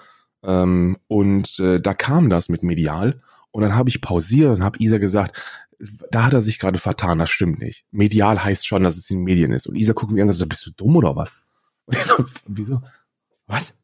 Ähm, 0.42 0.96
und 1.08 1.58
äh, 1.58 1.80
da 1.80 1.94
kam 1.94 2.28
das 2.28 2.48
mit 2.48 2.62
medial. 2.62 3.20
Und 3.50 3.62
dann 3.62 3.74
habe 3.74 3.88
ich 3.88 4.00
pausiert 4.00 4.54
und 4.54 4.62
habe 4.62 4.78
Isa 4.80 4.98
gesagt, 4.98 5.36
da 6.10 6.24
hat 6.24 6.34
er 6.34 6.42
sich 6.42 6.58
gerade 6.58 6.78
vertan, 6.78 7.18
das 7.18 7.30
stimmt 7.30 7.60
nicht. 7.60 7.84
Medial 7.90 8.42
heißt 8.42 8.66
schon, 8.66 8.82
dass 8.82 8.96
es 8.96 9.10
in 9.10 9.18
den 9.18 9.24
Medien 9.24 9.52
ist. 9.52 9.66
Und 9.66 9.76
Isa 9.76 9.92
guckt 9.92 10.12
mich 10.12 10.22
an 10.22 10.28
und 10.28 10.34
sagt, 10.34 10.48
bist 10.48 10.66
du 10.66 10.70
dumm 10.72 10.96
oder 10.96 11.16
was? 11.16 11.38
Und 11.86 11.96
ich 11.96 12.02
so, 12.02 12.24
wieso? 12.46 12.82
Was? 13.46 13.76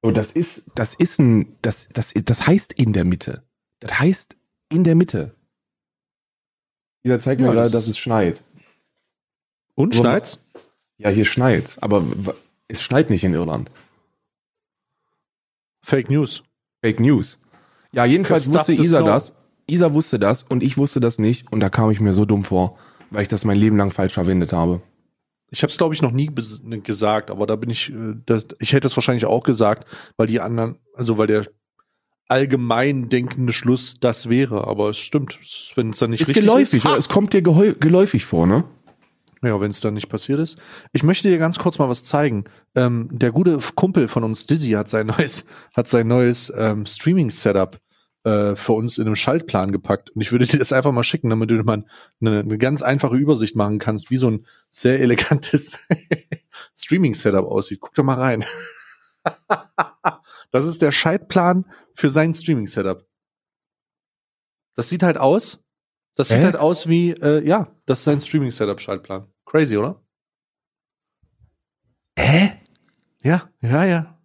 Und 0.00 0.16
das 0.16 0.32
ist, 0.32 0.70
das 0.74 0.94
ist 0.94 1.18
ein, 1.18 1.56
das, 1.62 1.88
das, 1.92 2.12
das 2.12 2.46
heißt 2.46 2.72
in 2.72 2.92
der 2.92 3.04
Mitte. 3.04 3.42
Das 3.80 3.98
heißt 3.98 4.36
in 4.68 4.84
der 4.84 4.94
Mitte. 4.94 5.34
Isa 7.04 7.18
zeigt 7.18 7.40
mir 7.40 7.48
Ja, 7.48 7.52
gerade, 7.52 7.70
das 7.70 7.72
dass 7.72 7.88
es 7.88 7.98
schneit. 7.98 8.42
Und 9.74 9.94
schneit's? 9.94 10.40
Ja, 10.98 11.08
hier 11.08 11.24
schneit's, 11.24 11.78
aber 11.78 12.04
es 12.68 12.82
schneit 12.82 13.10
nicht 13.10 13.24
in 13.24 13.34
Irland. 13.34 13.70
Fake 15.84 16.10
News. 16.10 16.42
Fake 16.82 17.00
News. 17.00 17.38
Ja, 17.92 18.04
jedenfalls 18.04 18.52
wusste 18.52 18.72
Isa 18.72 19.02
das. 19.02 19.34
Isa 19.66 19.92
wusste 19.94 20.18
das 20.18 20.42
und 20.42 20.62
ich 20.62 20.76
wusste 20.76 21.00
das 21.00 21.18
nicht 21.18 21.52
und 21.52 21.60
da 21.60 21.68
kam 21.70 21.90
ich 21.90 22.00
mir 22.00 22.12
so 22.12 22.24
dumm 22.24 22.42
vor, 22.44 22.78
weil 23.10 23.22
ich 23.22 23.28
das 23.28 23.44
mein 23.44 23.56
Leben 23.56 23.76
lang 23.76 23.90
falsch 23.90 24.14
verwendet 24.14 24.52
habe. 24.52 24.80
Ich 25.50 25.62
habe 25.62 25.70
es, 25.70 25.76
glaube 25.78 25.94
ich, 25.94 26.00
noch 26.02 26.12
nie 26.12 26.30
gesagt, 26.82 27.30
aber 27.30 27.46
da 27.46 27.56
bin 27.56 27.68
ich, 27.70 27.90
äh, 27.90 28.14
das, 28.26 28.46
ich 28.58 28.72
hätte 28.72 28.86
es 28.86 28.96
wahrscheinlich 28.96 29.26
auch 29.26 29.42
gesagt, 29.42 29.86
weil 30.16 30.26
die 30.26 30.40
anderen, 30.40 30.76
also 30.94 31.18
weil 31.18 31.26
der 31.26 31.46
allgemein 32.28 33.08
denkende 33.10 33.52
Schluss 33.52 33.96
das 34.00 34.28
wäre, 34.30 34.66
aber 34.66 34.88
es 34.90 34.98
stimmt, 34.98 35.38
wenn 35.74 35.90
es 35.90 35.98
dann 35.98 36.10
nicht 36.10 36.22
Ist 36.22 36.28
richtig 36.28 36.44
geläufig, 36.46 36.84
ist. 36.84 36.86
oder? 36.86 36.96
es 36.96 37.08
kommt 37.08 37.34
dir 37.34 37.42
geheu- 37.42 37.74
geläufig 37.78 38.24
vor, 38.24 38.46
ne? 38.46 38.64
Ja, 39.44 39.60
wenn 39.60 39.70
es 39.70 39.80
dann 39.80 39.94
nicht 39.94 40.08
passiert 40.08 40.38
ist. 40.38 40.58
Ich 40.92 41.02
möchte 41.02 41.28
dir 41.28 41.38
ganz 41.38 41.58
kurz 41.58 41.78
mal 41.78 41.88
was 41.88 42.04
zeigen. 42.04 42.44
Ähm, 42.76 43.08
der 43.10 43.32
gute 43.32 43.58
Kumpel 43.74 44.06
von 44.06 44.22
uns, 44.22 44.46
Dizzy, 44.46 44.70
hat 44.70 44.88
sein 44.88 45.06
neues, 45.18 45.44
hat 45.74 45.88
sein 45.88 46.06
neues 46.06 46.52
ähm, 46.56 46.86
Streaming-Setup 46.86 47.80
äh, 48.24 48.54
für 48.54 48.72
uns 48.72 48.98
in 48.98 49.06
einem 49.06 49.16
Schaltplan 49.16 49.72
gepackt. 49.72 50.10
Und 50.10 50.20
ich 50.20 50.30
würde 50.30 50.46
dir 50.46 50.58
das 50.58 50.72
einfach 50.72 50.92
mal 50.92 51.02
schicken, 51.02 51.28
damit 51.28 51.50
du 51.50 51.56
mal 51.64 51.84
eine, 52.20 52.40
eine 52.40 52.58
ganz 52.58 52.82
einfache 52.82 53.16
Übersicht 53.16 53.56
machen 53.56 53.80
kannst, 53.80 54.10
wie 54.10 54.16
so 54.16 54.30
ein 54.30 54.46
sehr 54.70 55.00
elegantes 55.00 55.80
Streaming-Setup 56.78 57.44
aussieht. 57.44 57.80
Guck 57.80 57.94
doch 57.94 58.04
mal 58.04 58.20
rein. 58.20 58.44
das 60.52 60.66
ist 60.66 60.82
der 60.82 60.92
Schaltplan 60.92 61.64
für 61.94 62.10
sein 62.10 62.32
Streaming-Setup. 62.32 63.04
Das 64.74 64.88
sieht 64.88 65.02
halt 65.02 65.18
aus. 65.18 65.64
Das 66.14 66.28
sieht 66.28 66.44
halt 66.44 66.56
aus 66.56 66.88
wie, 66.88 67.12
äh, 67.12 67.44
ja, 67.46 67.74
das 67.86 68.00
ist 68.00 68.04
sein 68.04 68.20
Streaming-Setup-Schaltplan. 68.20 69.31
Crazy, 69.52 69.76
oder? 69.76 70.00
Hä? 72.18 72.58
Ja, 73.22 73.50
ja, 73.60 73.84
ja. 73.84 74.18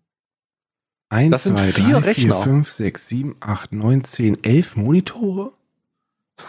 1, 1.09 1.31
Das 1.31 1.43
sind 1.43 1.59
2, 1.59 1.71
vier 1.73 1.99
3, 1.99 1.99
Rechner. 1.99 2.35
4, 2.35 2.43
5, 2.43 2.69
6, 2.69 3.07
7, 3.09 3.35
8, 3.41 3.73
9, 3.73 4.03
10, 4.05 4.43
11 4.43 4.75
Monitore? 4.77 5.51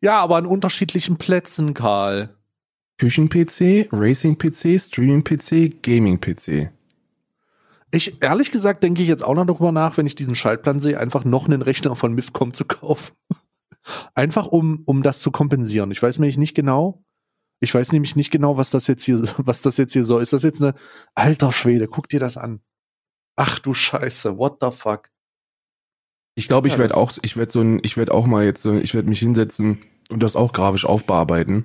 Ja, 0.00 0.20
aber 0.20 0.36
an 0.36 0.44
unterschiedlichen 0.44 1.16
Plätzen, 1.16 1.72
Karl. 1.72 2.36
Küchen-PC, 2.98 3.88
Racing-PC, 3.90 4.78
Streaming-PC, 4.78 5.82
Gaming-PC. 5.82 6.70
Ich, 7.90 8.22
ehrlich 8.22 8.50
gesagt, 8.50 8.82
denke 8.84 9.00
ich 9.00 9.08
jetzt 9.08 9.24
auch 9.24 9.32
noch 9.32 9.46
darüber 9.46 9.72
nach, 9.72 9.96
wenn 9.96 10.06
ich 10.06 10.14
diesen 10.14 10.34
Schaltplan 10.34 10.78
sehe, 10.78 11.00
einfach 11.00 11.24
noch 11.24 11.46
einen 11.46 11.62
Rechner 11.62 11.96
von 11.96 12.12
Mifcom 12.12 12.52
zu 12.52 12.66
kaufen. 12.66 13.14
Einfach 14.14 14.46
um, 14.46 14.82
um 14.86 15.02
das 15.02 15.20
zu 15.20 15.30
kompensieren. 15.30 15.90
Ich 15.90 16.02
weiß 16.02 16.18
nämlich 16.18 16.38
nicht 16.38 16.54
genau. 16.54 17.04
Ich 17.60 17.74
weiß 17.74 17.92
nämlich 17.92 18.16
nicht 18.16 18.30
genau, 18.30 18.56
was 18.56 18.70
das 18.70 18.86
jetzt 18.86 19.02
hier, 19.04 19.22
was 19.38 19.62
das 19.62 19.76
jetzt 19.76 19.92
hier 19.92 20.04
soll. 20.04 20.22
Ist 20.22 20.32
das 20.32 20.42
jetzt 20.42 20.62
eine, 20.62 20.74
alter 21.14 21.52
Schwede, 21.52 21.88
guck 21.88 22.08
dir 22.08 22.20
das 22.20 22.36
an. 22.36 22.60
Ach 23.36 23.58
du 23.58 23.74
Scheiße, 23.74 24.38
what 24.38 24.58
the 24.60 24.70
fuck? 24.70 25.10
Ich 26.36 26.48
glaube, 26.48 26.66
ich 26.68 26.74
Ja, 26.74 26.78
werde 26.80 26.94
das- 26.94 26.98
auch, 26.98 27.12
ich 27.22 27.36
werde 27.36 27.52
so 27.52 27.60
ein, 27.60 27.80
ich 27.82 27.96
werde 27.96 28.12
auch 28.12 28.26
mal 28.26 28.44
jetzt, 28.44 28.62
so, 28.62 28.72
ich 28.74 28.94
werde 28.94 29.08
mich 29.08 29.20
hinsetzen 29.20 29.82
und 30.10 30.22
das 30.22 30.36
auch 30.36 30.52
grafisch 30.52 30.84
aufbearbeiten. 30.84 31.64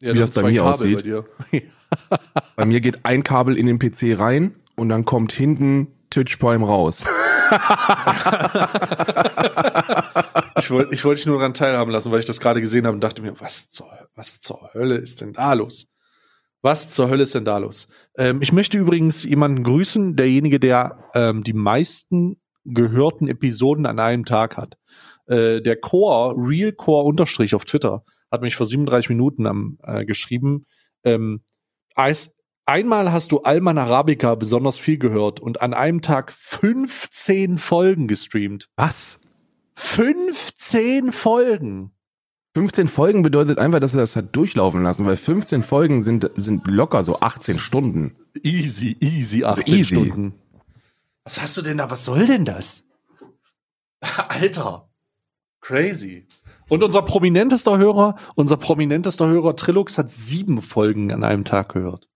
Ja, 0.00 0.14
Wie 0.14 0.18
das 0.18 0.26
sind 0.28 0.34
bei 0.34 0.40
zwei 0.42 0.50
mir 0.50 0.58
Kabel 0.62 0.72
aussieht. 0.74 0.96
Bei 0.96 1.02
dir. 1.02 1.24
Bei 2.56 2.64
mir 2.64 2.80
geht 2.80 3.04
ein 3.04 3.22
Kabel 3.22 3.56
in 3.58 3.66
den 3.66 3.78
PC 3.78 4.18
rein 4.18 4.54
und 4.76 4.88
dann 4.88 5.04
kommt 5.04 5.30
hinten 5.32 5.88
Twitch 6.10 6.36
Prime 6.38 6.64
raus. 6.66 7.04
Ich 10.56 10.70
wollte 10.70 10.94
ich 10.94 11.04
wollte 11.04 11.18
dich 11.18 11.26
nur 11.26 11.38
daran 11.38 11.54
teilhaben 11.54 11.90
lassen, 11.90 12.12
weil 12.12 12.20
ich 12.20 12.24
das 12.24 12.38
gerade 12.40 12.60
gesehen 12.60 12.86
habe 12.86 12.94
und 12.94 13.00
dachte 13.00 13.20
mir, 13.22 13.40
was 13.40 13.68
zur, 13.68 13.88
was 14.14 14.38
zur 14.38 14.70
Hölle 14.74 14.96
ist 14.96 15.20
denn 15.20 15.32
da 15.32 15.54
los? 15.54 15.90
Was 16.60 16.90
zur 16.90 17.10
Hölle 17.10 17.24
ist 17.24 17.34
denn 17.34 17.44
da 17.44 17.58
los? 17.58 17.88
Ähm, 18.16 18.40
ich 18.42 18.52
möchte 18.52 18.78
übrigens 18.78 19.24
jemanden 19.24 19.64
grüßen, 19.64 20.14
derjenige, 20.14 20.60
der 20.60 21.10
ähm, 21.14 21.42
die 21.42 21.52
meisten 21.52 22.40
gehörten 22.64 23.26
Episoden 23.26 23.86
an 23.86 23.98
einem 23.98 24.24
Tag 24.24 24.56
hat. 24.56 24.78
Äh, 25.26 25.60
der 25.60 25.76
Core, 25.76 26.34
Real 26.36 26.72
Core 26.72 27.06
Unterstrich 27.06 27.56
auf 27.56 27.64
Twitter, 27.64 28.04
hat 28.30 28.42
mich 28.42 28.54
vor 28.54 28.66
37 28.66 29.08
Minuten 29.08 29.46
am, 29.46 29.78
äh, 29.82 30.04
geschrieben. 30.04 30.66
Ähm, 31.02 31.42
Eis, 31.96 32.34
einmal 32.66 33.12
hast 33.12 33.32
du 33.32 33.40
Alman 33.40 33.78
Arabica 33.78 34.34
besonders 34.34 34.78
viel 34.78 34.98
gehört 34.98 35.40
und 35.40 35.60
an 35.60 35.74
einem 35.74 36.00
Tag 36.00 36.32
15 36.32 37.58
Folgen 37.58 38.08
gestreamt. 38.08 38.68
Was? 38.76 39.20
15 39.74 41.12
Folgen. 41.12 41.92
15 42.54 42.86
Folgen 42.86 43.22
bedeutet 43.22 43.58
einfach, 43.58 43.80
dass 43.80 43.94
er 43.94 44.00
das 44.00 44.14
hat 44.14 44.36
durchlaufen 44.36 44.82
lassen, 44.82 45.06
weil 45.06 45.16
15 45.16 45.62
Folgen 45.62 46.02
sind, 46.02 46.30
sind 46.36 46.66
locker 46.66 47.02
so 47.02 47.18
18 47.20 47.58
Stunden. 47.58 48.16
Easy, 48.42 48.96
easy, 49.00 49.44
18 49.44 49.74
easy. 49.74 49.84
Stunden. 49.84 50.34
Was 51.24 51.40
hast 51.40 51.56
du 51.56 51.62
denn 51.62 51.78
da? 51.78 51.90
Was 51.90 52.04
soll 52.04 52.26
denn 52.26 52.44
das? 52.44 52.84
Alter. 54.28 54.88
Crazy. 55.60 56.26
Und 56.68 56.82
unser 56.82 57.02
prominentester 57.02 57.78
Hörer, 57.78 58.16
unser 58.34 58.56
prominentester 58.56 59.28
Hörer 59.28 59.56
Trilux 59.56 59.96
hat 59.96 60.10
sieben 60.10 60.60
Folgen 60.60 61.12
an 61.12 61.24
einem 61.24 61.44
Tag 61.44 61.72
gehört. 61.72 62.08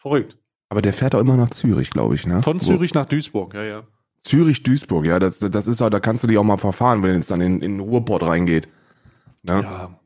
Verrückt. 0.00 0.36
Aber 0.68 0.82
der 0.82 0.92
fährt 0.92 1.14
auch 1.14 1.20
immer 1.20 1.36
nach 1.36 1.50
Zürich, 1.50 1.90
glaube 1.90 2.14
ich, 2.16 2.26
ne? 2.26 2.40
Von 2.40 2.60
Wo- 2.60 2.64
Zürich 2.64 2.94
nach 2.94 3.06
Duisburg, 3.06 3.54
ja, 3.54 3.62
ja. 3.62 3.82
Zürich, 4.22 4.62
Duisburg, 4.62 5.06
ja, 5.06 5.18
das, 5.18 5.38
das 5.38 5.66
ist 5.66 5.80
auch, 5.80 5.88
da 5.90 5.98
kannst 6.00 6.22
du 6.24 6.28
dich 6.28 6.36
auch 6.38 6.44
mal 6.44 6.58
verfahren, 6.58 7.02
wenn 7.02 7.16
es 7.20 7.28
dann 7.28 7.40
in, 7.40 7.54
in 7.62 7.78
den 7.78 7.80
Ruhrport 7.80 8.22
reingeht. 8.22 8.68
Ne? 9.42 9.62
ja. 9.62 9.96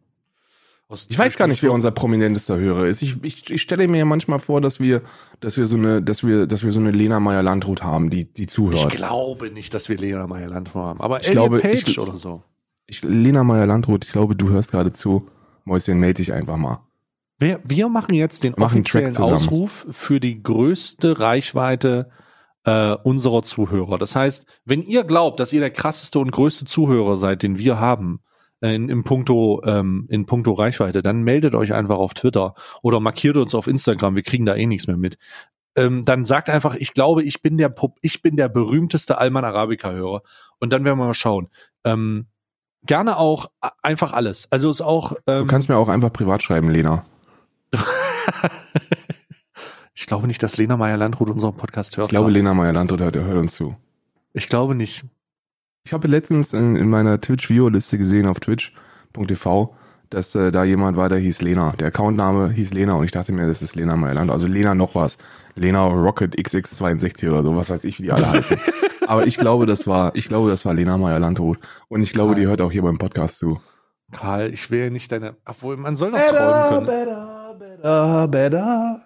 Aus 0.87 1.07
Ich 1.09 1.19
weiß 1.19 1.37
gar 1.39 1.49
nicht, 1.49 1.63
wer 1.63 1.73
unser 1.73 1.91
prominentester 1.91 2.59
Hörer 2.59 2.87
ist. 2.87 3.01
Ich, 3.03 3.17
ich, 3.25 3.51
ich 3.51 3.63
stelle 3.63 3.89
mir 3.89 3.99
ja 3.99 4.05
manchmal 4.05 4.39
vor, 4.39 4.61
dass 4.61 4.81
wir, 4.81 5.01
dass 5.41 5.57
wir 5.57 5.67
so 5.67 5.77
eine, 5.77 6.03
dass 6.03 6.23
wir, 6.25 6.47
dass 6.47 6.63
wir 6.63 6.73
so 6.73 6.79
eine 6.81 6.91
Lena 6.91 7.21
Meyer-Landrut 7.21 7.83
haben, 7.83 8.11
die, 8.11 8.25
die 8.31 8.43
Ich 8.43 8.49
zuhört. 8.49 8.91
glaube 8.95 9.51
nicht, 9.51 9.73
dass 9.73 9.89
wir 9.89 9.97
Lena 9.97 10.27
Meyer-Landau 10.27 10.75
haben. 10.75 11.01
Aber 11.01 11.21
Ich 11.21 11.29
Elliot 11.29 11.49
glaube, 11.49 11.59
Page 11.61 11.89
ich- 11.89 11.99
oder 11.99 12.15
so. 12.17 12.43
Ich, 12.87 13.03
Lena 13.03 13.45
Meyer-Landrut, 13.45 14.05
ich 14.05 14.13
glaube, 14.13 14.37
du 14.37 14.51
hörst 14.51 14.71
gerade 14.73 14.93
zu. 14.93 15.27
Mäuschen, 15.65 15.99
melde 15.99 16.19
dich 16.19 16.35
einfach 16.35 16.59
mal. 16.59 16.81
Wir, 17.45 17.61
wir 17.63 17.91
machen 17.91 18.15
jetzt 18.15 18.43
den 18.43 18.55
Machen 18.57 18.81
offiziellen. 18.81 19.15
Ausruf 19.19 19.87
für 19.91 20.19
die 20.19 20.43
größte 20.43 21.21
Reichweite 21.21 22.09
äh, 22.65 22.95
unserer 23.03 23.43
Zuhörer. 23.43 23.99
Das 23.99 24.17
heißt, 24.17 24.47
wenn 24.65 24.81
ihr 24.81 25.05
glaubt, 25.05 25.41
dass 25.41 25.53
ihr 25.53 25.61
der 25.61 25.71
krasseste 25.71 26.21
und 26.21 26.33
größte 26.33 26.65
Zuhörer 26.65 27.19
seid, 27.19 27.43
den 27.43 27.59
wir 27.59 27.79
haben, 27.79 28.21
äh, 28.63 28.75
in, 28.75 28.89
in, 28.89 29.05
puncto, 29.05 29.63
ähm, 29.67 30.07
in 30.09 30.25
puncto 30.25 30.55
Reichweite, 30.55 31.03
dann 31.03 31.23
meldet 31.23 31.55
euch 31.55 31.75
einfach 31.75 31.99
auf 31.99 32.15
Twitter 32.15 32.55
oder 32.83 32.99
markiert 32.99 33.37
uns 33.37 33.55
auf 33.55 33.67
Instagram. 33.67 34.17
Wir 34.17 34.23
kriegen 34.23 34.47
da 34.47 34.55
eh 34.55 34.65
nichts 34.65 34.87
mehr 34.87 34.97
mit. 34.97 35.19
Ähm, 35.77 36.03
dann 36.03 36.25
sagt 36.25 36.49
einfach, 36.49 36.77
ich 36.77 36.95
glaube, 36.95 37.25
ich 37.25 37.43
bin 37.43 37.59
der 37.59 37.69
Pop, 37.69 37.99
ich 38.01 38.23
bin 38.23 38.39
der 38.39 38.49
berühmteste 38.49 39.19
Alman 39.19 39.45
Arabica-Hörer. 39.45 40.23
Und 40.61 40.73
dann 40.73 40.83
werden 40.87 40.99
wir 40.99 41.05
mal 41.05 41.13
schauen. 41.13 41.51
Ähm, 41.85 42.29
gerne 42.87 43.19
auch 43.19 43.51
einfach 43.83 44.15
alles. 44.15 44.51
Also 44.51 44.71
ist 44.71 44.81
auch. 44.81 45.13
Ähm, 45.27 45.41
Du 45.43 45.47
kannst 45.47 45.69
mir 45.69 45.77
auch 45.77 45.91
einfach 45.91 46.11
privat 46.11 46.43
schreiben, 46.43 46.71
Lena. 46.71 47.05
Ich 49.97 50.07
glaube 50.07 50.27
nicht, 50.27 50.43
dass 50.43 50.57
Lena 50.57 50.77
Meyer-Landrut 50.77 51.31
unseren 51.31 51.57
Podcast 51.57 51.97
hört. 51.97 52.07
Ich 52.07 52.11
glaube. 52.11 52.31
Lena 52.31 52.53
Meyer-Landrut 52.53 53.01
hört, 53.01 53.17
hört 53.17 53.39
uns 53.39 53.55
zu. 53.55 53.77
ich 54.33 54.49
glaube 54.49 54.75
nicht. 54.75 55.05
Ich 55.87 55.93
habe 55.93 56.09
letztens 56.09 56.53
in, 56.53 56.77
in 56.77 56.89
meiner 56.91 57.21
Twitch-Video-Liste 57.21 57.97
gesehen 57.97 58.27
auf 58.27 58.41
twitch.tv, 58.41 59.75
dass 60.11 60.35
äh, 60.35 60.51
da 60.51 60.65
jemand 60.65 60.97
war, 60.97 61.09
der 61.09 61.19
hieß 61.19 61.43
Lena. 61.43 61.73
Der 61.79 61.89
Accountname 61.89 62.51
hieß 62.51 62.73
Lena 62.73 62.95
und 62.95 63.05
ich 63.05 63.13
dachte 63.13 63.33
mir, 63.33 63.47
das 63.47 63.63
ist 63.63 63.77
Lena 63.77 63.95
Meyerland. 63.95 64.31
Also 64.31 64.47
Lena 64.47 64.75
noch 64.75 64.95
was. 64.95 65.17
Lena 65.55 65.87
Rocket 65.87 66.35
XX62 66.35 67.29
oder 67.29 67.43
so, 67.43 67.55
was 67.55 67.71
weiß 67.71 67.85
ich, 67.85 67.99
wie 67.99 68.05
die 68.05 68.13
alle 68.13 68.29
heißen. 68.29 68.59
Aber 69.07 69.27
ich 69.27 69.37
glaube, 69.37 69.67
das 69.67 69.87
war, 69.87 70.17
ich 70.17 70.27
glaube, 70.27 70.51
das 70.51 70.65
war 70.65 70.75
Lena 70.75 70.99
Meyer-Landrut. 70.99 71.59
Und 71.89 72.03
ich 72.03 72.13
glaube, 72.13 72.35
die 72.35 72.47
hört 72.47 72.61
auch 72.63 72.73
hier 72.73 72.83
beim 72.83 72.99
Podcast 72.99 73.39
zu. 73.39 73.61
Karl, 74.13 74.53
ich 74.53 74.71
will 74.71 74.81
ja 74.81 74.91
nicht 74.91 75.13
deine. 75.13 75.37
Obwohl, 75.45 75.77
man 75.77 75.97
soll 75.97 76.11
noch 76.11 76.21
träumen 76.27 76.69
können. 76.69 76.87
better, 76.87 77.34
better, 78.29 78.29
better. 78.29 79.01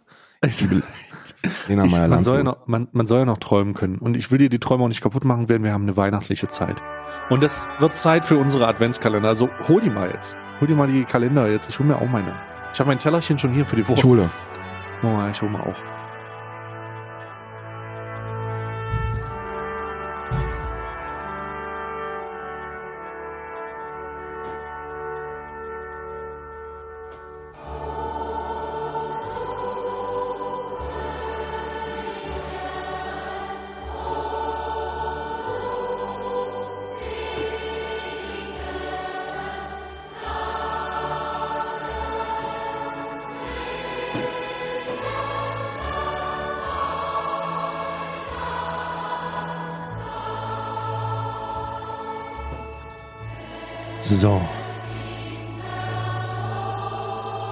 Lena 1.66 1.84
Ich, 1.84 1.92
man, 1.92 2.22
soll 2.22 2.38
ja 2.38 2.42
noch, 2.44 2.66
man, 2.66 2.88
man 2.92 3.06
soll 3.06 3.20
ja 3.20 3.24
noch 3.24 3.38
träumen 3.38 3.74
können. 3.74 3.98
Und 3.98 4.16
ich 4.16 4.30
will 4.30 4.38
dir 4.38 4.48
die 4.48 4.58
Träume 4.58 4.84
auch 4.84 4.88
nicht 4.88 5.00
kaputt 5.00 5.24
machen, 5.24 5.46
denn 5.46 5.64
wir 5.64 5.72
haben 5.72 5.82
eine 5.82 5.96
weihnachtliche 5.96 6.48
Zeit. 6.48 6.82
Und 7.28 7.42
es 7.42 7.66
wird 7.78 7.94
Zeit 7.94 8.24
für 8.24 8.38
unsere 8.38 8.66
Adventskalender. 8.68 9.28
Also 9.28 9.48
hol 9.66 9.80
die 9.80 9.90
mal 9.90 10.10
jetzt. 10.10 10.36
Hol 10.60 10.68
dir 10.68 10.74
mal 10.76 10.88
die 10.88 11.04
Kalender 11.04 11.48
jetzt. 11.50 11.68
Ich 11.68 11.78
hol 11.78 11.86
mir 11.86 11.96
auch 11.96 12.08
meine. 12.08 12.34
Ich 12.72 12.80
habe 12.80 12.88
mein 12.88 12.98
Tellerchen 12.98 13.38
schon 13.38 13.52
hier 13.52 13.66
für 13.66 13.76
die 13.76 13.86
Wurst. 13.88 14.02
Schule. 14.02 14.28
Oh, 15.02 15.18
ich 15.30 15.42
hol 15.42 15.50
mal 15.50 15.62
auch. 15.62 15.97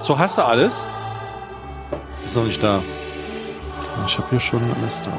So, 0.07 0.17
hast 0.17 0.37
du 0.37 0.41
alles? 0.41 0.87
Ist 2.25 2.37
noch 2.37 2.45
nicht 2.45 2.63
da. 2.63 2.81
Ich 4.05 4.17
habe 4.17 4.29
hier 4.29 4.39
schon 4.39 4.61
alles 4.79 5.01
da. 5.01 5.11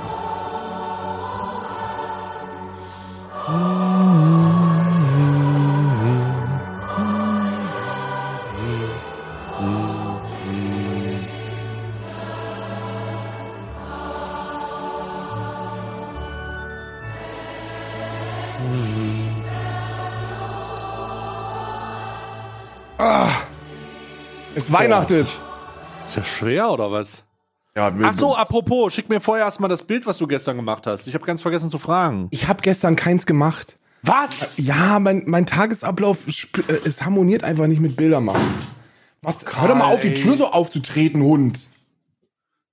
Es 24.68 24.74
weihnachtet. 24.74 25.26
Ist 26.04 26.16
ja 26.16 26.22
schwer, 26.22 26.70
oder 26.70 26.92
was? 26.92 27.24
Ja, 27.74 27.92
Ach 28.02 28.14
so, 28.14 28.34
apropos, 28.34 28.92
schick 28.92 29.08
mir 29.08 29.20
vorher 29.20 29.44
erstmal 29.44 29.70
das 29.70 29.82
Bild, 29.82 30.04
was 30.06 30.18
du 30.18 30.26
gestern 30.26 30.56
gemacht 30.56 30.86
hast. 30.86 31.06
Ich 31.06 31.14
habe 31.14 31.24
ganz 31.24 31.40
vergessen 31.40 31.70
zu 31.70 31.78
fragen. 31.78 32.28
Ich 32.30 32.48
habe 32.48 32.60
gestern 32.60 32.96
keins 32.96 33.24
gemacht. 33.24 33.78
Was? 34.02 34.58
Ja, 34.58 34.98
mein, 34.98 35.24
mein 35.26 35.46
Tagesablauf 35.46 36.26
äh, 36.26 36.72
es 36.84 37.04
harmoniert 37.04 37.44
einfach 37.44 37.66
nicht 37.66 37.80
mit 37.80 37.96
Bilder 37.96 38.20
machen. 38.20 38.54
Was? 39.22 39.44
Hör 39.56 39.68
doch 39.68 39.74
mal 39.74 39.92
auf, 39.92 40.00
die. 40.00 40.14
Tür 40.14 40.36
so 40.36 40.50
aufzutreten, 40.50 41.22
Hund. 41.22 41.68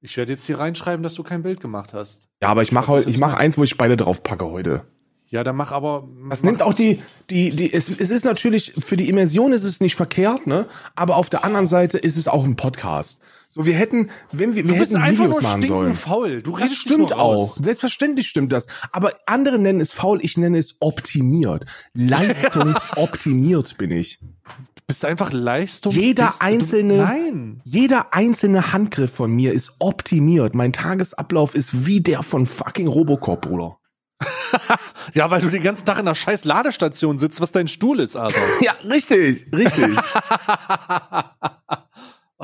Ich 0.01 0.17
werde 0.17 0.33
jetzt 0.33 0.45
hier 0.45 0.59
reinschreiben, 0.59 1.01
dass 1.01 1.15
du 1.15 1.23
kein 1.23 1.43
Bild 1.43 1.61
gemacht 1.61 1.93
hast. 1.93 2.27
Ja, 2.41 2.49
aber 2.49 2.61
ich 2.61 2.71
mache 2.71 3.03
ich 3.07 3.17
mache 3.17 3.37
eins, 3.37 3.57
wo 3.57 3.63
ich 3.63 3.77
beide 3.77 3.97
drauf 3.97 4.21
packe 4.21 4.45
heute. 4.45 4.85
Ja, 5.29 5.43
dann 5.43 5.55
mach 5.55 5.71
aber. 5.71 6.07
Das 6.29 6.43
nimmt 6.43 6.61
auch 6.61 6.73
die, 6.73 7.01
die, 7.29 7.49
die, 7.49 7.73
es, 7.73 7.89
es 7.89 8.09
ist 8.09 8.25
natürlich, 8.25 8.73
für 8.79 8.95
die 8.95 9.09
Immersion 9.09 9.53
ist 9.53 9.63
es 9.63 9.81
nicht 9.81 9.95
verkehrt, 9.95 10.45
ne? 10.47 10.67
Aber 10.95 11.15
auf 11.17 11.29
der 11.29 11.43
anderen 11.43 11.67
Seite 11.67 11.97
ist 11.97 12.15
es 12.15 12.27
auch 12.27 12.43
ein 12.43 12.55
Podcast. 12.55 13.19
So, 13.49 13.65
wir 13.65 13.73
hätten, 13.75 14.09
wenn 14.31 14.55
wir, 14.55 14.65
wir 14.67 14.73
Du 14.73 14.79
bist 14.79 14.93
hätten 14.93 15.03
einfach 15.03 15.23
Videos 15.25 15.41
nur 15.41 15.49
machen 15.51 15.61
sollen. 15.63 15.93
faul. 15.95 16.41
Du 16.41 16.57
Das 16.57 16.73
stimmt 16.75 17.13
auch. 17.13 17.55
Selbstverständlich 17.55 18.27
stimmt 18.27 18.51
das. 18.51 18.67
Aber 18.91 19.13
andere 19.25 19.57
nennen 19.59 19.79
es 19.81 19.93
faul, 19.93 20.19
ich 20.21 20.37
nenne 20.37 20.57
es 20.57 20.75
optimiert. 20.79 21.65
Leistungsoptimiert 21.93 23.77
bin 23.77 23.91
ich. 23.91 24.19
Du 24.19 24.81
bist 24.87 25.05
einfach 25.05 25.31
Leistungs... 25.31 25.95
Jeder 25.95 26.29
einzelne- 26.41 26.97
Du, 26.97 27.03
nein. 27.03 27.61
Jeder 27.63 28.13
einzelne 28.13 28.73
Handgriff 28.73 29.11
von 29.13 29.31
mir 29.31 29.53
ist 29.53 29.73
optimiert. 29.79 30.53
Mein 30.53 30.73
Tagesablauf 30.73 31.55
ist 31.55 31.85
wie 31.85 32.01
der 32.01 32.23
von 32.23 32.45
fucking 32.45 32.87
Robocop, 32.87 33.41
Bruder. 33.41 33.77
Ja, 35.13 35.29
weil 35.29 35.41
du 35.41 35.49
den 35.49 35.63
ganzen 35.63 35.85
Tag 35.85 35.99
in 35.99 36.07
einer 36.07 36.15
scheiß 36.15 36.45
Ladestation 36.45 37.17
sitzt, 37.17 37.39
was 37.39 37.51
dein 37.51 37.67
Stuhl 37.67 37.99
ist, 37.99 38.15
Alter. 38.15 38.41
Ja, 38.61 38.73
richtig, 38.83 39.47
richtig. 39.53 39.95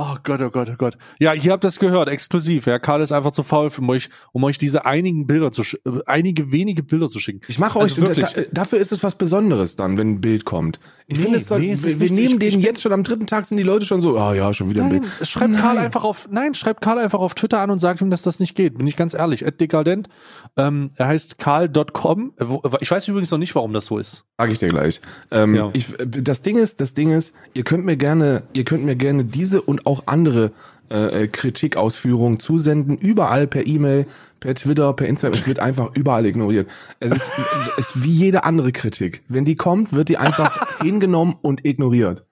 Oh 0.04 0.16
Gott, 0.24 0.42
oh 0.42 0.50
Gott, 0.50 0.68
oh 0.72 0.76
Gott. 0.80 0.98
Ja, 1.20 1.36
ihr 1.36 1.52
habt 1.52 1.64
das 1.64 1.78
gehört, 1.78 2.10
exklusiv. 2.10 2.66
Ja, 2.66 2.80
Karl 2.80 3.02
ist 3.02 3.12
einfach 3.12 3.30
zu 3.30 3.44
faul 3.44 3.70
für 3.70 3.84
euch, 3.88 4.10
um 4.32 4.44
euch 4.44 4.58
diese 4.58 4.84
einigen 4.84 5.28
Bilder 5.28 5.52
zu, 5.52 5.62
äh, 5.62 6.00
einige 6.08 6.52
wenige 6.52 6.82
Bilder 6.82 7.08
zu 7.08 7.20
schicken. 7.20 7.42
Ich 7.48 7.60
mache 7.60 7.80
Also 7.80 8.02
euch, 8.02 8.08
wirklich. 8.08 8.34
da, 8.34 8.42
dafür 8.52 8.80
ist 8.80 8.92
es 8.92 9.04
was 9.04 9.14
Besonderes 9.14 9.76
dann, 9.76 10.00
wenn 10.00 10.14
ein 10.14 10.22
Bild 10.22 10.44
kommt. 10.44 10.80
Ich 11.06 11.18
Nee, 11.18 11.24
finde, 11.24 11.38
es 11.38 11.48
soll, 11.48 11.60
nee, 11.60 11.72
es 11.74 12.00
wir, 12.00 12.12
nehmen 12.12 12.40
den 12.40 12.62
jetzt 12.62 12.82
schon 12.82 12.94
am 12.94 13.04
dritten 13.04 13.28
Tag 13.28 13.46
sind 13.46 13.58
die 13.58 13.64
Leute 13.64 13.86
schon 13.86 14.02
so, 14.02 14.18
ah 14.18 14.34
ja, 14.34 14.52
schon 14.56 14.72
wieder 14.72 14.82
ein 14.84 14.90
Nein, 14.90 15.02
Bild. 15.02 15.28
schreibt 15.28 15.52
Nein. 15.52 15.62
Karl 15.62 15.78
einfach 15.78 16.04
auf, 16.04 16.28
nein, 16.32 16.56
schreibt 16.56 16.82
Karl 16.82 16.98
einfach 16.98 17.20
auf 17.20 17.36
Twitter 17.36 17.60
an 17.60 17.70
und 17.70 17.78
sagt 17.78 18.02
ihm, 18.02 18.10
dass 18.10 18.24
das 18.24 18.40
nicht 18.40 18.56
geht. 18.56 18.80
Bin 18.80 18.88
ich 18.88 18.96
ganz 18.96 19.14
ehrlich. 19.14 19.46
Ed 19.46 19.62
Dekadent. 19.62 20.08
Ähm, 20.58 20.90
er 20.96 21.08
heißt 21.10 21.38
karl.com. 21.38 22.34
Ich 22.80 22.90
weiß 22.90 23.08
übrigens 23.08 23.30
noch 23.30 23.38
nicht, 23.38 23.54
warum 23.54 23.72
das 23.74 23.86
so 23.86 24.00
ist. 24.00 24.26
Sag 24.42 24.52
ich 24.52 24.58
dir 24.58 24.70
gleich. 24.70 25.02
Ähm, 25.30 25.54
Ja. 25.54 25.70
ich, 25.74 25.86
das 26.00 26.42
Ding 26.42 26.58
ist, 26.58 26.82
das 26.82 26.96
Ding 26.96 27.12
ist, 27.12 27.32
ihr 27.54 27.64
könnt 27.64 27.86
mir 27.86 27.96
gerne, 27.96 28.42
ihr 28.54 28.64
könnt 28.66 28.84
mir 28.84 28.96
gerne 28.96 29.24
diese 29.24 29.62
und 29.62 29.86
auch 29.86 30.08
andere 30.08 30.52
äh, 30.90 31.28
Kritikausführungen 31.28 32.40
zusenden, 32.40 32.98
überall 32.98 33.46
per 33.46 33.68
E-Mail, 33.68 34.08
per 34.40 34.56
Twitter, 34.56 34.94
per 34.94 35.08
Instagram. 35.08 35.40
Es 35.40 35.46
wird 35.48 35.60
einfach 35.60 35.92
überall 35.94 36.26
ignoriert. 36.26 36.68
Es 37.00 37.12
ist, 37.12 37.32
es 37.78 37.90
ist 37.94 38.04
wie 38.04 38.10
jede 38.12 38.44
andere 38.44 38.72
Kritik. 38.72 39.22
Wenn 39.28 39.46
die 39.46 39.56
kommt, 39.56 39.94
wird 39.94 40.10
die 40.10 40.18
einfach 40.18 40.80
hingenommen 40.82 41.36
und 41.44 41.64
ignoriert. 41.64 42.26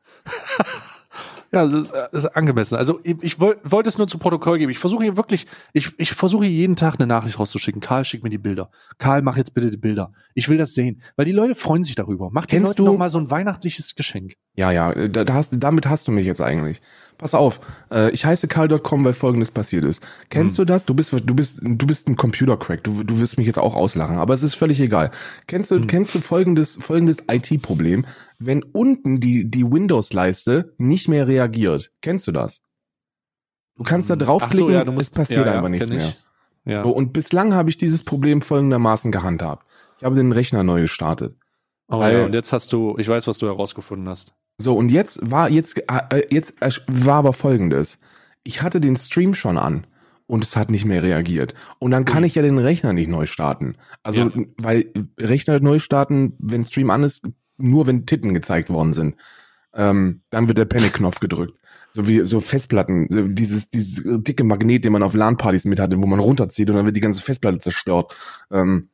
Ja, 1.51 1.65
das 1.65 1.73
ist, 1.73 1.93
das 2.11 2.23
ist 2.25 2.35
angemessen. 2.35 2.75
Also 2.75 2.99
ich, 3.03 3.15
ich 3.21 3.39
wollte 3.39 3.59
wollte 3.63 3.89
es 3.89 3.97
nur 3.97 4.07
zu 4.07 4.17
Protokoll 4.19 4.59
geben. 4.59 4.71
Ich 4.71 4.77
versuche 4.79 5.03
hier 5.03 5.17
wirklich, 5.17 5.47
ich, 5.73 5.91
ich 5.97 6.11
versuche 6.11 6.45
hier 6.45 6.53
jeden 6.53 6.75
Tag 6.75 6.95
eine 6.99 7.07
Nachricht 7.07 7.39
rauszuschicken. 7.39 7.81
Karl, 7.81 8.05
schick 8.05 8.23
mir 8.23 8.29
die 8.29 8.37
Bilder. 8.37 8.69
Karl, 8.99 9.21
mach 9.23 9.35
jetzt 9.37 9.53
bitte 9.55 9.71
die 9.71 9.77
Bilder. 9.77 10.11
Ich 10.35 10.47
will 10.47 10.57
das 10.57 10.73
sehen, 10.73 11.01
weil 11.15 11.25
die 11.25 11.31
Leute 11.31 11.55
freuen 11.55 11.83
sich 11.83 11.95
darüber. 11.95 12.29
Mach 12.31 12.45
den 12.45 12.57
Kennst 12.63 12.77
Leuten 12.77 12.85
du- 12.85 12.91
doch 12.91 12.97
mal 12.99 13.09
so 13.09 13.17
ein 13.17 13.31
weihnachtliches 13.31 13.95
Geschenk. 13.95 14.33
Ja, 14.55 14.71
ja, 14.71 14.93
da, 14.93 15.23
da 15.23 15.33
hast, 15.33 15.53
damit 15.57 15.87
hast 15.87 16.07
du 16.07 16.11
mich 16.11 16.25
jetzt 16.25 16.41
eigentlich. 16.41 16.81
Pass 17.17 17.33
auf, 17.33 17.61
äh, 17.91 18.11
ich 18.11 18.25
heiße 18.25 18.47
Karl.com, 18.47 19.03
weil 19.05 19.13
folgendes 19.13 19.51
passiert 19.51 19.85
ist. 19.85 20.01
Kennst 20.29 20.57
du 20.57 20.65
das? 20.65 20.85
Du 20.85 20.93
bist, 20.93 21.13
du 21.13 21.33
bist, 21.33 21.59
du 21.61 21.87
bist 21.87 22.09
ein 22.09 22.15
Computercrack. 22.17 22.83
Du, 22.83 23.03
du 23.03 23.19
wirst 23.21 23.37
mich 23.37 23.47
jetzt 23.47 23.57
auch 23.59 23.75
auslachen, 23.75 24.17
aber 24.17 24.33
es 24.33 24.43
ist 24.43 24.55
völlig 24.55 24.79
egal. 24.81 25.11
Kennst 25.47 25.71
du, 25.71 25.85
kennst 25.87 26.13
du 26.13 26.19
folgendes, 26.19 26.77
folgendes 26.81 27.19
IT-Problem? 27.29 28.05
Wenn 28.39 28.63
unten 28.63 29.19
die, 29.19 29.49
die 29.51 29.69
Windows-Leiste 29.69 30.73
nicht 30.77 31.07
mehr 31.09 31.27
reagiert. 31.27 31.91
Kennst 32.01 32.25
du 32.27 32.31
das? 32.31 32.61
Du 33.75 33.83
kannst 33.83 34.09
da 34.09 34.13
so, 34.15 34.25
draufklicken, 34.25 34.73
ja, 34.73 34.83
du 34.83 34.91
musst- 34.91 35.11
es 35.11 35.17
passiert 35.17 35.45
ja, 35.45 35.51
ja, 35.51 35.57
einfach 35.57 35.69
nichts 35.69 35.89
mehr. 35.89 36.13
Ja. 36.65 36.83
So, 36.83 36.89
und 36.91 37.13
bislang 37.13 37.53
habe 37.53 37.69
ich 37.69 37.77
dieses 37.77 38.03
Problem 38.03 38.41
folgendermaßen 38.41 39.11
gehandhabt. 39.11 39.65
Ich 39.97 40.03
habe 40.03 40.15
den 40.15 40.31
Rechner 40.31 40.63
neu 40.63 40.81
gestartet. 40.81 41.35
oh, 41.89 41.99
weil- 41.99 42.17
ja, 42.19 42.25
und 42.25 42.33
jetzt 42.33 42.53
hast 42.53 42.71
du, 42.73 42.95
ich 42.97 43.07
weiß, 43.07 43.27
was 43.27 43.37
du 43.39 43.47
herausgefunden 43.47 44.07
hast. 44.07 44.35
So, 44.57 44.75
und 44.75 44.91
jetzt 44.91 45.19
war, 45.29 45.49
jetzt, 45.49 45.77
äh, 45.89 46.23
jetzt 46.29 46.61
äh, 46.61 46.71
war 46.87 47.15
aber 47.19 47.33
folgendes. 47.33 47.97
Ich 48.43 48.61
hatte 48.61 48.79
den 48.81 48.95
Stream 48.97 49.33
schon 49.33 49.57
an 49.57 49.87
und 50.27 50.43
es 50.43 50.55
hat 50.57 50.69
nicht 50.69 50.85
mehr 50.85 51.01
reagiert. 51.01 51.53
Und 51.79 51.91
dann 51.91 52.05
kann 52.05 52.23
ich 52.25 52.35
ja 52.35 52.41
den 52.41 52.57
Rechner 52.57 52.91
nicht 52.93 53.09
neu 53.09 53.25
starten. 53.25 53.75
Also, 54.03 54.21
Ja. 54.29 54.31
weil 54.57 54.91
Rechner 55.17 55.59
neu 55.61 55.79
starten, 55.79 56.35
wenn 56.39 56.65
Stream 56.65 56.89
an 56.89 57.03
ist, 57.03 57.23
nur 57.59 57.87
wenn 57.87 58.05
Titten 58.05 58.33
gezeigt 58.33 58.69
worden 58.69 58.93
sind. 58.93 59.15
Ähm, 59.73 60.21
dann 60.31 60.47
wird 60.47 60.57
der 60.57 60.65
Panic-Knopf 60.65 61.19
gedrückt. 61.19 61.59
So 61.91 62.07
wie 62.07 62.25
so 62.25 62.39
Festplatten, 62.39 63.07
so 63.09 63.27
dieses, 63.27 63.69
dieses 63.69 64.03
dicke 64.23 64.43
Magnet, 64.43 64.83
den 64.85 64.93
man 64.93 65.03
auf 65.03 65.13
LAN-Partys 65.13 65.65
mit 65.65 65.79
hatte, 65.79 66.01
wo 66.01 66.05
man 66.05 66.19
runterzieht 66.19 66.69
und 66.69 66.75
dann 66.75 66.85
wird 66.85 66.95
die 66.95 67.01
ganze 67.01 67.21
Festplatte 67.21 67.59
zerstört. 67.59 68.15
Ähm, 68.51 68.89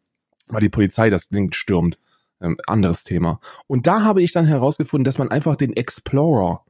weil 0.47 0.61
die 0.61 0.69
Polizei 0.69 1.09
das 1.09 1.29
Ding 1.29 1.51
stürmt. 1.53 1.97
Ähm, 2.41 2.57
anderes 2.67 3.05
Thema. 3.05 3.39
Und 3.67 3.87
da 3.87 4.03
habe 4.03 4.21
ich 4.21 4.33
dann 4.33 4.45
herausgefunden, 4.45 5.05
dass 5.05 5.17
man 5.17 5.31
einfach 5.31 5.55
den 5.55 5.71
Explorer 5.73 6.65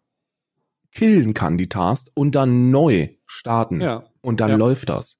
killen 0.92 1.34
kann, 1.34 1.58
die 1.58 1.68
Task, 1.68 2.08
und 2.14 2.36
dann 2.36 2.70
neu 2.70 3.10
starten. 3.26 3.82
Ja. 3.82 4.04
Und 4.22 4.40
dann 4.40 4.52
Ja. 4.52 4.58
läuft 4.58 4.90
das. 4.90 5.18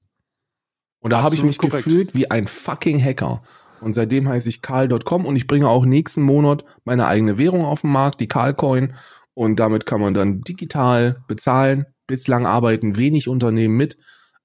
Und 1.00 1.10
da 1.10 1.22
habe 1.22 1.34
ich 1.34 1.42
mich 1.42 1.58
korrekt. 1.58 1.84
gefühlt 1.84 2.14
wie 2.14 2.30
ein 2.30 2.46
fucking 2.46 3.02
Hacker. 3.02 3.42
Und 3.80 3.94
seitdem 3.94 4.28
heiße 4.28 4.48
ich 4.48 4.62
Karl.com 4.62 5.26
und 5.26 5.36
ich 5.36 5.46
bringe 5.46 5.68
auch 5.68 5.84
nächsten 5.84 6.22
Monat 6.22 6.64
meine 6.84 7.06
eigene 7.06 7.38
Währung 7.38 7.64
auf 7.64 7.82
den 7.82 7.90
Markt, 7.90 8.20
die 8.20 8.28
Karlcoin. 8.28 8.94
Und 9.34 9.60
damit 9.60 9.86
kann 9.86 10.00
man 10.00 10.14
dann 10.14 10.40
digital 10.40 11.22
bezahlen. 11.28 11.86
Bislang 12.06 12.46
arbeiten 12.46 12.96
wenig 12.96 13.28
Unternehmen 13.28 13.76
mit. 13.76 13.98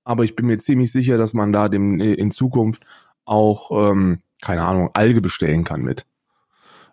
Aber 0.04 0.24
ich 0.24 0.36
bin 0.36 0.48
mir 0.48 0.58
ziemlich 0.58 0.92
sicher, 0.92 1.18
dass 1.18 1.34
man 1.34 1.54
da 1.54 1.70
dem, 1.70 2.00
in 2.00 2.32
Zukunft 2.32 2.84
auch, 3.26 3.72
ähm, 3.72 4.20
keine 4.42 4.64
Ahnung, 4.64 4.90
Alge 4.94 5.22
bestellen 5.22 5.64
kann 5.64 5.82
mit. 5.82 6.06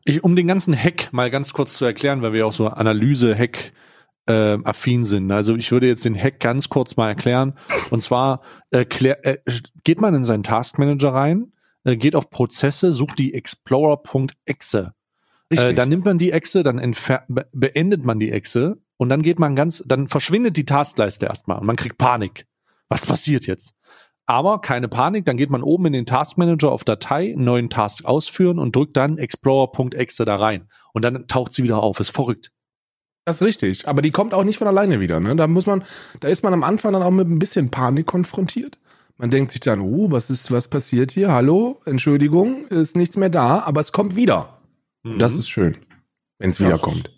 Ich, 0.04 0.22
um 0.22 0.36
den 0.36 0.46
ganzen 0.46 0.76
Hack 0.76 1.12
mal 1.12 1.30
ganz 1.30 1.52
kurz 1.52 1.74
zu 1.74 1.84
erklären, 1.84 2.22
weil 2.22 2.32
wir 2.32 2.46
auch 2.46 2.52
so 2.52 2.68
Analyse-Hack 2.68 3.72
äh, 4.28 4.58
affin 4.62 5.04
sind. 5.04 5.30
Also 5.32 5.56
ich 5.56 5.72
würde 5.72 5.88
jetzt 5.88 6.04
den 6.04 6.16
Hack 6.16 6.38
ganz 6.38 6.68
kurz 6.68 6.96
mal 6.96 7.08
erklären. 7.08 7.54
Und 7.90 8.02
zwar 8.02 8.42
äh, 8.70 8.84
klär, 8.84 9.26
äh, 9.26 9.38
geht 9.84 10.00
man 10.00 10.14
in 10.14 10.24
seinen 10.24 10.42
Task 10.42 10.78
Manager 10.78 11.14
rein, 11.14 11.52
äh, 11.84 11.96
geht 11.96 12.14
auf 12.14 12.30
Prozesse, 12.30 12.92
sucht 12.92 13.18
die 13.18 13.34
Explorer.exe. 13.34 14.92
Äh, 15.50 15.74
dann 15.74 15.88
nimmt 15.88 16.04
man 16.04 16.18
die 16.18 16.32
Exe, 16.32 16.62
dann 16.62 16.94
be 17.28 17.46
beendet 17.52 18.04
man 18.04 18.18
die 18.18 18.30
Exe 18.30 18.78
und 18.96 19.08
dann 19.08 19.22
geht 19.22 19.38
man 19.38 19.56
ganz, 19.56 19.82
dann 19.86 20.08
verschwindet 20.08 20.56
die 20.56 20.66
Taskleiste 20.66 21.26
erstmal 21.26 21.58
und 21.58 21.66
man 21.66 21.76
kriegt 21.76 21.98
Panik. 21.98 22.46
Was 22.88 23.06
passiert 23.06 23.46
jetzt? 23.46 23.74
Aber 24.26 24.60
keine 24.60 24.88
Panik, 24.88 25.24
dann 25.24 25.38
geht 25.38 25.50
man 25.50 25.62
oben 25.62 25.86
in 25.86 25.94
den 25.94 26.04
Task 26.04 26.36
Manager 26.36 26.70
auf 26.70 26.84
Datei, 26.84 27.34
neuen 27.36 27.70
Task 27.70 28.04
ausführen 28.04 28.58
und 28.58 28.76
drückt 28.76 28.94
dann 28.98 29.16
Explorer.exe 29.16 30.26
da 30.26 30.36
rein. 30.36 30.68
Und 30.92 31.02
dann 31.02 31.26
taucht 31.28 31.54
sie 31.54 31.62
wieder 31.62 31.82
auf. 31.82 31.98
Ist 31.98 32.10
verrückt. 32.10 32.50
Das 33.24 33.40
ist 33.40 33.46
richtig. 33.46 33.88
Aber 33.88 34.02
die 34.02 34.10
kommt 34.10 34.34
auch 34.34 34.44
nicht 34.44 34.58
von 34.58 34.68
alleine 34.68 35.00
wieder. 35.00 35.18
Ne? 35.18 35.34
Da 35.34 35.46
muss 35.46 35.64
man, 35.64 35.82
da 36.20 36.28
ist 36.28 36.42
man 36.42 36.52
am 36.52 36.62
Anfang 36.62 36.92
dann 36.92 37.02
auch 37.02 37.10
mit 37.10 37.26
ein 37.26 37.38
bisschen 37.38 37.70
Panik 37.70 38.06
konfrontiert. 38.06 38.78
Man 39.18 39.30
denkt 39.30 39.50
sich 39.50 39.60
dann, 39.60 39.80
oh, 39.80 40.10
was 40.12 40.30
ist, 40.30 40.52
was 40.52 40.68
passiert 40.68 41.10
hier? 41.10 41.32
Hallo, 41.32 41.80
Entschuldigung, 41.84 42.68
ist 42.68 42.96
nichts 42.96 43.16
mehr 43.16 43.28
da, 43.30 43.60
aber 43.64 43.80
es 43.80 43.90
kommt 43.90 44.14
wieder. 44.14 44.60
Und 45.04 45.18
Das 45.18 45.34
ist 45.34 45.48
schön, 45.48 45.76
wenn 46.38 46.50
es 46.50 46.60
wiederkommt. 46.60 47.10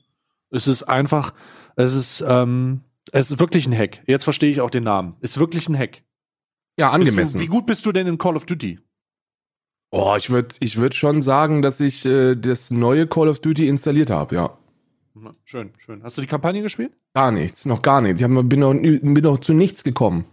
Es 0.51 0.67
ist 0.67 0.85
einfach, 0.85 1.35
es 1.77 1.95
ist, 1.95 2.25
ähm, 2.27 2.81
es 3.13 3.31
ist 3.31 3.39
wirklich 3.39 3.67
ein 3.67 3.77
Hack. 3.77 4.03
Jetzt 4.07 4.25
verstehe 4.25 4.51
ich 4.51 4.63
auch 4.63 4.71
den 4.71 4.85
Namen. 4.85 5.17
Ist 5.21 5.39
wirklich 5.39 5.69
ein 5.69 5.79
Hack. 5.79 6.03
Ja, 6.79 6.91
angemessen. 6.91 7.37
Du, 7.37 7.43
wie 7.43 7.49
gut 7.49 7.67
bist 7.67 7.85
du 7.85 7.93
denn 7.93 8.07
in 8.07 8.17
Call 8.19 8.37
of 8.37 8.47
Duty? 8.47 8.81
oh, 9.93 10.15
ich 10.17 10.31
würde, 10.31 10.55
ich 10.61 10.77
würde 10.77 10.97
schon 10.97 11.21
sagen, 11.21 11.63
dass 11.63 11.81
ich 11.81 12.07
äh, 12.07 12.35
das 12.35 12.71
neue 12.71 13.07
Call 13.07 13.29
of 13.29 13.41
Duty 13.41 13.69
installiert 13.69 14.09
habe. 14.09 14.35
Ja, 14.37 14.57
Schön, 15.45 15.73
schön. 15.77 16.03
Hast 16.03 16.17
du 16.17 16.23
die 16.23 16.29
Kampagne 16.29 16.63
gespielt? 16.63 16.93
gar 17.13 17.31
nichts, 17.33 17.67
noch 17.67 17.83
gar 17.83 18.01
nichts. 18.01 18.21
Ich 18.21 18.25
hab, 18.25 18.49
bin, 18.49 18.61
noch, 18.61 18.73
bin 18.73 19.13
noch 19.23 19.39
zu 19.39 19.53
nichts 19.53 19.85
gekommen. 19.85 20.25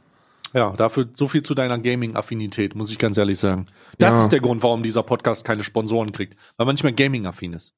Ja, 0.54 0.72
dafür 0.72 1.08
so 1.14 1.28
viel 1.28 1.42
zu 1.42 1.54
deiner 1.54 1.78
Gaming-Affinität, 1.78 2.76
muss 2.76 2.92
ich 2.92 2.98
ganz 2.98 3.18
ehrlich 3.18 3.38
sagen. 3.40 3.66
Das 4.00 4.16
Ja. 4.16 4.24
ist 4.24 4.30
der 4.32 4.40
Grund, 4.40 4.64
warum 4.64 4.82
dieser 4.84 5.04
Podcast 5.04 5.44
keine 5.46 5.64
Sponsoren 5.64 6.12
kriegt, 6.12 6.36
weil 6.58 6.66
man 6.66 6.74
nicht 6.76 6.84
mehr 6.84 6.94
Gaming-affin 6.94 7.54
ist. 7.54 7.74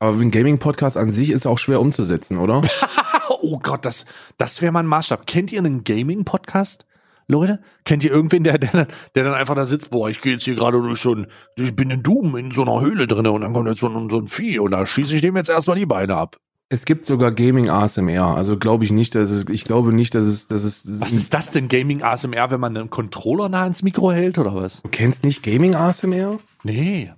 Aber 0.00 0.18
ein 0.18 0.30
Gaming-Podcast 0.30 0.96
an 0.96 1.12
sich 1.12 1.30
ist 1.30 1.46
auch 1.46 1.58
schwer 1.58 1.80
umzusetzen, 1.80 2.38
oder? 2.38 2.62
oh 3.42 3.58
Gott, 3.58 3.84
das, 3.86 4.06
das 4.38 4.60
wäre 4.62 4.72
mal 4.72 4.80
ein 4.80 4.86
Maßstab. 4.86 5.26
Kennt 5.26 5.52
ihr 5.52 5.58
einen 5.60 5.84
Gaming-Podcast? 5.84 6.86
Leute, 7.28 7.60
kennt 7.84 8.02
ihr 8.02 8.10
irgendwen, 8.10 8.42
der, 8.42 8.58
der, 8.58 8.88
der 9.14 9.24
dann 9.24 9.34
einfach 9.34 9.54
da 9.54 9.64
sitzt, 9.64 9.90
boah, 9.90 10.08
ich 10.10 10.20
gehe 10.20 10.32
jetzt 10.32 10.44
hier 10.44 10.56
gerade 10.56 10.80
durch 10.80 11.00
so 11.00 11.14
ein, 11.14 11.26
ich 11.56 11.76
bin 11.76 11.90
in 11.90 12.02
Doom 12.02 12.36
in 12.36 12.50
so 12.50 12.62
einer 12.62 12.80
Höhle 12.80 13.06
drin 13.06 13.26
und 13.28 13.42
dann 13.42 13.52
kommt 13.52 13.68
jetzt 13.68 13.78
so 13.80 13.88
ein, 13.88 14.10
so 14.10 14.18
ein 14.18 14.26
Vieh 14.26 14.58
und 14.58 14.72
da 14.72 14.84
schieße 14.84 15.14
ich 15.14 15.22
dem 15.22 15.36
jetzt 15.36 15.48
erstmal 15.48 15.76
die 15.76 15.86
Beine 15.86 16.16
ab. 16.16 16.38
Es 16.72 16.84
gibt 16.84 17.04
sogar 17.04 17.32
Gaming 17.32 17.68
ASMR. 17.68 18.36
Also 18.36 18.56
glaube 18.56 18.84
ich 18.84 18.92
nicht, 18.92 19.16
dass 19.16 19.28
es, 19.28 19.44
ich 19.50 19.64
glaube 19.64 19.92
nicht, 19.92 20.14
dass 20.14 20.26
es, 20.26 20.46
dass 20.46 20.62
es. 20.62 21.00
Was 21.00 21.12
ist 21.12 21.34
das 21.34 21.50
denn, 21.50 21.66
Gaming 21.66 22.04
ASMR, 22.04 22.52
wenn 22.52 22.60
man 22.60 22.76
einen 22.76 22.90
Controller 22.90 23.48
nah 23.48 23.66
ins 23.66 23.82
Mikro 23.82 24.12
hält 24.12 24.38
oder 24.38 24.54
was? 24.54 24.80
Du 24.82 24.88
kennst 24.88 25.24
nicht 25.24 25.42
Gaming 25.42 25.74
ASMR? 25.74 26.38
Nee. 26.62 27.12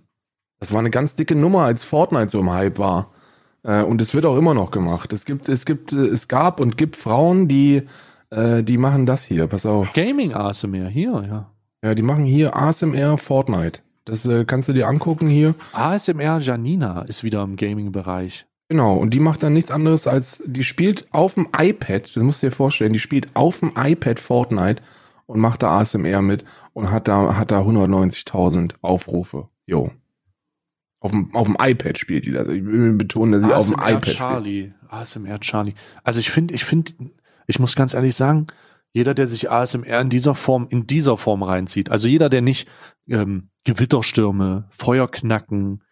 Das 0.59 0.73
war 0.73 0.79
eine 0.79 0.89
ganz 0.89 1.17
dicke 1.17 1.35
Nummer, 1.35 1.65
als 1.65 1.85
Fortnite 1.85 2.31
so 2.31 2.41
im 2.41 2.51
Hype 2.51 2.79
war. 2.79 3.13
Äh, 3.63 3.83
und 3.83 4.01
es 4.01 4.15
wird 4.15 4.25
auch 4.25 4.39
immer 4.39 4.55
noch 4.55 4.71
gemacht. 4.71 5.13
Es 5.13 5.27
gibt, 5.27 5.51
es 5.51 5.67
gibt, 5.67 5.93
äh, 5.93 6.07
es 6.07 6.29
gab 6.29 6.59
und 6.59 6.79
gibt 6.79 6.97
Frauen, 6.97 7.47
die, 7.47 7.83
äh, 8.31 8.63
die 8.63 8.79
machen 8.79 9.05
das 9.05 9.23
hier. 9.23 9.49
Pass 9.49 9.67
auf. 9.67 9.93
Gaming 9.93 10.33
ASMR, 10.33 10.89
hier, 10.89 11.25
ja. 11.29 11.51
Ja, 11.85 11.95
die 11.95 12.03
machen 12.03 12.25
hier 12.25 12.57
ASMR 12.57 13.19
Fortnite. 13.19 13.81
Das 14.07 14.29
kannst 14.47 14.69
du 14.69 14.73
dir 14.73 14.89
angucken 14.89 15.29
hier. 15.29 15.55
ASMR 15.75 16.41
Janina 16.41 17.03
ist 17.03 17.23
wieder 17.23 17.43
im 17.43 17.57
Gaming-Bereich. 17.57 18.47
Genau, 18.73 18.97
und 18.97 19.13
die 19.13 19.21
macht 19.21 19.43
dann 19.43 19.53
nichts 19.53 19.71
anderes 19.71 20.07
als, 20.07 20.43
die 20.47 20.65
spielt 20.65 21.05
auf 21.13 21.35
dem 21.35 21.47
iPad, 21.55 22.17
das 22.17 22.23
musst 22.23 22.43
du 22.43 22.47
dir 22.47 22.53
vorstellen, 22.53 22.95
die 22.95 23.01
spielt 23.01 23.29
auf 23.37 23.61
dem 23.61 23.75
iPad 23.77 24.19
Fortnite 24.19 24.83
und 25.27 25.41
macht 25.41 25.63
da 25.63 25.79
ASMR 25.79 26.23
mit 26.23 26.43
und 26.73 26.91
hat 26.91 27.07
da, 27.07 27.37
hat 27.37 27.51
da 27.51 27.61
190.000 27.61 28.77
Aufrufe. 28.81 29.51
Jo. 29.67 29.91
Auf 31.01 31.11
dem, 31.11 31.35
auf 31.35 31.49
dem 31.49 31.59
iPad 31.61 31.99
spielt 31.99 32.25
die 32.25 32.31
das. 32.33 32.49
Ich 32.49 32.65
will 32.65 32.95
betonen, 32.95 33.43
dass 33.43 33.45
sie 33.45 33.53
auf 33.53 33.67
dem 33.69 33.75
iPad 33.75 34.07
spielt. 34.07 34.17
Charlie. 34.17 34.73
ASMR 34.89 35.39
Charlie. 35.41 35.75
Also 36.03 36.21
ich 36.21 36.31
finde, 36.31 36.55
ich 36.55 36.65
finde, 36.65 36.95
ich 37.47 37.59
muss 37.59 37.77
ganz 37.77 37.93
ehrlich 37.93 38.17
sagen, 38.17 38.47
jeder, 38.95 39.13
der 39.13 39.27
sich 39.27 39.51
ASMR 39.51 40.01
in 40.01 40.09
dieser 40.09 40.35
Form, 40.35 40.67
in 40.71 40.87
dieser 40.87 41.19
Form 41.19 41.43
reinzieht, 41.43 41.91
also 41.91 42.09
jeder, 42.09 42.31
der 42.31 42.41
nicht 42.41 42.71
ähm, 43.07 43.51
Gewitterstürme, 43.65 44.65
Feuerknacken, 44.71 45.83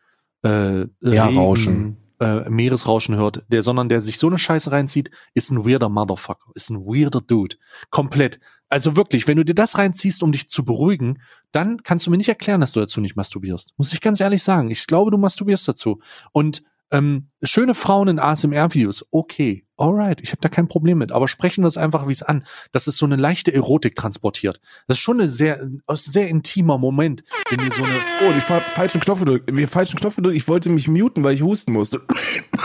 äh. 0.42 0.86
Regen, 1.02 1.99
äh, 2.20 2.48
Meeresrauschen 2.48 3.16
hört, 3.16 3.44
der, 3.48 3.62
sondern 3.62 3.88
der 3.88 4.00
sich 4.00 4.18
so 4.18 4.28
eine 4.28 4.38
Scheiße 4.38 4.70
reinzieht, 4.70 5.10
ist 5.34 5.50
ein 5.50 5.66
weirder 5.66 5.88
Motherfucker, 5.88 6.50
ist 6.54 6.70
ein 6.70 6.84
weirder 6.84 7.20
Dude. 7.20 7.56
Komplett. 7.90 8.38
Also 8.68 8.94
wirklich, 8.94 9.26
wenn 9.26 9.36
du 9.36 9.44
dir 9.44 9.54
das 9.54 9.78
reinziehst, 9.78 10.22
um 10.22 10.30
dich 10.30 10.48
zu 10.48 10.64
beruhigen, 10.64 11.20
dann 11.50 11.82
kannst 11.82 12.06
du 12.06 12.10
mir 12.10 12.18
nicht 12.18 12.28
erklären, 12.28 12.60
dass 12.60 12.72
du 12.72 12.80
dazu 12.80 13.00
nicht 13.00 13.16
masturbierst. 13.16 13.74
Muss 13.76 13.92
ich 13.92 14.00
ganz 14.00 14.20
ehrlich 14.20 14.44
sagen. 14.44 14.70
Ich 14.70 14.86
glaube, 14.86 15.10
du 15.10 15.18
masturbierst 15.18 15.66
dazu. 15.66 16.00
Und 16.30 16.62
ähm, 16.90 17.28
schöne 17.42 17.74
Frauen 17.74 18.08
in 18.08 18.18
ASMR-Videos, 18.18 19.06
okay, 19.10 19.64
alright, 19.76 20.20
ich 20.20 20.32
habe 20.32 20.40
da 20.40 20.48
kein 20.48 20.68
Problem 20.68 20.98
mit. 20.98 21.12
Aber 21.12 21.28
sprechen 21.28 21.62
wir 21.62 21.68
es 21.68 21.76
einfach, 21.76 22.06
wie 22.06 22.12
es 22.12 22.22
an, 22.22 22.44
dass 22.72 22.86
es 22.86 22.96
so 22.96 23.06
eine 23.06 23.16
leichte 23.16 23.54
Erotik 23.54 23.96
transportiert. 23.96 24.60
Das 24.86 24.98
ist 24.98 25.02
schon 25.02 25.20
ein 25.20 25.30
sehr, 25.30 25.60
ein 25.60 25.96
sehr 25.96 26.28
intimer 26.28 26.78
Moment, 26.78 27.24
wenn 27.48 27.60
ihr 27.60 27.70
so 27.70 27.84
eine 27.84 27.94
Oh, 28.22 28.32
die 28.34 28.40
fa 28.40 28.60
falschen 28.60 29.00
Knopf 29.00 29.20
gedrückt. 29.20 29.50
Die 29.50 29.66
falschen 29.66 29.98
Knopf 29.98 30.16
gedrückt. 30.16 30.36
Ich 30.36 30.48
wollte 30.48 30.68
mich 30.68 30.88
muten, 30.88 31.24
weil 31.24 31.34
ich 31.34 31.42
husten 31.42 31.72
musste. 31.72 32.02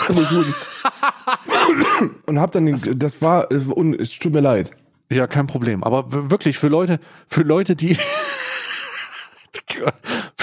Und 2.25 2.39
hab 2.39 2.51
dann 2.51 2.65
den, 2.65 2.99
das 2.99 3.21
war, 3.21 3.51
es, 3.51 3.65
es 3.99 4.19
tut 4.19 4.33
mir 4.33 4.41
leid. 4.41 4.71
Ja, 5.09 5.27
kein 5.27 5.47
Problem. 5.47 5.83
Aber 5.83 6.29
wirklich 6.29 6.57
für 6.57 6.67
Leute, 6.67 6.99
für 7.27 7.43
Leute, 7.43 7.75
die 7.75 7.97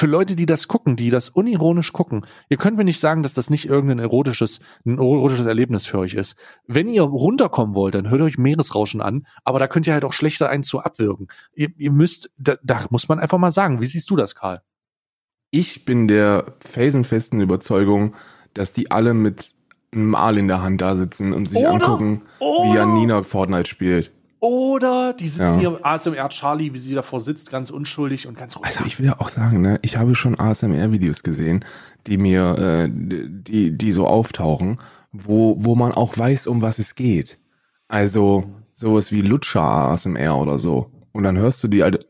für 0.03 0.09
Leute, 0.09 0.35
die 0.35 0.47
das 0.47 0.67
gucken, 0.67 0.97
die 0.97 1.11
das 1.11 1.29
unironisch 1.29 1.93
gucken, 1.93 2.27
ihr 2.49 2.57
könnt 2.57 2.77
mir 2.77 2.83
nicht 2.83 2.99
sagen, 2.99 3.23
dass 3.23 3.35
das 3.35 3.51
nicht 3.51 3.67
irgendein 3.69 4.01
erotisches, 4.01 4.59
ein 4.85 4.99
erotisches 4.99 5.47
Erlebnis 5.47 5.87
für 5.87 5.99
euch 6.01 6.15
ist. 6.15 6.35
Wenn 6.67 6.89
ihr 6.89 7.03
runterkommen 7.03 7.77
wollt, 7.77 7.95
dann 7.95 8.11
hört 8.11 8.21
euch 8.21 8.37
Meeresrauschen 8.37 9.01
an, 9.01 9.29
aber 9.45 9.61
da 9.61 9.69
könnt 9.69 9.87
ihr 9.87 9.93
halt 9.93 10.05
auch 10.05 10.13
schlechter 10.13 10.49
eins 10.51 10.67
zu 10.67 10.81
abwirken. 10.81 11.29
Ihr, 11.55 11.69
ihr 11.77 11.93
müsst, 11.93 12.33
da, 12.37 12.57
da 12.65 12.85
muss 12.91 13.09
man 13.09 13.21
einfach 13.21 13.39
mal 13.39 13.53
sagen, 13.53 13.81
wie 13.81 13.87
siehst 13.87 14.11
du 14.11 14.17
das, 14.17 14.35
Karl? 14.35 14.61
Ich 15.53 15.85
bin 15.85 16.09
der 16.09 16.47
felsenfesten 16.59 17.41
Überzeugung, 17.41 18.17
dass 18.55 18.73
die 18.73 18.91
alle 18.91 19.15
mit 19.15 19.55
einem 19.93 20.17
Aal 20.17 20.37
in 20.37 20.49
der 20.49 20.63
Hand 20.63 20.81
da 20.81 20.97
sitzen 20.97 21.33
und 21.33 21.49
sich 21.49 21.61
Oder- 21.61 21.75
angucken, 21.75 22.23
wie 22.41 22.45
oder- 22.45 22.75
Janina 22.75 23.23
Fortnite 23.23 23.69
spielt. 23.69 24.11
Oder 24.43 25.13
die 25.13 25.29
sitzen 25.29 25.61
Ja. 25.61 25.71
hier 25.71 25.87
ASMR 25.87 26.29
Charlie, 26.29 26.75
wie 26.75 26.79
sie 26.79 26.95
davor 26.95 27.21
sitzt, 27.21 27.53
ganz 27.53 27.71
unschuldig 27.71 28.27
und 28.27 28.37
ganz 28.37 28.57
ruhig. 28.57 28.67
Also 28.67 28.85
ich 28.85 28.99
will 28.99 29.07
ja 29.07 29.21
auch 29.21 29.29
sagen, 29.29 29.61
ne, 29.61 29.79
ich 29.83 29.99
habe 29.99 30.17
schon 30.17 30.37
ASMR-Videos 30.37 31.23
gesehen, 31.23 31.65
die 32.09 32.19
mir, 32.19 32.59
äh, 32.59 32.89
die, 32.93 33.71
die 33.79 33.93
so 33.93 34.05
auftauchen, 34.05 34.81
wo, 35.13 35.55
wo 35.61 35.77
man 35.77 35.93
auch 35.93 36.19
weiß, 36.19 36.49
um 36.49 36.61
was 36.61 36.81
es 36.81 36.97
geht. 36.97 37.39
Also 37.87 38.43
sowas 38.75 39.13
wie 39.13 39.21
Lutscher 39.21 39.63
ASMR 39.63 40.37
oder 40.37 40.59
so. 40.59 40.91
Und 41.13 41.23
dann 41.23 41.39
hörst 41.39 41.63
du 41.63 41.69
die 41.69 41.85
alte 41.85 42.01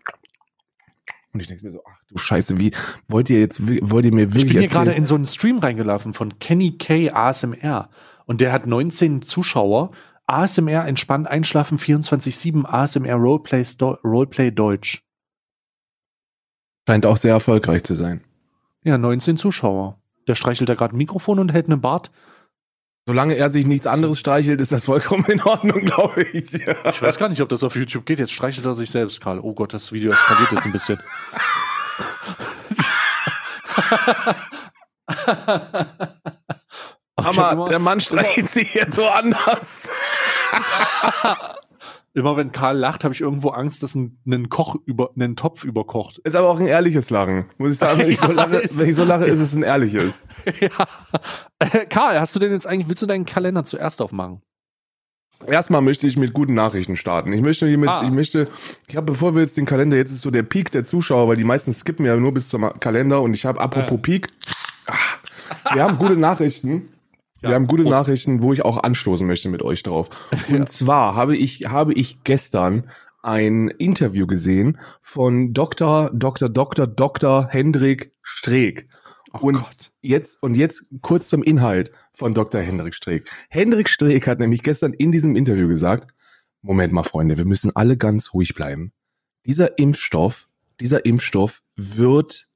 und 1.35 1.41
ich 1.41 1.49
denke 1.49 1.67
mir 1.67 1.73
so, 1.73 1.83
ach 1.87 1.99
du 2.09 2.17
Scheiße, 2.17 2.59
wie 2.59 2.73
wollt 3.09 3.29
ihr 3.29 3.41
jetzt, 3.41 3.61
wollt 3.67 4.07
ihr 4.07 4.13
mir 4.13 4.29
wirklich 4.33 4.45
Ich 4.45 4.53
bin 4.53 4.61
hier 4.61 4.69
gerade 4.71 4.93
in 4.93 5.05
so 5.05 5.17
einen 5.17 5.27
Stream 5.27 5.59
reingelaufen 5.59 6.15
von 6.15 6.39
Kenny 6.39 6.79
K 6.79 7.11
ASMR 7.11 7.91
und 8.25 8.41
der 8.41 8.53
hat 8.53 8.67
19 8.67 9.21
Zuschauer. 9.21 9.91
ASMR 10.33 10.87
entspannt 10.87 11.29
einschlafen 11.29 11.79
24/7 11.79 12.65
ASMR 12.67 13.17
Roleplay, 13.17 13.65
Roleplay 14.05 14.51
Deutsch. 14.51 15.03
scheint 16.89 17.07
auch 17.07 17.17
sehr 17.17 17.35
erfolgreich 17.35 17.85
zu 17.85 17.95
sein. 17.95 18.25
Ja, 18.83 18.99
19 18.99 19.37
Zuschauer. 19.37 20.01
Der 20.27 20.35
streichelt 20.35 20.69
da 20.69 20.75
gerade 20.75 20.97
ein 20.97 20.99
Mikrofon 20.99 21.39
und 21.39 21.53
hält 21.53 21.67
einen 21.67 21.81
Bart. 21.81 22.11
Solange 23.07 23.35
er 23.35 23.51
sich 23.51 23.67
nichts 23.67 23.87
anderes 23.87 24.19
streichelt, 24.21 24.61
ist 24.61 24.73
das 24.73 24.85
vollkommen 24.85 25.25
in 25.27 25.43
Ordnung, 25.43 25.81
glaube 25.85 26.23
ich. 26.23 26.55
Ich 26.55 27.03
weiß 27.03 27.19
gar 27.19 27.29
nicht, 27.29 27.43
ob 27.43 27.49
das 27.49 27.65
auf 27.65 27.75
YouTube 27.77 28.07
geht. 28.07 28.19
Jetzt 28.21 28.33
streichelt 28.33 28.65
er 28.65 28.75
sich 28.75 28.91
selbst, 28.91 29.21
Karl. 29.21 29.41
Oh 29.41 29.55
Gott, 29.55 29.75
das 29.75 29.93
Video 29.93 30.13
eskaliert 30.13 30.53
jetzt 30.53 30.67
ein 30.67 30.73
bisschen. 30.73 31.03
Hammer, 37.21 37.69
der 37.69 37.79
Mann 37.79 38.01
streichelt 38.01 38.49
sich 38.51 38.75
jetzt 38.75 38.97
so 38.97 39.07
anders. 39.07 39.89
Immer 42.15 42.37
wenn 42.37 42.53
Karl 42.53 42.77
lacht, 42.77 43.05
habe 43.05 43.15
ich 43.15 43.23
irgendwo 43.23 43.49
Angst, 43.51 43.83
dass 43.83 43.95
ein, 43.95 44.19
ein 44.27 44.51
Koch 44.51 44.77
über 44.85 45.11
einen 45.15 45.35
Topf 45.35 45.65
überkocht. 45.65 46.19
Ist 46.19 46.37
aber 46.37 46.49
auch 46.51 46.61
ein 46.61 46.67
ehrliches 46.67 47.09
Lachen. 47.09 47.47
Muss 47.57 47.73
ich 47.73 47.79
sagen, 47.79 48.01
wenn 48.01 48.11
ich 48.11 48.21
so 48.21 48.27
Ja, 48.29 48.33
lache, 48.35 48.57
ist- 48.57 48.79
wenn 48.79 48.89
ich 48.91 48.97
so 48.97 49.05
lache, 49.05 49.25
ist 49.27 49.39
es 49.41 49.55
ein 49.55 49.63
ehrliches. 49.63 50.21
ja. 50.61 50.69
Äh, 51.59 51.87
Karl, 51.87 52.21
hast 52.21 52.35
du 52.37 52.39
denn 52.39 52.53
jetzt 52.53 52.67
eigentlich, 52.67 52.89
willst 52.89 53.01
du 53.01 53.07
deinen 53.07 53.25
Kalender 53.25 53.65
zuerst 53.65 54.03
aufmachen? 54.03 54.43
Erstmal 55.47 55.81
möchte 55.81 56.07
ich 56.07 56.17
mit 56.19 56.35
guten 56.35 56.53
Nachrichten 56.55 56.97
starten. 56.97 57.33
Ich 57.33 57.41
möchte 57.41 57.67
hiermit, 57.67 57.89
Ah. 57.89 58.03
ich 58.05 58.11
möchte, 58.13 58.47
ich 58.87 58.97
habe, 58.97 59.07
bevor 59.11 59.35
wir 59.35 59.41
jetzt 59.43 59.57
den 59.57 59.65
Kalender, 59.67 59.97
jetzt 59.97 60.11
ist 60.13 60.21
so 60.21 60.31
der 60.31 60.43
Peak 60.45 60.71
der 60.71 60.85
Zuschauer, 60.85 61.29
weil 61.29 61.37
die 61.37 61.45
meisten 61.45 61.73
skippen 61.73 62.05
ja 62.07 62.15
nur 62.17 62.33
bis 62.33 62.49
zum 62.49 62.63
Kalender 62.79 63.23
und 63.23 63.33
ich 63.35 63.47
habe, 63.47 63.59
apropos 63.59 63.91
Ja. 63.93 63.97
Peak, 63.97 64.29
ah, 64.87 65.75
wir 65.75 65.83
haben 65.83 65.97
gute 65.99 66.17
Nachrichten. 66.17 66.92
Ja, 67.43 67.51
wir 67.51 67.55
haben 67.57 67.67
gute 67.67 67.83
Prost. 67.83 67.99
Nachrichten, 67.99 68.43
wo 68.43 68.53
ich 68.53 68.65
auch 68.65 68.83
anstoßen 68.83 69.27
möchte 69.27 69.49
mit 69.49 69.63
euch 69.63 69.83
drauf. 69.83 70.09
Und 70.49 70.69
zwar 70.69 71.15
habe 71.15 71.37
ich, 71.37 71.67
habe 71.67 71.93
ich 71.93 72.23
gestern 72.25 72.89
ein 73.23 73.69
Interview 73.69 74.27
gesehen 74.27 74.79
von 75.01 75.53
Dr. 75.53 76.11
Dr. 76.13 76.49
Dr. 76.49 76.87
Dr. 76.87 77.49
Hendrik 77.49 78.13
Streeck. 78.23 78.89
Oh 79.33 79.39
und 79.47 79.61
Gott. 79.61 79.93
jetzt, 80.03 80.43
und 80.43 80.57
jetzt 80.57 80.85
kurz 81.01 81.29
zum 81.29 81.43
Inhalt 81.43 81.91
von 82.13 82.35
Dr. 82.35 82.61
Hendrik 82.61 82.95
Streeck. 82.95 83.31
Hendrik 83.49 83.89
Streeck 83.89 84.27
hat 84.27 84.41
nämlich 84.41 84.63
gestern 84.63 84.93
in 84.93 85.11
diesem 85.11 85.37
Interview 85.37 85.69
gesagt, 85.69 86.13
Moment 86.61 86.93
mal, 86.93 87.03
Freunde, 87.03 87.39
wir 87.39 87.45
müssen 87.45 87.75
alle 87.75 87.97
ganz 87.97 88.35
ruhig 88.35 88.55
bleiben. 88.55 88.93
Dieser 89.47 89.79
Impfstoff, 89.79 90.49
dieser 90.81 91.05
Impfstoff 91.07 91.63
wird, 91.77 92.47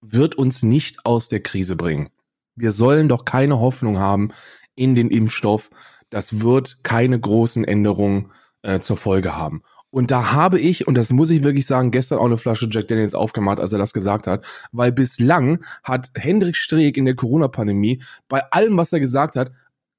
wird 0.00 0.36
uns 0.36 0.62
nicht 0.62 1.04
aus 1.04 1.28
der 1.28 1.40
Krise 1.40 1.76
bringen. 1.76 2.10
Wir 2.54 2.72
sollen 2.72 3.08
doch 3.08 3.24
keine 3.24 3.60
Hoffnung 3.60 3.98
haben 3.98 4.30
in 4.74 4.94
den 4.94 5.10
Impfstoff. 5.10 5.70
Das 6.10 6.40
wird 6.40 6.82
keine 6.82 7.18
großen 7.18 7.64
Änderungen 7.64 8.30
äh, 8.62 8.80
zur 8.80 8.96
Folge 8.96 9.36
haben. 9.36 9.62
Und 9.90 10.10
da 10.10 10.32
habe 10.32 10.58
ich, 10.58 10.86
und 10.86 10.94
das 10.94 11.10
muss 11.10 11.30
ich 11.30 11.44
wirklich 11.44 11.66
sagen, 11.66 11.90
gestern 11.90 12.18
auch 12.18 12.24
eine 12.24 12.38
Flasche 12.38 12.66
Jack 12.70 12.88
Daniels 12.88 13.14
aufgemacht, 13.14 13.60
als 13.60 13.72
er 13.74 13.78
das 13.78 13.92
gesagt 13.92 14.26
hat, 14.26 14.44
weil 14.72 14.90
bislang 14.90 15.64
hat 15.84 16.10
Hendrik 16.14 16.56
Streeck 16.56 16.96
in 16.96 17.04
der 17.04 17.14
Corona-Pandemie 17.14 18.02
bei 18.26 18.42
allem, 18.52 18.78
was 18.78 18.92
er 18.92 19.00
gesagt 19.00 19.36
hat, 19.36 19.52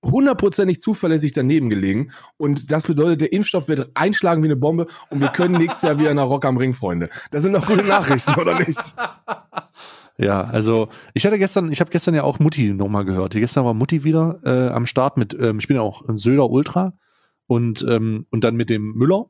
hundertprozentig 0.04 0.82
zuverlässig 0.82 1.32
daneben 1.32 1.70
gelegen. 1.70 2.12
Und 2.38 2.72
das 2.72 2.88
bedeutet, 2.88 3.22
der 3.22 3.34
Impfstoff 3.34 3.68
wird 3.68 3.92
einschlagen 3.94 4.42
wie 4.42 4.48
eine 4.48 4.56
Bombe 4.56 4.88
und 5.12 5.22
wir 5.22 5.30
können 5.30 5.56
nächstes 5.56 5.84
Jahr 5.84 6.00
wieder 6.00 6.14
nach 6.16 6.28
Rock 6.28 6.46
am 6.46 6.58
Ring, 6.58 6.74
Freunde. 6.74 7.10
Das 7.30 7.44
sind 7.44 7.54
doch 7.54 7.66
gute 7.66 7.84
Nachrichten, 7.84 8.34
oder 8.34 8.58
nicht? 8.60 8.80
Ja, 10.18 10.44
also 10.44 10.90
ich 11.14 11.26
hatte 11.26 11.40
gestern, 11.40 11.72
ich 11.72 11.80
habe 11.80 11.90
gestern 11.90 12.14
ja 12.14 12.24
auch 12.24 12.40
Mutti 12.40 12.74
nochmal 12.74 13.04
gehört. 13.04 13.34
Gestern 13.34 13.66
war 13.66 13.74
Mutti 13.74 14.04
wieder 14.04 14.40
äh, 14.44 14.70
am 14.70 14.86
Start 14.86 15.18
mit, 15.18 15.36
ähm, 15.40 15.60
ich 15.60 15.68
bin 15.68 15.76
ja 15.76 15.82
auch 15.82 16.08
ein 16.08 16.18
Söder 16.18 16.50
Ultra 16.50 16.94
und 17.48 17.84
ähm, 17.88 18.28
und 18.30 18.44
dann 18.44 18.56
mit 18.56 18.70
dem 18.70 18.94
Müller. 18.94 19.26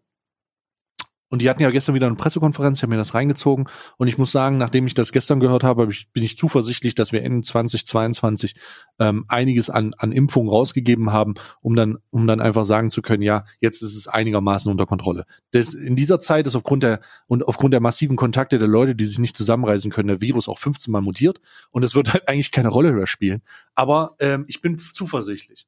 Und 1.34 1.42
die 1.42 1.50
hatten 1.50 1.64
ja 1.64 1.72
gestern 1.72 1.96
wieder 1.96 2.06
eine 2.06 2.16
Pressekonferenz, 2.16 2.78
ich 2.78 2.84
habe 2.84 2.92
mir 2.92 2.98
das 2.98 3.16
reingezogen 3.16 3.68
und 3.98 4.08
ich 4.08 4.20
muss 4.20 4.32
sagen, 4.32 4.60
nachdem 4.60 4.86
ich 4.86 4.94
das 4.94 5.12
gestern 5.12 5.40
gehört 5.40 5.64
habe, 5.64 5.88
bin 5.88 6.22
ich 6.22 6.38
zuversichtlich, 6.38 6.94
dass 6.94 7.12
wir 7.12 7.24
in 7.24 7.42
2022 7.42 8.54
ähm, 9.00 9.26
einiges 9.30 9.72
an, 9.72 9.96
an 9.98 10.12
Impfungen 10.12 10.48
rausgegeben 10.48 11.12
haben, 11.12 11.34
um 11.60 11.76
dann, 11.76 11.98
um 12.12 12.28
dann 12.28 12.40
einfach 12.40 12.66
sagen 12.66 12.92
zu 12.92 13.02
können, 13.02 13.24
ja, 13.24 13.46
jetzt 13.60 13.82
ist 13.82 13.98
es 13.98 14.08
einigermaßen 14.08 14.72
unter 14.72 14.86
Kontrolle. 14.86 15.26
Das, 15.50 15.74
in 15.74 15.96
dieser 15.96 16.20
Zeit 16.20 16.46
ist 16.46 16.56
aufgrund 16.56 16.84
der 16.84 17.00
und 17.26 17.48
aufgrund 17.48 17.74
der 17.74 17.82
massiven 17.82 18.16
Kontakte 18.16 18.60
der 18.60 18.68
Leute, 18.68 18.94
die 18.94 19.06
sich 19.06 19.18
nicht 19.18 19.36
zusammenreisen 19.36 19.90
können, 19.90 20.10
der 20.10 20.22
Virus 20.22 20.48
auch 20.48 20.60
15 20.60 20.92
Mal 20.92 21.02
mutiert 21.02 21.42
und 21.72 21.82
es 21.82 21.96
wird 21.96 22.14
halt 22.14 22.28
eigentlich 22.28 22.52
keine 22.52 22.70
Rolle 22.70 22.92
mehr 22.92 23.08
spielen. 23.08 23.42
Aber 23.74 24.16
ähm, 24.20 24.46
ich 24.48 24.62
bin 24.62 24.78
zuversichtlich. 24.78 25.66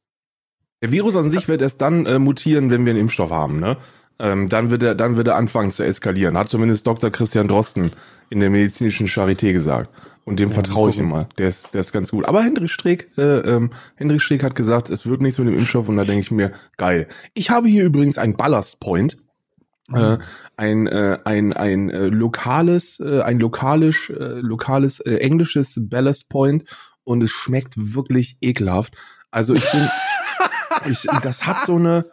Der 0.83 0.91
Virus 0.91 1.15
an 1.15 1.31
sich 1.31 1.47
wird 1.47 1.63
erst 1.63 1.81
dann 1.81 2.05
äh, 2.05 2.19
mutieren, 2.19 2.69
wenn 2.69 2.85
wir 2.85 2.91
einen 2.91 2.99
Impfstoff 2.99 3.31
haben, 3.31 3.59
ne? 3.59 3.77
Ähm, 4.17 4.47
dann 4.47 4.71
wird 4.71 4.83
er, 4.83 4.95
dann 4.95 5.17
wird 5.17 5.27
er 5.27 5.35
anfangen 5.35 5.71
zu 5.71 5.83
eskalieren. 5.83 6.37
Hat 6.37 6.49
zumindest 6.49 6.87
Dr. 6.87 7.09
Christian 7.09 7.47
Drosten 7.47 7.91
in 8.29 8.39
der 8.39 8.49
medizinischen 8.49 9.07
Charité 9.07 9.51
gesagt. 9.51 9.89
Und 10.23 10.39
dem 10.39 10.49
Ja, 10.49 10.55
vertraue 10.55 10.89
ich 10.89 10.97
immer. 10.97 11.27
Der 11.37 11.47
ist, 11.47 11.73
der 11.73 11.81
ist 11.81 11.91
ganz 11.91 12.11
gut. 12.11 12.25
Aber 12.25 12.41
Hendrik 12.41 12.69
Streeck, 12.69 13.09
äh, 13.17 13.39
ähm, 13.39 13.71
Hendrik 13.95 14.21
Streeck 14.21 14.43
hat 14.43 14.55
gesagt, 14.55 14.89
es 14.89 15.05
wird 15.05 15.21
nichts 15.21 15.37
mit 15.37 15.47
dem 15.49 15.57
Impfstoff 15.57 15.87
und 15.87 15.97
da 15.97 16.03
denke 16.03 16.21
ich 16.21 16.31
mir, 16.31 16.51
geil. 16.77 17.07
Ich 17.33 17.51
habe 17.51 17.67
hier 17.67 17.83
übrigens 17.83 18.17
ein 18.17 18.35
Ballast 18.35 18.79
Point. 18.79 19.17
Äh, 19.93 20.17
ein 20.57 20.87
äh, 20.87 21.19
ein 21.25 21.53
ein 21.53 21.91
äh, 21.91 22.07
lokales 22.07 22.99
äh, 22.99 23.21
ein 23.21 23.39
lokalisch 23.39 24.09
äh, 24.09 24.39
lokales 24.39 24.99
äh, 24.99 25.17
englisches 25.17 25.79
Ballast 25.79 26.27
Point 26.27 26.63
und 27.03 27.21
es 27.21 27.29
schmeckt 27.29 27.75
wirklich 27.77 28.37
ekelhaft. 28.41 28.95
Also 29.31 29.53
ich 29.53 29.71
bin, 29.71 29.87
ich, 30.89 31.03
das 31.21 31.45
hat 31.45 31.65
so 31.65 31.75
eine, 31.75 32.05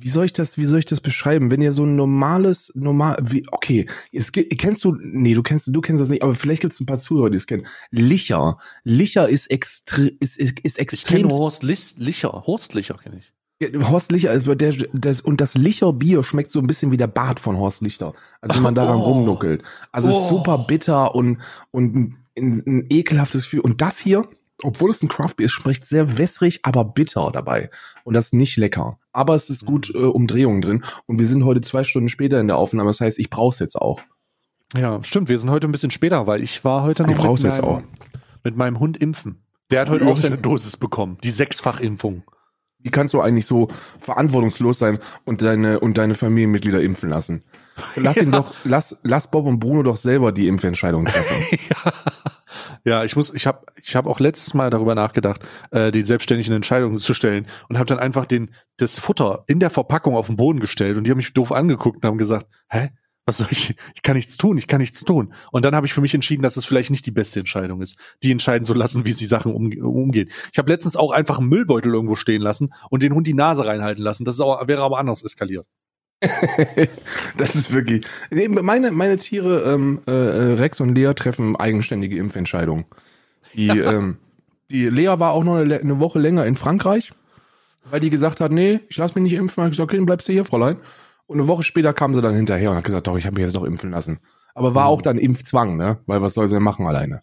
wie 0.00 0.08
soll 0.08 0.24
ich 0.26 0.32
das, 0.32 0.56
wie 0.58 0.64
soll 0.64 0.78
ich 0.80 0.84
das 0.86 1.00
beschreiben? 1.00 1.50
Wenn 1.50 1.60
ihr 1.62 1.72
so 1.72 1.84
ein 1.84 1.96
normales, 1.96 2.70
normal, 2.74 3.16
wie, 3.22 3.44
okay, 3.50 3.86
es 4.12 4.32
gibt, 4.32 4.56
kennst 4.58 4.84
du, 4.84 4.94
nee, 5.00 5.34
du 5.34 5.42
kennst, 5.42 5.68
du 5.74 5.80
kennst 5.80 6.00
das 6.02 6.08
nicht, 6.08 6.22
aber 6.22 6.34
vielleicht 6.34 6.62
gibt 6.62 6.74
es 6.74 6.80
ein 6.80 6.86
paar 6.86 6.98
Zuhörer, 6.98 7.30
die 7.30 7.36
es 7.36 7.46
kennen. 7.46 7.66
Licher. 7.90 8.58
Licher 8.84 9.28
ist 9.28 9.50
extrem, 9.50 10.10
ist, 10.20 10.36
ist, 10.38 10.60
ist 10.60 10.76
Ich 10.76 10.78
extrem. 10.78 11.22
kenne 11.28 11.34
Horst 11.34 11.62
Licher. 11.62 12.44
Horst 12.46 12.74
Licher 12.74 12.94
kenne 12.94 13.18
ich. 13.18 13.32
Ja, 13.60 13.90
Horst 13.90 14.12
Lichter, 14.12 14.30
also 14.30 14.54
der, 14.54 14.72
das, 14.92 15.20
und 15.20 15.40
das 15.40 15.56
Licher 15.56 15.92
Bier 15.92 16.22
schmeckt 16.22 16.52
so 16.52 16.60
ein 16.60 16.66
bisschen 16.68 16.92
wie 16.92 16.96
der 16.96 17.08
Bart 17.08 17.40
von 17.40 17.56
Horst 17.56 17.82
Lichter. 17.82 18.14
Also 18.40 18.54
wenn 18.54 18.62
man 18.62 18.74
daran 18.76 18.96
Oh. 19.00 19.02
rumnuckelt. 19.04 19.62
Also 19.90 20.10
Oh. 20.12 20.28
super 20.28 20.58
bitter 20.58 21.14
und, 21.14 21.38
und 21.72 21.96
ein, 21.96 22.16
ein, 22.38 22.62
ein 22.66 22.86
ekelhaftes 22.88 23.42
Gefühl. 23.44 23.60
Und 23.60 23.80
das 23.80 23.98
hier, 23.98 24.28
obwohl 24.62 24.90
es 24.90 25.02
ein 25.02 25.08
Craft 25.08 25.34
Beer 25.36 25.46
ist, 25.46 25.52
schmeckt 25.52 25.86
sehr 25.86 26.18
wässrig, 26.18 26.60
aber 26.62 26.84
bitter 26.84 27.30
dabei. 27.32 27.70
Und 28.04 28.14
das 28.14 28.26
ist 28.26 28.34
nicht 28.34 28.56
lecker. 28.56 28.98
Aber 29.12 29.34
es 29.34 29.50
ist 29.50 29.64
gut 29.66 29.90
Mhm. 29.94 30.00
äh, 30.00 30.04
Umdrehungen 30.06 30.60
drin. 30.62 30.84
Und 31.06 31.18
wir 31.18 31.26
sind 31.26 31.44
heute 31.44 31.60
zwei 31.60 31.84
Stunden 31.84 32.08
später 32.08 32.40
in 32.40 32.46
der 32.48 32.56
Aufnahme. 32.56 32.90
Das 32.90 33.00
heißt, 33.00 33.18
ich 33.18 33.30
brauch's 33.30 33.58
jetzt 33.58 33.76
auch. 33.76 34.00
Ja, 34.76 35.02
stimmt. 35.02 35.28
Wir 35.28 35.38
sind 35.38 35.50
heute 35.50 35.66
ein 35.66 35.72
bisschen 35.72 35.90
später, 35.90 36.26
weil 36.26 36.42
ich 36.42 36.64
war 36.64 36.82
heute 36.82 37.02
noch 37.04 37.10
Ich 37.10 37.16
mit, 37.16 37.24
jetzt 37.42 37.62
meinem, 37.62 37.64
auch. 37.64 37.82
mit 38.44 38.56
meinem 38.56 38.78
Hund 38.80 38.96
impfen. 38.98 39.42
Der 39.70 39.80
hat 39.82 39.90
heute 39.90 40.04
Ja. 40.04 40.10
auch 40.10 40.16
seine 40.18 40.38
Dosis 40.38 40.76
bekommen. 40.76 41.18
Die 41.22 41.30
Sechsfachimpfung. 41.30 42.22
Wie 42.80 42.90
kannst 42.90 43.12
du 43.12 43.20
eigentlich 43.20 43.46
so 43.46 43.68
verantwortungslos 43.98 44.78
sein 44.78 44.98
und 45.24 45.42
deine, 45.42 45.80
und 45.80 45.98
deine 45.98 46.14
Familienmitglieder 46.14 46.80
impfen 46.80 47.08
lassen? 47.10 47.42
Lass 47.96 48.16
ihn 48.18 48.30
doch, 48.30 48.54
lass, 48.64 48.98
lass 49.02 49.30
Bob 49.30 49.46
und 49.46 49.58
Bruno 49.58 49.82
doch 49.82 49.96
selber 49.96 50.32
die 50.32 50.46
Impfentscheidung 50.48 51.04
treffen. 51.06 51.36
Ja, 51.84 51.92
ich 53.04 53.16
muss, 53.16 53.32
ich 53.34 53.46
habe, 53.46 53.66
ich 53.82 53.96
habe 53.96 54.08
auch 54.08 54.20
letztes 54.20 54.54
Mal 54.54 54.70
darüber 54.70 54.94
nachgedacht, 54.94 55.42
äh, 55.70 55.90
die 55.90 56.02
selbstständigen 56.02 56.54
Entscheidungen 56.54 56.98
zu 56.98 57.14
stellen 57.14 57.46
und 57.68 57.78
habe 57.78 57.88
dann 57.88 57.98
einfach 57.98 58.26
den 58.26 58.50
das 58.76 58.98
Futter 58.98 59.44
in 59.46 59.60
der 59.60 59.70
Verpackung 59.70 60.16
auf 60.16 60.26
den 60.26 60.36
Boden 60.36 60.60
gestellt 60.60 60.96
und 60.96 61.04
die 61.04 61.10
haben 61.10 61.18
mich 61.18 61.32
doof 61.32 61.52
angeguckt 61.52 62.02
und 62.02 62.08
haben 62.08 62.18
gesagt, 62.18 62.46
hä, 62.68 62.90
was 63.28 63.38
soll 63.38 63.48
ich? 63.50 63.76
Ich 63.94 64.02
kann 64.02 64.16
nichts 64.16 64.38
tun, 64.38 64.56
ich 64.56 64.66
kann 64.66 64.80
nichts 64.80 65.00
tun. 65.04 65.34
Und 65.52 65.64
dann 65.66 65.76
habe 65.76 65.86
ich 65.86 65.92
für 65.92 66.00
mich 66.00 66.14
entschieden, 66.14 66.42
dass 66.42 66.56
es 66.56 66.64
vielleicht 66.64 66.90
nicht 66.90 67.04
die 67.04 67.10
beste 67.10 67.40
Entscheidung 67.40 67.82
ist, 67.82 67.98
die 68.22 68.32
entscheiden 68.32 68.64
zu 68.64 68.72
lassen, 68.72 69.04
wie 69.04 69.12
sie 69.12 69.26
Sachen 69.26 69.52
um, 69.52 69.70
umgehen. 69.70 70.30
Ich 70.50 70.58
habe 70.58 70.70
letztens 70.70 70.96
auch 70.96 71.12
einfach 71.12 71.38
einen 71.38 71.50
Müllbeutel 71.50 71.92
irgendwo 71.92 72.14
stehen 72.14 72.40
lassen 72.40 72.72
und 72.88 73.02
den 73.02 73.12
Hund 73.12 73.26
die 73.26 73.34
Nase 73.34 73.66
reinhalten 73.66 74.02
lassen. 74.02 74.24
Das 74.24 74.36
ist 74.36 74.40
auch, 74.40 74.66
wäre 74.66 74.82
aber 74.82 74.98
anders 74.98 75.22
eskaliert. 75.22 75.66
Das 77.36 77.54
ist 77.54 77.72
wirklich. 77.72 78.04
Nee, 78.30 78.48
Meine, 78.48 78.90
meine 78.90 79.18
Tiere, 79.18 79.72
ähm, 79.72 80.00
äh, 80.06 80.10
Rex 80.10 80.80
und 80.80 80.94
Lea, 80.94 81.12
treffen 81.14 81.56
eigenständige 81.56 82.16
Impfentscheidungen. 82.18 82.86
Die, 83.54 83.68
ähm, 83.78 84.18
die 84.70 84.88
Lea 84.88 85.14
war 85.18 85.32
auch 85.32 85.44
noch 85.44 85.56
eine, 85.56 85.78
eine 85.78 86.00
Woche 86.00 86.18
länger 86.18 86.44
in 86.46 86.56
Frankreich, 86.56 87.12
weil 87.90 88.00
die 88.00 88.10
gesagt 88.10 88.40
hat, 88.40 88.52
nee, 88.52 88.80
ich 88.88 88.96
lass 88.96 89.14
mich 89.14 89.22
nicht 89.22 89.34
impfen. 89.34 89.64
Ich 89.64 89.70
gesagt, 89.70 89.88
okay, 89.90 89.96
dann 89.96 90.06
bleibst 90.06 90.28
du 90.28 90.32
hier, 90.32 90.44
Fräulein. 90.44 90.76
Und 91.26 91.38
eine 91.38 91.48
Woche 91.48 91.62
später 91.62 91.92
kam 91.92 92.14
sie 92.14 92.22
dann 92.22 92.34
hinterher 92.34 92.70
und 92.70 92.76
hat 92.76 92.84
gesagt, 92.84 93.06
doch, 93.06 93.16
ich 93.16 93.26
habe 93.26 93.34
mich 93.34 93.44
jetzt 93.44 93.54
doch 93.56 93.64
impfen 93.64 93.90
lassen. 93.90 94.18
Aber 94.54 94.74
war 94.74 94.84
Mhm. 94.84 94.90
auch 94.90 95.02
dann 95.02 95.18
Impfzwang, 95.18 95.76
ne? 95.76 95.98
Weil 96.06 96.22
was 96.22 96.34
soll 96.34 96.48
sie 96.48 96.54
denn 96.56 96.62
machen 96.62 96.86
alleine? 96.86 97.22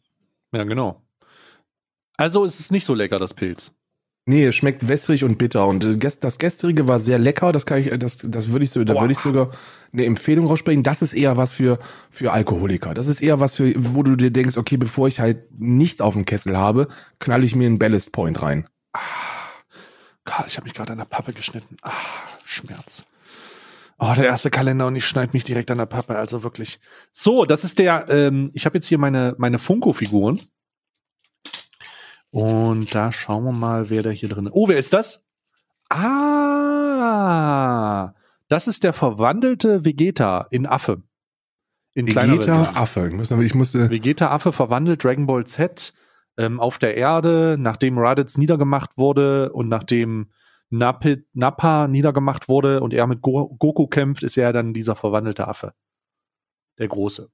Ja, 0.53 0.63
genau. 0.63 1.01
Also 2.17 2.45
ist 2.45 2.59
es 2.59 2.71
nicht 2.71 2.85
so 2.85 2.93
lecker, 2.93 3.19
das 3.19 3.33
Pilz. 3.33 3.73
Nee, 4.27 4.45
es 4.45 4.55
schmeckt 4.55 4.87
wässrig 4.87 5.23
und 5.23 5.37
bitter. 5.37 5.67
Und 5.67 5.83
äh, 5.83 5.97
das 5.97 6.39
gestrige 6.39 6.87
war 6.87 6.99
sehr 6.99 7.19
lecker. 7.19 7.51
Das 7.51 7.67
kann 7.67 7.79
ich, 7.79 7.91
äh, 7.91 7.99
das, 7.99 8.17
das 8.17 8.51
würde 8.51 8.65
ich 8.65 8.71
so, 8.71 8.83
da 8.83 8.99
würde 8.99 9.11
ich 9.11 9.19
sogar 9.19 9.51
eine 9.93 10.05
Empfehlung 10.05 10.47
raussprechen. 10.47 10.81
Das 10.81 11.03
ist 11.03 11.13
eher 11.13 11.37
was 11.37 11.53
für, 11.53 11.77
für 12.09 12.31
Alkoholiker. 12.31 12.95
Das 12.95 13.07
ist 13.07 13.21
eher 13.21 13.39
was 13.39 13.55
für, 13.55 13.73
wo 13.77 14.01
du 14.01 14.15
dir 14.15 14.31
denkst, 14.31 14.57
okay, 14.57 14.77
bevor 14.77 15.07
ich 15.07 15.19
halt 15.19 15.43
nichts 15.51 16.01
auf 16.01 16.15
dem 16.15 16.25
Kessel 16.25 16.57
habe, 16.57 16.87
knall 17.19 17.43
ich 17.43 17.55
mir 17.55 17.67
einen 17.67 17.77
Ballast 17.77 18.13
Point 18.13 18.41
rein. 18.41 18.67
Karl, 20.23 20.45
ich 20.47 20.57
habe 20.57 20.65
mich 20.65 20.73
gerade 20.73 20.93
an 20.93 20.97
der 20.97 21.05
Pappe 21.05 21.31
geschnitten. 21.31 21.77
Ah, 21.83 21.91
Schmerz. 22.43 23.05
Oh, 23.99 24.11
der 24.17 24.25
erste 24.25 24.49
Kalender 24.49 24.87
und 24.87 24.95
ich 24.95 25.05
schneide 25.05 25.33
mich 25.33 25.43
direkt 25.43 25.69
an 25.71 25.77
der 25.77 25.85
Pappe, 25.85 26.17
also 26.17 26.43
wirklich. 26.43 26.79
So, 27.11 27.45
das 27.45 27.63
ist 27.63 27.79
der, 27.79 28.05
ähm, 28.09 28.49
ich 28.53 28.65
habe 28.65 28.77
jetzt 28.77 28.87
hier 28.87 28.97
meine, 28.97 29.35
meine 29.37 29.59
Funko-Figuren. 29.59 30.41
Und 32.35 32.93
da 32.93 33.13
schauen 33.13 33.45
wir 33.45 33.53
mal, 33.53 33.89
wer 33.89 34.03
da 34.03 34.09
hier 34.09 34.27
drin 34.27 34.47
ist. 34.47 34.51
Oh, 34.53 34.67
wer 34.67 34.75
ist 34.77 34.91
das? 34.91 35.23
Ah, 35.89 37.33
das 38.49 38.67
ist 38.67 38.83
der 38.83 38.91
verwandelte 38.91 39.85
Vegeta 39.85 40.45
in 40.51 40.67
Affe. 40.67 41.01
In 41.93 42.07
Vegeta. 42.07 42.73
Affe. 42.75 43.07
Ich 43.07 43.13
musste, 43.13 43.41
ich 43.41 43.55
musste, 43.55 43.89
Vegeta-Affe 43.89 44.51
verwandelt 44.51 45.01
Dragon 45.01 45.27
Ball 45.27 45.45
Z 45.45 45.93
ähm, 46.35 46.59
auf 46.59 46.77
der 46.77 46.97
Erde, 46.97 47.55
nachdem 47.57 47.97
Raditz 47.97 48.37
niedergemacht 48.37 48.97
wurde 48.97 49.53
und 49.53 49.69
nachdem 49.69 50.29
Napit, 50.69 51.29
Nappa 51.31 51.87
niedergemacht 51.87 52.49
wurde 52.49 52.81
und 52.81 52.93
er 52.93 53.07
mit 53.07 53.21
Go 53.21 53.55
Goku 53.57 53.87
kämpft, 53.87 54.23
ist 54.23 54.35
er 54.35 54.51
dann 54.51 54.73
dieser 54.73 54.97
verwandelte 54.97 55.47
Affe. 55.47 55.73
Der 56.79 56.89
Große. 56.89 57.31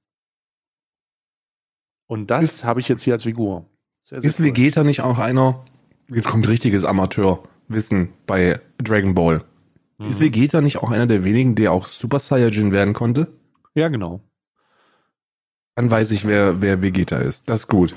Und 2.06 2.30
das 2.30 2.62
habe 2.62 2.78
ich 2.78 2.88
jetzt 2.88 3.02
hier 3.02 3.14
als 3.14 3.24
Figur. 3.24 3.68
Sehr, 4.02 4.20
sehr 4.20 4.30
ist 4.30 4.40
cool. 4.40 4.46
Vegeta 4.46 4.84
nicht 4.84 5.00
auch 5.00 5.18
einer, 5.18 5.64
jetzt 6.08 6.28
kommt 6.28 6.48
richtiges 6.48 6.84
Amateurwissen 6.84 8.12
bei 8.26 8.60
Dragon 8.78 9.14
Ball. 9.14 9.44
Ist 9.98 10.18
Mhm. 10.18 10.24
Vegeta 10.24 10.60
nicht 10.60 10.78
auch 10.78 10.90
einer 10.90 11.06
der 11.06 11.24
wenigen, 11.24 11.54
der 11.54 11.72
auch 11.72 11.86
Super 11.86 12.18
Saiyajin 12.18 12.72
werden 12.72 12.92
konnte? 12.94 13.28
Ja, 13.74 13.88
genau. 13.88 14.20
Dann 15.76 15.90
weiß 15.90 16.10
ich, 16.10 16.26
wer, 16.26 16.60
wer 16.60 16.82
Vegeta 16.82 17.18
ist. 17.18 17.48
Das 17.48 17.60
ist 17.60 17.68
gut. 17.68 17.94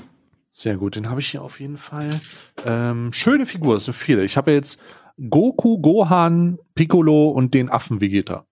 Sehr 0.52 0.76
gut, 0.76 0.96
den 0.96 1.10
habe 1.10 1.20
ich 1.20 1.28
hier 1.30 1.42
auf 1.42 1.60
jeden 1.60 1.76
Fall. 1.76 2.18
Ähm, 2.64 3.12
schöne 3.12 3.44
Figur, 3.44 3.76
es 3.76 3.84
sind 3.84 3.94
viele. 3.94 4.24
Ich 4.24 4.38
habe 4.38 4.52
jetzt 4.52 4.80
Goku, 5.28 5.78
Gohan, 5.78 6.58
Piccolo 6.74 7.28
und 7.28 7.52
den 7.52 7.68
Affen 7.70 8.00
Vegeta. 8.00 8.46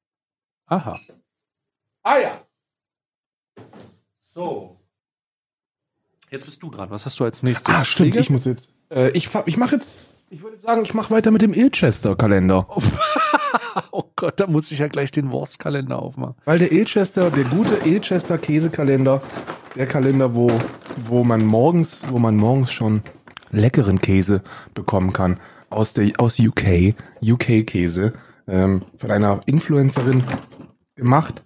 Aha. 0.66 1.00
Ah 2.02 2.18
ja. 2.18 2.44
So. 4.18 4.73
Jetzt 6.34 6.46
bist 6.46 6.60
du 6.64 6.68
dran. 6.68 6.90
Was 6.90 7.06
hast 7.06 7.20
du 7.20 7.24
als 7.24 7.44
nächstes? 7.44 7.72
Ah, 7.72 7.84
stimmt. 7.84 8.10
Pflege? 8.10 8.18
Ich 8.18 8.28
muss 8.28 8.44
jetzt. 8.44 8.68
Äh, 8.90 9.10
ich 9.10 9.28
ich 9.46 9.56
mache 9.56 9.76
jetzt. 9.76 9.94
Ich 10.30 10.42
würde 10.42 10.58
sagen, 10.58 10.82
ich 10.82 10.92
mache 10.92 11.14
weiter 11.14 11.30
mit 11.30 11.42
dem 11.42 11.54
Ilchester-Kalender. 11.54 12.66
oh 13.92 14.02
Gott, 14.16 14.40
da 14.40 14.48
muss 14.48 14.72
ich 14.72 14.80
ja 14.80 14.88
gleich 14.88 15.12
den 15.12 15.30
Wurstkalender 15.30 16.02
aufmachen. 16.02 16.34
Weil 16.44 16.58
der 16.58 16.72
Ilchester, 16.72 17.30
der 17.30 17.44
gute 17.44 17.76
Ilchester-Käsekalender, 17.88 19.22
der 19.76 19.86
Kalender, 19.86 20.34
wo, 20.34 20.50
wo 21.06 21.22
man 21.22 21.46
morgens, 21.46 22.02
wo 22.08 22.18
man 22.18 22.34
morgens 22.34 22.72
schon 22.72 23.02
leckeren 23.52 24.00
Käse 24.00 24.42
bekommen 24.74 25.12
kann 25.12 25.38
aus 25.70 25.92
der 25.92 26.10
aus 26.18 26.40
UK, 26.40 26.96
UK-Käse, 27.22 28.12
ähm, 28.48 28.82
von 28.96 29.12
einer 29.12 29.40
Influencerin 29.46 30.24
gemacht. 30.96 31.44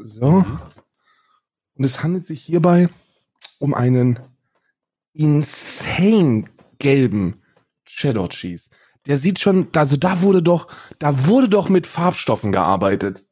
So. 0.00 0.44
Und 1.74 1.84
es 1.84 2.04
handelt 2.04 2.24
sich 2.24 2.40
hierbei 2.40 2.88
um 3.58 3.74
einen 3.74 4.18
insane 5.12 6.44
gelben 6.78 7.42
Cheddar 7.84 8.28
Cheese. 8.28 8.68
Der 9.06 9.16
sieht 9.16 9.38
schon, 9.38 9.68
also 9.74 9.96
da 9.96 10.20
wurde 10.22 10.42
doch, 10.42 10.68
da 10.98 11.26
wurde 11.26 11.48
doch 11.48 11.68
mit 11.68 11.86
Farbstoffen 11.86 12.52
gearbeitet. 12.52 13.24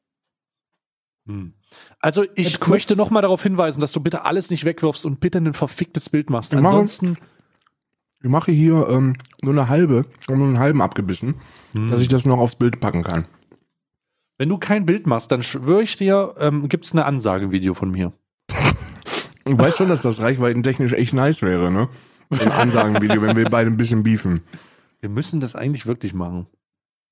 Hm. 1.27 1.55
Also 1.99 2.25
ich 2.37 2.61
kurz- 2.61 2.69
möchte 2.71 2.97
noch 2.97 3.11
mal 3.11 3.23
darauf 3.23 3.43
hinweisen, 3.43 3.81
dass 3.81 3.93
du 3.93 4.01
bitte 4.01 4.25
alles 4.25 4.51
nicht 4.51 4.65
wegwirfst 4.65 5.05
und 5.05 5.19
bitte 5.21 5.39
ein 5.39 5.53
verficktes 5.53 6.09
Bild 6.11 6.31
machst. 6.31 6.53
Machen- 6.53 6.67
Ansonsten, 6.67 7.17
Ich 8.23 8.31
mache 8.31 8.53
hier 8.53 8.89
ähm, 8.89 9.15
nur 9.43 9.53
eine 9.53 9.69
halbe, 9.69 10.07
nur 10.29 10.37
einen 10.47 10.59
halben 10.59 10.81
abgebissen, 10.81 11.35
Hm. 11.73 11.91
dass 11.91 12.01
ich 12.01 12.09
das 12.09 12.25
noch 12.25 12.39
aufs 12.39 12.57
Bild 12.57 12.81
packen 12.81 13.03
kann. 13.03 13.27
wenn 14.39 14.49
du 14.49 14.59
kein 14.59 14.85
Bild 14.87 15.07
machst, 15.07 15.31
dann 15.33 15.43
schwöre 15.43 15.83
ich 15.83 15.97
dir, 15.97 16.35
ähm, 16.39 16.69
gibt 16.69 16.85
es 16.87 16.93
eine 16.93 17.05
Ansagevideo 17.05 17.73
von 17.75 17.91
mir. 17.91 18.13
Du 19.45 19.59
weißt 19.59 19.77
schon, 19.79 19.89
dass 19.89 20.03
das 20.03 20.21
reichweitentechnisch 20.21 20.93
echt 20.93 21.13
nice 21.13 21.43
wäre, 21.43 21.71
ne? 21.71 21.89
So 22.31 22.41
ein 22.43 22.51
Ansagenvideo, 22.51 23.21
wenn 23.23 23.37
wir 23.37 23.49
beide 23.51 23.71
ein 23.71 23.77
bisschen 23.77 24.03
beefen. 24.03 24.43
Wir 25.01 25.11
müssen 25.11 25.41
das 25.41 25.55
eigentlich 25.55 25.87
wirklich 25.87 26.15
machen. 26.15 26.47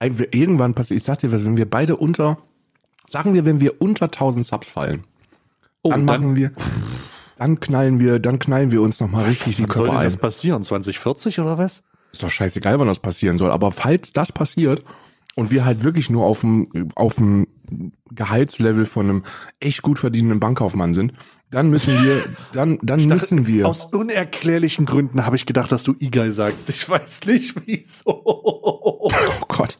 Irgendwann 0.01 0.75
passiert, 0.75 0.99
ich 0.99 1.05
sag 1.05 1.19
dir 1.19 1.31
was, 1.31 1.45
wenn 1.45 1.57
wir 1.57 1.69
beide 1.69 1.97
unter, 1.97 2.39
sagen 3.09 3.35
wir, 3.35 3.45
wenn 3.45 3.61
wir 3.61 3.81
unter 3.81 4.07
1000 4.07 4.45
Subs 4.45 4.69
fallen, 4.69 5.05
Oh, 5.85 5.91
dann 5.91 6.05
machen 6.05 6.37
wir, 6.37 6.53
dann 7.39 7.59
knallen 7.59 7.99
wir, 7.99 8.21
dann 8.21 8.39
knallen 8.39 8.71
wir 8.71 8.83
uns 8.83 9.01
nochmal 9.01 9.25
richtig 9.25 9.57
die 9.57 9.63
wann 9.65 9.71
soll 9.73 9.87
Körper 9.87 9.91
denn 9.93 9.99
ein. 9.99 10.05
das 10.05 10.17
passieren? 10.17 10.63
2040 10.63 11.41
oder 11.41 11.59
was? 11.59 11.83
Ist 12.13 12.23
doch 12.23 12.31
scheißegal, 12.31 12.79
wann 12.79 12.87
das 12.87 13.01
passieren 13.01 13.37
soll. 13.37 13.51
Aber 13.51 13.73
falls 13.73 14.13
das 14.13 14.31
passiert 14.31 14.85
und 15.35 15.51
wir 15.51 15.65
halt 15.65 15.83
wirklich 15.83 16.09
nur 16.09 16.25
auf 16.25 16.41
dem, 16.41 16.89
auf 16.95 17.17
dem 17.17 17.49
Gehaltslevel 18.11 18.85
von 18.85 19.09
einem 19.09 19.23
echt 19.59 19.83
gut 19.83 19.99
verdienenden 19.99 20.39
Bankkaufmann 20.39 20.95
sind, 20.95 21.15
dann 21.53 21.69
müssen 21.69 22.03
wir, 22.03 22.25
dann, 22.53 22.79
dann 22.83 22.99
dachte, 22.99 23.15
müssen 23.15 23.47
wir. 23.47 23.69
Aus 23.69 23.85
unerklärlichen 23.85 24.87
Gründen 24.87 25.25
habe 25.25 25.37
ich 25.37 25.47
gedacht, 25.47 25.71
dass 25.71 25.85
du 25.85 25.95
Igai 25.99 26.31
sagst. 26.31 26.69
Ich 26.71 26.89
weiß 26.89 27.27
nicht 27.27 27.55
wieso. 27.67 28.23
oh 28.25 29.11
Gott. 29.49 29.79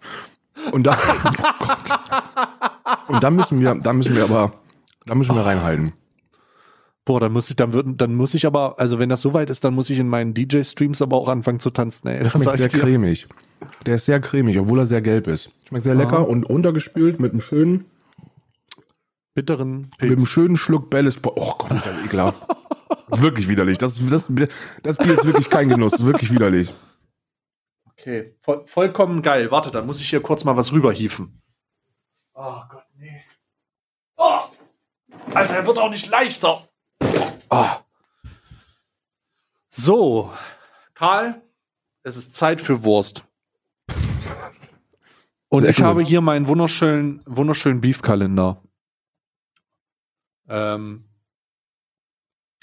Und 0.71 0.87
da, 0.87 0.97
oh 0.97 1.31
Gott. 1.89 3.09
Und 3.09 3.25
da 3.25 3.31
müssen 3.31 3.59
wir, 3.61 3.75
da 3.75 3.93
müssen 3.93 4.15
wir 4.15 4.25
aber, 4.25 4.53
da 5.07 5.15
müssen 5.15 5.35
wir 5.35 5.45
reinhalten. 5.45 5.95
Boah, 7.05 7.19
dann 7.19 7.33
muss 7.33 7.51
ich, 7.51 7.57
dann 7.57 7.73
würden, 7.73 7.97
dann 7.97 8.15
muss 8.15 8.35
ich 8.35 8.47
aber, 8.47 8.79
also 8.79 8.99
wenn 8.99 9.09
das 9.09 9.23
soweit 9.23 9.51
ist, 9.51 9.65
dann 9.65 9.75
muss 9.75 9.91
ich 9.91 9.99
in 9.99 10.09
meinen 10.09 10.35
DJ-Streams 10.35 11.03
aber 11.03 11.17
auch 11.17 11.29
anfangen 11.29 11.59
zu 11.59 11.71
tanzen, 11.71 12.07
ey. 12.09 12.23
Das 12.23 12.33
Schmeckt 12.33 12.59
sehr 12.59 12.69
dir. 12.69 12.81
cremig. 12.81 13.27
Der 13.87 13.97
ist 13.97 14.05
sehr 14.05 14.21
cremig, 14.21 14.61
obwohl 14.61 14.79
er 14.79 14.87
sehr 14.87 15.03
gelb 15.03 15.27
ist. 15.27 15.51
Schmeckt 15.69 15.85
sehr 15.85 15.95
lecker 15.95 16.19
Aha. 16.19 16.23
und 16.23 16.45
runtergespült 16.45 17.19
mit 17.19 17.33
einem 17.33 17.41
schönen, 17.41 17.87
Bitteren 19.35 19.79
mit 19.79 20.03
einem 20.03 20.17
Pilz. 20.17 20.29
schönen 20.29 20.57
Schluck 20.57 20.91
Belles. 20.91 21.19
Oh 21.25 21.55
Gott, 21.59 21.71
ist 21.73 21.87
das 21.87 22.05
ekelhaft. 22.05 22.37
Das 23.09 23.19
ist 23.19 23.23
wirklich 23.23 23.49
widerlich. 23.49 23.79
Das, 23.79 23.95
das, 24.09 24.31
das 24.83 24.97
Bier 24.99 25.15
ist 25.15 25.25
wirklich 25.25 25.49
kein 25.49 25.69
Genuss. 25.69 25.93
Das 25.93 26.01
ist 26.01 26.07
wirklich 26.07 26.33
widerlich. 26.33 26.73
Okay, 27.91 28.35
voll, 28.41 28.67
vollkommen 28.67 29.23
geil. 29.23 29.51
Warte, 29.51 29.71
dann 29.71 29.87
muss 29.87 30.01
ich 30.01 30.11
hier 30.11 30.21
kurz 30.21 30.45
mal 30.45 30.57
was 30.57 30.73
rüberhieven. 30.73 31.41
Oh 32.35 32.61
Gott, 32.69 32.85
nee. 32.97 33.23
Oh! 34.17 34.41
Alter, 35.35 35.57
er 35.57 35.67
wird 35.67 35.79
auch 35.79 35.91
nicht 35.91 36.09
leichter. 36.11 36.69
Ah. 37.49 37.81
So, 39.69 40.33
Karl, 40.95 41.41
es 42.03 42.17
ist 42.17 42.35
Zeit 42.37 42.61
für 42.61 42.83
Wurst. 42.85 43.25
Und 45.49 45.63
Sehr 45.63 45.71
ich 45.71 45.77
gut. 45.77 45.85
habe 45.85 46.03
hier 46.03 46.21
meinen 46.21 46.49
wunderschönen, 46.49 47.23
wunderschönen 47.27 47.81
Beefkalender. 47.81 48.63
Ähm, 50.49 51.09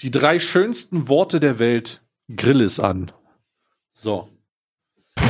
die 0.02 0.10
drei 0.10 0.38
schönsten 0.38 1.08
Worte 1.08 1.40
der 1.40 1.58
Welt. 1.58 2.02
Grill 2.34 2.60
es 2.60 2.80
an. 2.80 3.10
So. 3.92 4.28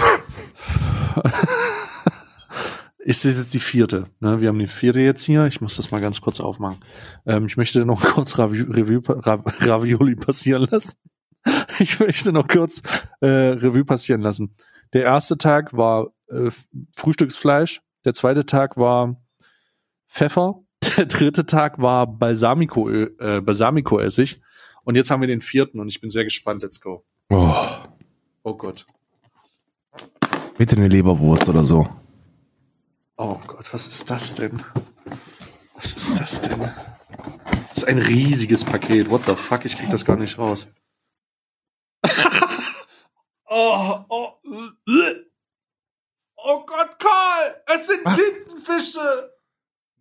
Ist 2.98 3.24
jetzt 3.24 3.54
die 3.54 3.60
vierte? 3.60 4.06
Ne? 4.20 4.40
Wir 4.40 4.48
haben 4.48 4.58
die 4.58 4.66
vierte 4.66 5.00
jetzt 5.00 5.24
hier. 5.24 5.46
Ich 5.46 5.60
muss 5.60 5.76
das 5.76 5.90
mal 5.90 6.00
ganz 6.00 6.20
kurz 6.20 6.38
aufmachen. 6.38 6.78
Ähm, 7.26 7.46
ich 7.46 7.56
möchte 7.56 7.84
noch 7.86 8.02
kurz 8.14 8.38
Ravi 8.38 8.60
Revue, 8.60 9.02
Ra 9.08 9.42
Ravioli 9.44 10.16
passieren 10.16 10.68
lassen. 10.70 10.96
Ich 11.78 11.98
möchte 11.98 12.32
noch 12.32 12.46
kurz 12.46 12.82
äh, 13.20 13.26
Revue 13.26 13.86
passieren 13.86 14.20
lassen. 14.20 14.54
Der 14.92 15.04
erste 15.04 15.38
Tag 15.38 15.74
war 15.74 16.10
äh, 16.28 16.50
Frühstücksfleisch. 16.94 17.80
Der 18.04 18.12
zweite 18.12 18.44
Tag 18.44 18.76
war 18.76 19.16
Pfeffer. 20.06 20.62
Der 21.00 21.06
dritte 21.06 21.46
Tag 21.46 21.80
war 21.80 22.06
Balsamico, 22.06 22.90
äh, 22.90 23.40
Balsamico-Essig. 23.40 24.38
Und 24.84 24.96
jetzt 24.96 25.10
haben 25.10 25.22
wir 25.22 25.28
den 25.28 25.40
vierten 25.40 25.80
und 25.80 25.88
ich 25.88 26.02
bin 26.02 26.10
sehr 26.10 26.24
gespannt. 26.24 26.60
Let's 26.60 26.78
go. 26.78 27.06
Oh, 27.30 27.54
Oh 28.42 28.54
Gott. 28.54 28.84
bitte 30.58 30.76
eine 30.76 30.88
Leberwurst 30.88 31.48
oder 31.48 31.64
so. 31.64 31.88
Oh 33.16 33.40
Gott, 33.46 33.72
was 33.72 33.88
ist 33.88 34.10
das 34.10 34.34
denn? 34.34 34.62
Was 35.74 35.96
ist 35.96 36.20
das 36.20 36.42
denn? 36.42 36.60
Das 37.68 37.78
ist 37.78 37.84
ein 37.84 37.96
riesiges 37.96 38.62
Paket. 38.62 39.08
What 39.08 39.24
the 39.24 39.36
fuck? 39.36 39.64
Ich 39.64 39.78
krieg 39.78 39.88
das 39.88 40.04
gar 40.04 40.16
nicht 40.16 40.36
raus. 40.36 40.68
oh, 43.46 44.04
oh, 44.06 44.32
äh. 44.86 45.14
oh 46.36 46.66
Gott, 46.66 46.98
Karl! 46.98 47.62
Es 47.74 47.86
sind 47.86 48.04
Was? 48.04 48.18
Tintenfische! 48.18 49.39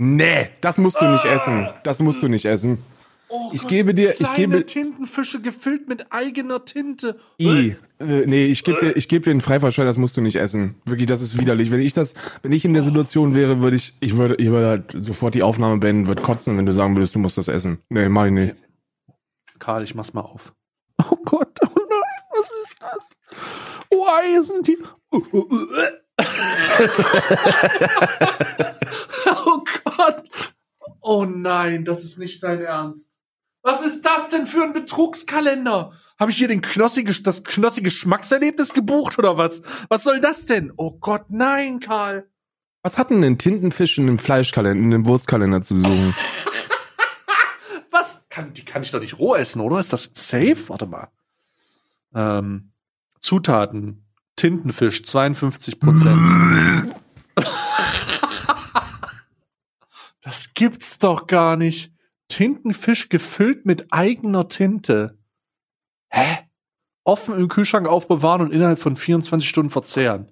Nee, 0.02 0.50
das 0.62 0.78
musst 0.78 1.00
du 1.02 1.06
nicht 1.06 1.26
essen. 1.26 1.68
Das 1.84 2.00
musst 2.00 2.24
du 2.24 2.30
nicht 2.30 2.45
essen. 2.45 2.82
Oh 3.28 3.52
Ich 3.54 3.68
gebe 3.68 3.93
dir- 3.93 4.20
ich 4.20 4.34
gebe- 4.34 4.66
Tintenfische 4.66 5.39
gefüllt 5.41 5.88
mit 5.88 6.12
eigener 6.12 6.66
Tinte. 6.66 7.20
I. 7.39 7.76
Äh, 8.00 8.26
nee, 8.26 8.45
ich 8.45 8.64
gebe 8.64 8.80
dir, 8.80 8.95
ich 8.97 9.08
geb 9.08 9.24
dir 9.26 9.32
einen 9.32 9.41
Freifahrtschein, 9.41 9.86
das 9.86 9.97
musst 10.00 10.18
du 10.18 10.22
nicht 10.22 10.38
essen. 10.38 10.76
Wirklich, 10.86 11.06
das 11.08 11.22
ist 11.22 11.38
widerlich. 11.38 11.70
Wenn 11.70 11.82
ich 11.82 11.93
das, 11.93 12.16
wenn 12.41 12.54
ich 12.54 12.66
in 12.66 12.74
der 12.74 12.82
Situation 12.84 13.36
wäre, 13.36 13.60
würde 13.62 13.76
ich, 13.76 13.93
ich 14.00 14.16
würde, 14.16 14.34
ich 14.36 14.50
würde 14.50 14.68
halt 14.68 14.95
sofort 15.00 15.36
die 15.36 15.43
Aufnahme 15.43 15.78
beenden, 15.78 16.08
würde 16.08 16.24
kotzen, 16.24 16.58
wenn 16.58 16.66
du 16.66 16.72
sagen 16.74 16.95
würdest, 16.95 17.14
du 17.14 17.20
musst 17.20 17.38
das 17.38 17.50
essen. 17.50 17.80
Nee, 17.89 18.10
mach 18.10 18.26
ich 18.26 18.32
nicht. 18.32 18.56
Karl, 19.60 19.84
ich 19.84 19.93
mach's 19.93 20.14
mal 20.14 20.22
auf. 20.22 20.54
Oh 20.97 21.16
Gott, 21.26 21.60
oh 21.62 21.68
nein, 21.76 22.24
was 22.32 22.50
ist 22.50 22.82
das? 22.82 23.10
Oh, 23.91 24.08
Eisen, 24.08 24.64
die. 24.64 24.78
oh 30.10 30.22
Gott. 30.80 30.95
Oh 31.01 31.26
nein, 31.26 31.86
das 31.86 32.03
ist 32.03 32.20
nicht 32.20 32.43
dein 32.43 32.62
Ernst. 32.62 33.20
Was 33.62 33.86
ist 33.86 34.05
das 34.05 34.30
denn 34.30 34.47
für 34.47 34.64
ein 34.64 34.74
Betrugskalender? 34.74 35.91
Habe 36.20 36.32
ich 36.32 36.38
hier 36.38 36.47
den 36.47 36.62
knossige, 36.62 37.14
das 37.22 37.43
knossige 37.43 37.86
Geschmackserlebnis 37.86 38.74
gebucht 38.74 39.18
oder 39.20 39.38
was? 39.38 39.62
Was 39.88 40.03
soll 40.03 40.20
das 40.20 40.45
denn? 40.45 40.74
Oh 40.76 40.91
Gott, 40.91 41.26
nein, 41.30 41.80
Karl. 41.80 42.30
Was 42.82 42.97
hat 42.97 43.10
denn 43.10 43.24
ein 43.24 43.38
Tintenfisch 43.38 43.97
in 43.97 44.07
einem 44.07 44.20
Fleischkalender, 44.20 44.80
in 44.80 44.93
einem 44.93 45.05
Wurstkalender 45.05 45.62
zu 45.62 45.76
suchen? 45.76 46.16
Was? 47.91 48.26
Kann, 48.30 48.53
die 48.53 48.64
kann 48.64 48.84
ich 48.84 48.91
doch 48.91 49.01
nicht 49.01 49.20
roh 49.20 49.36
essen, 49.36 49.60
oder? 49.60 49.80
Ist 49.80 49.91
das 49.91 50.10
safe? 50.14 50.70
Warte 50.70 50.86
mal. 50.86 51.10
Ähm, 52.16 52.72
Zutaten. 53.20 54.05
Tintenfisch, 54.38 55.03
52 55.03 55.80
Prozent. 55.80 56.18
das 60.22 60.53
gibt's 60.53 60.99
doch 60.99 61.28
gar 61.28 61.55
nicht. 61.55 61.93
Tintenfisch 62.28 63.09
gefüllt 63.09 63.65
mit 63.65 63.91
eigener 63.91 64.47
Tinte. 64.47 65.17
Hä? 66.09 66.39
Offen 67.03 67.36
im 67.39 67.47
Kühlschrank 67.47 67.88
aufbewahren 67.88 68.41
und 68.41 68.51
innerhalb 68.51 68.80
von 68.80 68.95
24 68.95 69.49
Stunden 69.49 69.70
verzehren. 69.70 70.32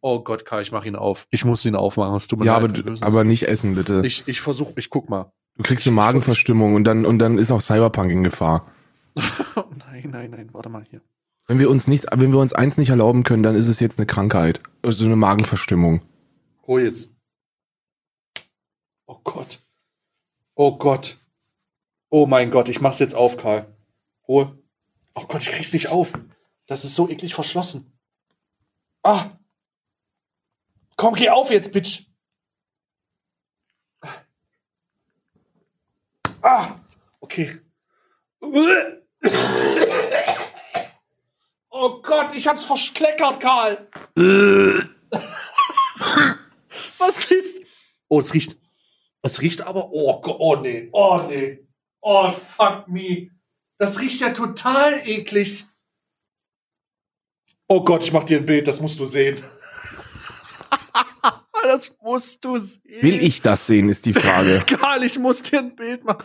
Oh 0.00 0.20
Gott, 0.20 0.44
Karl, 0.44 0.62
ich 0.62 0.72
mach 0.72 0.84
ihn 0.84 0.96
auf. 0.96 1.26
Ich 1.30 1.44
muss 1.44 1.64
ihn 1.64 1.76
aufmachen. 1.76 2.16
Es 2.16 2.28
tut 2.28 2.40
mir 2.40 2.46
ja, 2.46 2.58
leid, 2.58 2.78
aber, 2.86 3.06
aber 3.06 3.24
nicht 3.24 3.48
essen, 3.48 3.74
bitte. 3.74 4.02
ich, 4.04 4.24
ich 4.26 4.40
versuch, 4.40 4.72
ich 4.76 4.90
guck 4.90 5.08
mal. 5.08 5.32
du 5.56 5.62
kriegst 5.62 5.86
eine 5.86 5.94
Magenverstimmung 5.94 6.74
und 6.74 6.84
dann, 6.84 7.06
und 7.06 7.18
dann 7.18 7.38
ist 7.38 7.50
auch 7.50 7.60
Cyberpunk 7.60 8.10
in 8.10 8.24
Gefahr. 8.24 8.70
Oh, 9.16 9.22
nein, 9.90 10.10
nein, 10.10 10.30
nein, 10.30 10.48
warte 10.52 10.68
mal 10.68 10.84
hier. 10.88 11.00
Wenn 11.46 11.58
wir 11.58 11.70
uns 11.70 11.86
nicht, 11.88 12.06
wenn 12.14 12.30
wir 12.30 12.38
uns 12.38 12.52
eins 12.52 12.76
nicht 12.76 12.90
erlauben 12.90 13.22
können, 13.24 13.42
dann 13.42 13.54
ist 13.54 13.68
es 13.68 13.80
jetzt 13.80 13.98
eine 13.98 14.06
Krankheit. 14.06 14.60
Also 14.82 15.06
eine 15.06 15.16
Magenverstimmung. 15.16 16.02
Hol 16.66 16.82
jetzt. 16.82 17.14
Oh 19.28 19.32
Gott. 19.32 19.60
Oh 20.54 20.78
Gott. 20.78 21.18
Oh 22.08 22.26
mein 22.26 22.50
Gott, 22.50 22.70
ich 22.70 22.80
mach's 22.80 22.98
jetzt 22.98 23.14
auf, 23.14 23.36
Karl. 23.36 23.76
Hol. 24.26 24.58
Oh 25.14 25.26
Gott, 25.26 25.42
ich 25.42 25.50
krieg's 25.50 25.74
nicht 25.74 25.88
auf. 25.88 26.12
Das 26.66 26.84
ist 26.84 26.94
so 26.94 27.10
eklig 27.10 27.34
verschlossen. 27.34 27.92
Ah. 29.02 29.30
Komm, 30.96 31.14
geh 31.14 31.28
auf 31.28 31.50
jetzt, 31.50 31.72
Bitch. 31.72 32.06
Ah. 36.40 36.76
Okay. 37.20 37.60
Oh 41.70 42.00
Gott, 42.00 42.32
ich 42.34 42.48
hab's 42.48 42.64
verschleckert, 42.64 43.40
Karl. 43.40 43.88
Was 46.98 47.30
ist? 47.30 47.62
Oh, 48.08 48.20
es 48.20 48.32
riecht. 48.32 48.56
Es 49.22 49.40
riecht 49.40 49.62
aber. 49.62 49.90
Oh 49.92 50.20
Gott, 50.20 50.36
oh 50.38 50.56
nee. 50.56 50.88
Oh 50.92 51.22
nee. 51.28 51.66
Oh 52.00 52.30
fuck 52.30 52.88
me. 52.88 53.30
Das 53.78 54.00
riecht 54.00 54.20
ja 54.20 54.30
total 54.30 55.06
eklig. 55.06 55.66
Oh 57.68 57.84
Gott, 57.84 58.02
ich 58.02 58.12
mach 58.12 58.24
dir 58.24 58.38
ein 58.38 58.46
Bild, 58.46 58.66
das 58.66 58.80
musst 58.80 58.98
du 58.98 59.04
sehen. 59.04 59.40
das 61.62 61.98
musst 62.00 62.44
du 62.44 62.58
sehen. 62.58 63.02
Will 63.02 63.22
ich 63.22 63.42
das 63.42 63.66
sehen, 63.66 63.88
ist 63.88 64.06
die 64.06 64.14
Frage. 64.14 64.64
Karl, 64.66 65.04
ich 65.04 65.18
muss 65.18 65.42
dir 65.42 65.58
ein 65.58 65.76
Bild 65.76 66.04
machen. 66.04 66.24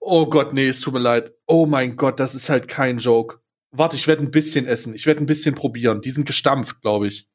Oh 0.00 0.26
Gott, 0.26 0.52
nee, 0.52 0.68
es 0.68 0.80
tut 0.80 0.94
mir 0.94 1.00
leid. 1.00 1.34
Oh 1.46 1.66
mein 1.66 1.96
Gott, 1.96 2.20
das 2.20 2.34
ist 2.34 2.48
halt 2.48 2.68
kein 2.68 2.98
Joke. 2.98 3.40
Warte, 3.72 3.96
ich 3.96 4.06
werde 4.06 4.22
ein 4.22 4.30
bisschen 4.30 4.66
essen. 4.66 4.94
Ich 4.94 5.04
werde 5.06 5.20
ein 5.20 5.26
bisschen 5.26 5.56
probieren. 5.56 6.00
Die 6.00 6.10
sind 6.10 6.26
gestampft, 6.26 6.80
glaube 6.80 7.08
ich. 7.08 7.28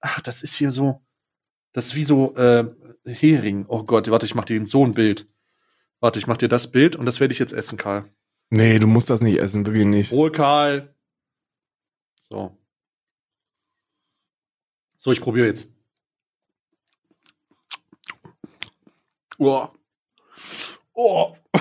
Ach, 0.00 0.20
das 0.20 0.42
ist 0.42 0.54
hier 0.54 0.70
so. 0.70 1.04
Das 1.72 1.86
ist 1.86 1.94
wie 1.96 2.04
so 2.04 2.36
äh, 2.36 2.66
Hering. 3.04 3.66
Oh 3.68 3.84
Gott, 3.84 4.10
warte, 4.10 4.26
ich 4.26 4.34
mach 4.34 4.44
dir 4.44 4.64
so 4.66 4.84
ein 4.84 4.94
Bild. 4.94 5.28
Warte, 6.00 6.18
ich 6.18 6.26
mach 6.26 6.36
dir 6.36 6.48
das 6.48 6.70
Bild 6.70 6.96
und 6.96 7.06
das 7.06 7.20
werde 7.20 7.32
ich 7.32 7.38
jetzt 7.38 7.52
essen, 7.52 7.78
Karl. 7.78 8.10
Nee, 8.50 8.78
du 8.78 8.86
musst 8.86 9.10
das 9.10 9.20
nicht 9.20 9.38
essen, 9.38 9.66
wirklich 9.66 9.86
nicht. 9.86 10.12
Ruhe, 10.12 10.30
Karl. 10.30 10.94
So. 12.20 12.56
So, 14.96 15.12
ich 15.12 15.20
probiere 15.20 15.46
jetzt. 15.46 15.68
Oh. 19.38 19.68
Oh. 20.94 21.36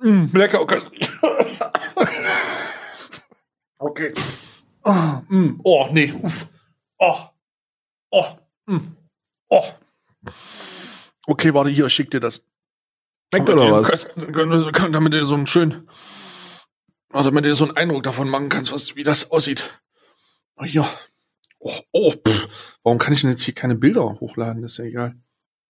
mm, 0.00 0.26
lecker. 0.34 0.60
Okay. 0.60 0.78
okay. 3.78 4.14
Oh, 4.84 5.20
mm, 5.28 5.60
oh, 5.62 5.88
nee. 5.92 6.12
Uff. 6.12 6.46
Oh. 6.98 7.28
Oh. 8.10 8.36
Mm. 8.66 8.78
Oh. 9.48 9.64
Okay, 11.26 11.54
warte, 11.54 11.70
hier, 11.70 11.86
ich 11.86 11.92
schick 11.92 12.10
dir 12.10 12.20
das. 12.20 12.44
Schmeckt 13.32 13.48
Damit 13.48 13.64
oder 13.64 13.72
was? 13.80 13.88
Kösten, 13.88 14.32
können- 14.32 14.72
können- 14.72 14.92
damit 14.92 15.14
ihr 15.14 15.24
so 15.24 15.34
einen 15.34 15.46
schönen, 15.46 15.88
oh, 17.12 17.22
damit 17.22 17.46
ihr 17.46 17.54
so 17.54 17.64
einen 17.64 17.76
Eindruck 17.76 18.02
davon 18.02 18.28
machen 18.28 18.48
kannst, 18.48 18.72
was, 18.72 18.94
wie 18.96 19.02
das 19.02 19.30
aussieht. 19.30 19.78
Oh, 20.56 20.64
hier. 20.64 20.86
Oh, 21.58 21.78
oh 21.92 22.12
pff. 22.12 22.48
warum 22.82 22.98
kann 22.98 23.12
ich 23.12 23.20
denn 23.20 23.30
jetzt 23.30 23.42
hier 23.42 23.54
keine 23.54 23.74
Bilder 23.76 24.20
hochladen? 24.20 24.62
Das 24.62 24.72
ist 24.72 24.78
ja 24.78 24.84
egal. 24.84 25.16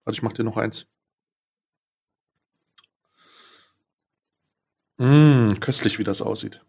Warte, 0.05 0.17
ich 0.17 0.23
mach 0.23 0.33
dir 0.33 0.43
noch 0.45 0.57
eins. 0.57 0.89
Mm, 4.99 5.55
köstlich, 5.61 5.99
wie 5.99 6.05
das 6.05 6.23
aussieht. 6.23 6.65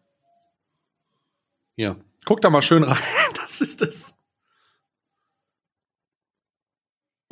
Hier. 1.75 1.97
Guck 2.25 2.41
da 2.41 2.49
mal 2.49 2.61
schön 2.61 2.83
rein. 2.83 3.01
Das 3.33 3.61
ist 3.61 3.81
es. 3.81 4.15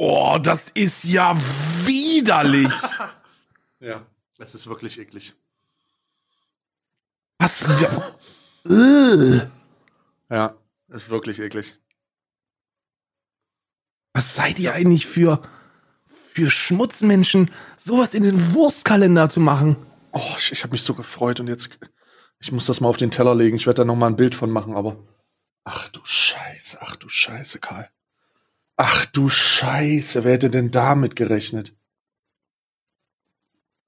Oh, 0.03 0.39
das 0.41 0.69
ist 0.69 1.03
ja 1.03 1.37
widerlich. 1.85 2.73
Ja, 3.79 4.05
es 4.37 4.53
ist 4.53 4.67
wirklich 4.67 4.99
eklig. 4.99 5.33
Was? 7.39 7.67
Ja, 10.29 10.55
ist 10.89 11.09
wirklich 11.09 11.39
eklig. 11.39 11.79
Was 14.13 14.35
seid 14.35 14.59
ihr 14.59 14.75
eigentlich 14.75 15.07
für, 15.07 15.41
für 16.05 16.51
Schmutzmenschen, 16.51 17.49
sowas 17.75 18.13
in 18.13 18.21
den 18.21 18.53
Wurstkalender 18.53 19.31
zu 19.31 19.39
machen? 19.39 19.77
Oh, 20.11 20.35
ich, 20.37 20.51
ich 20.51 20.63
habe 20.63 20.73
mich 20.73 20.83
so 20.83 20.93
gefreut 20.93 21.39
und 21.39 21.47
jetzt, 21.47 21.79
ich 22.39 22.51
muss 22.51 22.67
das 22.67 22.81
mal 22.81 22.89
auf 22.89 22.97
den 22.97 23.09
Teller 23.09 23.33
legen. 23.33 23.55
Ich 23.55 23.65
werde 23.65 23.81
da 23.81 23.85
noch 23.85 23.95
mal 23.95 24.07
ein 24.07 24.15
Bild 24.15 24.35
von 24.35 24.51
machen, 24.51 24.75
aber 24.75 24.97
ach 25.63 25.89
du 25.89 26.01
Scheiße, 26.03 26.77
ach 26.81 26.95
du 26.97 27.09
Scheiße, 27.09 27.57
Karl. 27.57 27.89
Ach 28.77 29.05
du 29.07 29.29
Scheiße, 29.29 30.23
wer 30.23 30.33
hätte 30.33 30.49
denn 30.49 30.71
damit 30.71 31.15
gerechnet? 31.15 31.75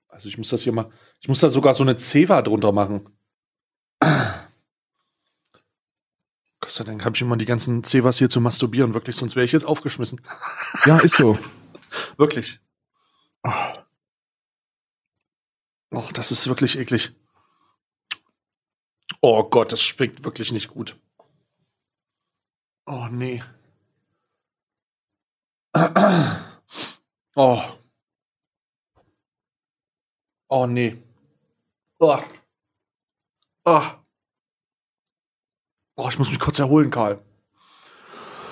Also 0.08 0.30
ich 0.30 0.38
muss 0.38 0.50
das 0.50 0.62
hier 0.62 0.74
mal, 0.74 0.92
ich 1.22 1.28
muss 1.28 1.40
da 1.40 1.50
sogar 1.50 1.74
so 1.74 1.84
eine 1.84 1.98
Ceva 1.98 2.42
drunter 2.44 2.72
machen. 2.72 3.10
Gott 6.60 6.72
sei 6.72 6.84
Dank 6.84 7.04
habe 7.04 7.16
ich 7.16 7.22
immer 7.22 7.36
die 7.36 7.46
ganzen 7.46 7.84
Cevas 7.84 8.20
hier 8.20 8.30
zu 8.30 8.40
masturbieren, 8.40 8.94
wirklich, 8.94 9.16
sonst 9.16 9.36
wäre 9.36 9.46
ich 9.46 9.52
jetzt 9.52 9.66
aufgeschmissen. 9.66 10.22
Ja, 10.86 11.00
ist 11.00 11.16
so. 11.16 11.38
Wirklich. 12.18 12.60
Oh. 13.44 13.52
oh, 15.92 16.08
das 16.14 16.32
ist 16.32 16.48
wirklich 16.48 16.78
eklig. 16.80 17.12
Oh 19.22 19.44
Gott, 19.44 19.72
das 19.72 19.82
schmeckt 19.82 20.24
wirklich 20.24 20.52
nicht 20.52 20.70
gut. 20.70 20.98
Oh 22.86 23.08
nee. 23.12 23.44
Oh. 27.36 27.62
Oh 30.50 30.68
nee. 30.68 30.98
Oh. 32.00 32.20
Oh. 33.66 33.82
Oh, 35.96 36.10
ich 36.10 36.20
muss 36.20 36.30
mich 36.30 36.40
kurz 36.40 36.60
erholen, 36.60 36.92
Karl. 36.92 37.20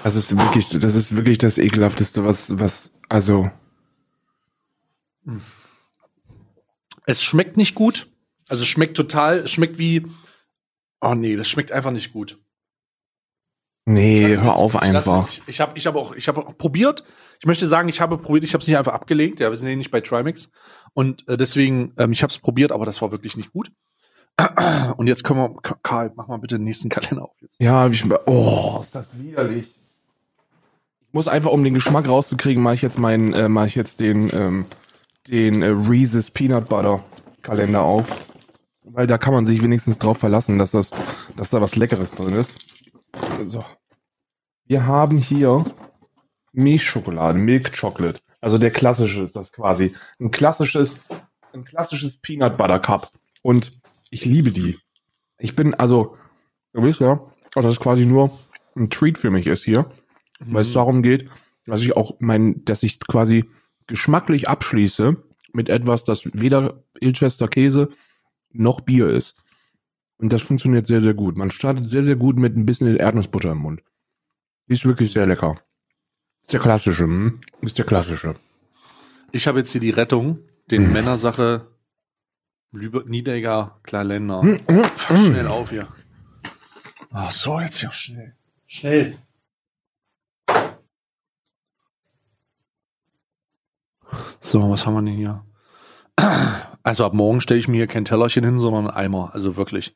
Das 0.04 0.16
ist 0.16 0.36
wirklich, 0.36 0.70
das 0.70 0.96
ist 0.96 1.16
wirklich 1.16 1.38
das 1.38 1.60
ekelhafteste, 1.60 2.26
was, 2.26 2.58
was, 2.60 2.92
also, 3.08 3.52
Es 7.06 7.24
schmeckt 7.24 7.58
nicht 7.58 7.76
gut. 7.76 8.08
Also 8.48 8.64
es 8.64 8.68
schmeckt 8.68 8.98
total, 8.98 9.40
es 9.40 9.52
schmeckt 9.52 9.78
wie. 9.78 10.06
Oh 11.00 11.14
nee, 11.14 11.36
das 11.36 11.48
schmeckt 11.48 11.72
einfach 11.72 11.92
nicht 11.92 12.14
gut. 12.14 12.38
Nee, 13.86 14.28
hör 14.28 14.30
jetzt- 14.30 14.46
auf 14.60 14.76
ich 14.76 14.82
einfach. 14.82 15.28
Ich, 15.30 15.42
ich 15.48 15.62
habe 15.62 15.78
ich 15.78 15.88
hab 15.88 15.96
auch, 15.96 16.14
ich 16.14 16.28
hab 16.28 16.38
auch 16.38 16.58
probiert. 16.58 17.04
Ich 17.40 17.46
möchte 17.46 17.66
sagen, 17.68 17.90
ich 17.90 18.02
habe 18.02 18.18
probiert, 18.18 18.44
ich 18.44 18.54
habe 18.54 18.62
es 18.62 18.68
nicht 18.68 18.78
einfach 18.78 18.94
abgelegt. 18.94 19.40
Ja, 19.40 19.50
wir 19.50 19.56
sind 19.56 19.70
ja 19.70 19.76
nicht 19.76 19.92
bei 19.92 20.02
Trimix. 20.02 20.50
Und 20.94 21.28
äh, 21.28 21.38
deswegen, 21.38 21.94
ähm, 21.98 22.12
ich 22.12 22.22
habe 22.24 22.32
es 22.32 22.38
probiert, 22.38 22.72
aber 22.72 22.86
das 22.86 23.02
war 23.02 23.12
wirklich 23.12 23.36
nicht 23.38 23.52
gut. 23.54 23.72
Und 24.98 25.08
jetzt 25.08 25.24
können 25.24 25.40
wir, 25.40 25.62
K- 25.62 25.76
Karl, 25.84 26.12
mach 26.16 26.28
mal 26.28 26.38
bitte 26.38 26.56
den 26.58 26.64
nächsten 26.64 26.90
Kalender 26.90 27.24
auf 27.24 27.36
jetzt. 27.42 27.62
Ja, 27.62 27.88
ich, 27.88 28.04
oh, 28.28 28.80
ist 28.82 28.96
das 28.96 29.10
widerlich. 29.18 29.68
Ich 31.08 31.14
muss 31.14 31.28
einfach, 31.28 31.52
um 31.52 31.64
den 31.64 31.74
Geschmack 31.74 32.08
rauszukriegen, 32.08 32.64
mache 32.64 32.76
ich 32.76 32.82
jetzt 32.82 32.98
meinen, 33.00 33.34
äh, 33.34 33.50
mache 33.50 33.68
ich 33.68 33.76
jetzt 33.76 34.00
den, 34.00 34.30
ähm, 34.34 34.66
den 35.28 35.62
äh, 35.62 35.68
Reese's 35.68 36.32
Peanut 36.32 36.70
Butter 36.70 37.04
Kalender 37.42 37.82
auf. 37.82 38.08
Weil 38.84 39.08
da 39.08 39.18
kann 39.18 39.34
man 39.34 39.46
sich 39.46 39.62
wenigstens 39.64 39.98
drauf 40.00 40.18
verlassen, 40.18 40.58
dass 40.58 40.72
das, 40.72 40.92
dass 41.38 41.50
da 41.50 41.60
was 41.62 41.76
Leckeres 41.76 42.12
drin 42.14 42.34
ist. 42.36 42.56
So. 43.44 43.64
Wir 44.66 44.86
haben 44.86 45.18
hier 45.18 45.66
Milchschokolade, 46.54 47.38
Milk 47.38 47.78
Chocolate. 47.78 48.20
Also 48.40 48.58
der 48.58 48.72
klassische 48.72 49.24
ist 49.24 49.36
das 49.36 49.52
quasi. 49.52 49.94
Ein 50.20 50.32
klassisches, 50.32 51.00
ein 51.54 51.64
klassisches 51.64 52.18
Peanut 52.18 52.58
Butter 52.58 52.80
Cup. 52.80 53.12
Und 53.42 53.72
ich 54.10 54.26
liebe 54.26 54.52
die. 54.52 54.78
Ich 55.38 55.56
bin, 55.56 55.74
also, 55.74 56.16
du 56.74 56.84
wisst 56.84 57.00
ja, 57.00 57.20
dass 57.54 57.66
es 57.66 57.80
quasi 57.80 58.06
nur 58.06 58.38
ein 58.76 58.90
Treat 58.90 59.18
für 59.18 59.32
mich 59.32 59.48
ist 59.48 59.64
hier, 59.64 59.90
weil 60.40 60.62
es 60.62 60.74
darum 60.74 61.04
geht, 61.04 61.30
dass 61.66 61.82
ich 61.82 61.96
auch 61.96 62.16
mein, 62.20 62.64
dass 62.66 62.84
ich 62.84 63.00
quasi 63.00 63.50
geschmacklich 63.88 64.48
abschließe 64.48 65.18
mit 65.54 65.70
etwas, 65.70 66.04
das 66.04 66.26
weder 66.34 66.84
Ilchester 67.00 67.48
Käse 67.48 67.90
noch 68.52 68.82
Bier 68.82 69.10
ist. 69.10 69.36
Und 70.22 70.32
das 70.32 70.44
funktioniert 70.44 70.86
sehr, 70.86 71.02
sehr 71.02 71.16
gut. 71.16 71.36
Man 71.36 71.50
startet 71.50 71.88
sehr, 71.90 72.04
sehr 72.04 72.16
gut 72.16 72.38
mit 72.38 72.56
ein 72.56 72.66
bisschen 72.66 72.96
Erdnussbutter 72.96 73.52
im 73.54 73.58
Mund. 73.58 73.82
Die 74.68 74.74
ist 74.74 74.86
wirklich 74.86 75.12
sehr 75.12 75.26
lecker. 75.26 75.60
Ist 76.42 76.54
der 76.54 76.60
klassische, 76.60 77.04
hm? 77.06 77.42
Ist 77.62 77.80
der 77.80 77.86
klassische. 77.86 78.36
Ich 79.32 79.48
habe 79.48 79.60
jetzt 79.60 79.72
hier 79.72 79.82
die 79.82 79.90
Rettung, 79.90 80.38
den 80.70 80.94
Männersache 80.94 81.68
Lübe 82.72 83.04
Niedegger 83.08 83.80
Klarländer. 83.82 84.44
Hm, 84.44 84.60
hm, 84.70 84.84
Fass 84.84 85.20
hm. 85.20 85.26
schnell 85.26 85.48
auf 85.48 85.72
hier. 85.72 85.88
Ach 87.12 87.32
so, 87.32 87.60
jetzt 87.60 87.80
hier 87.80 87.92
schnell. 87.92 88.36
Schnell. 88.68 89.18
So, 94.40 94.70
was 94.70 94.86
haben 94.86 94.94
wir 94.94 95.02
denn 95.02 95.16
hier? 95.16 95.44
Also 96.84 97.06
ab 97.06 97.14
morgen 97.14 97.42
stelle 97.42 97.60
ich 97.60 97.68
mir 97.68 97.78
hier 97.78 97.88
kein 97.88 98.06
Tellerchen 98.06 98.44
hin, 98.44 98.60
sondern 98.60 98.88
einen 98.88 98.98
Eimer. 98.98 99.32
Also 99.34 99.56
wirklich. 99.56 99.96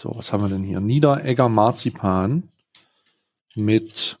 So, 0.00 0.12
was 0.14 0.32
haben 0.32 0.44
wir 0.44 0.48
denn 0.48 0.62
hier? 0.62 0.78
Niederegger 0.78 1.48
Marzipan 1.48 2.48
mit 3.56 4.16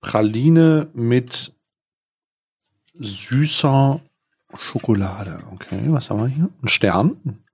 Praline 0.00 0.90
mit 0.92 1.54
süßer 2.94 4.00
Schokolade. 4.58 5.38
Okay, 5.52 5.80
was 5.92 6.10
haben 6.10 6.22
wir 6.22 6.26
hier? 6.26 6.50
Ein 6.60 6.66
Stern. 6.66 7.44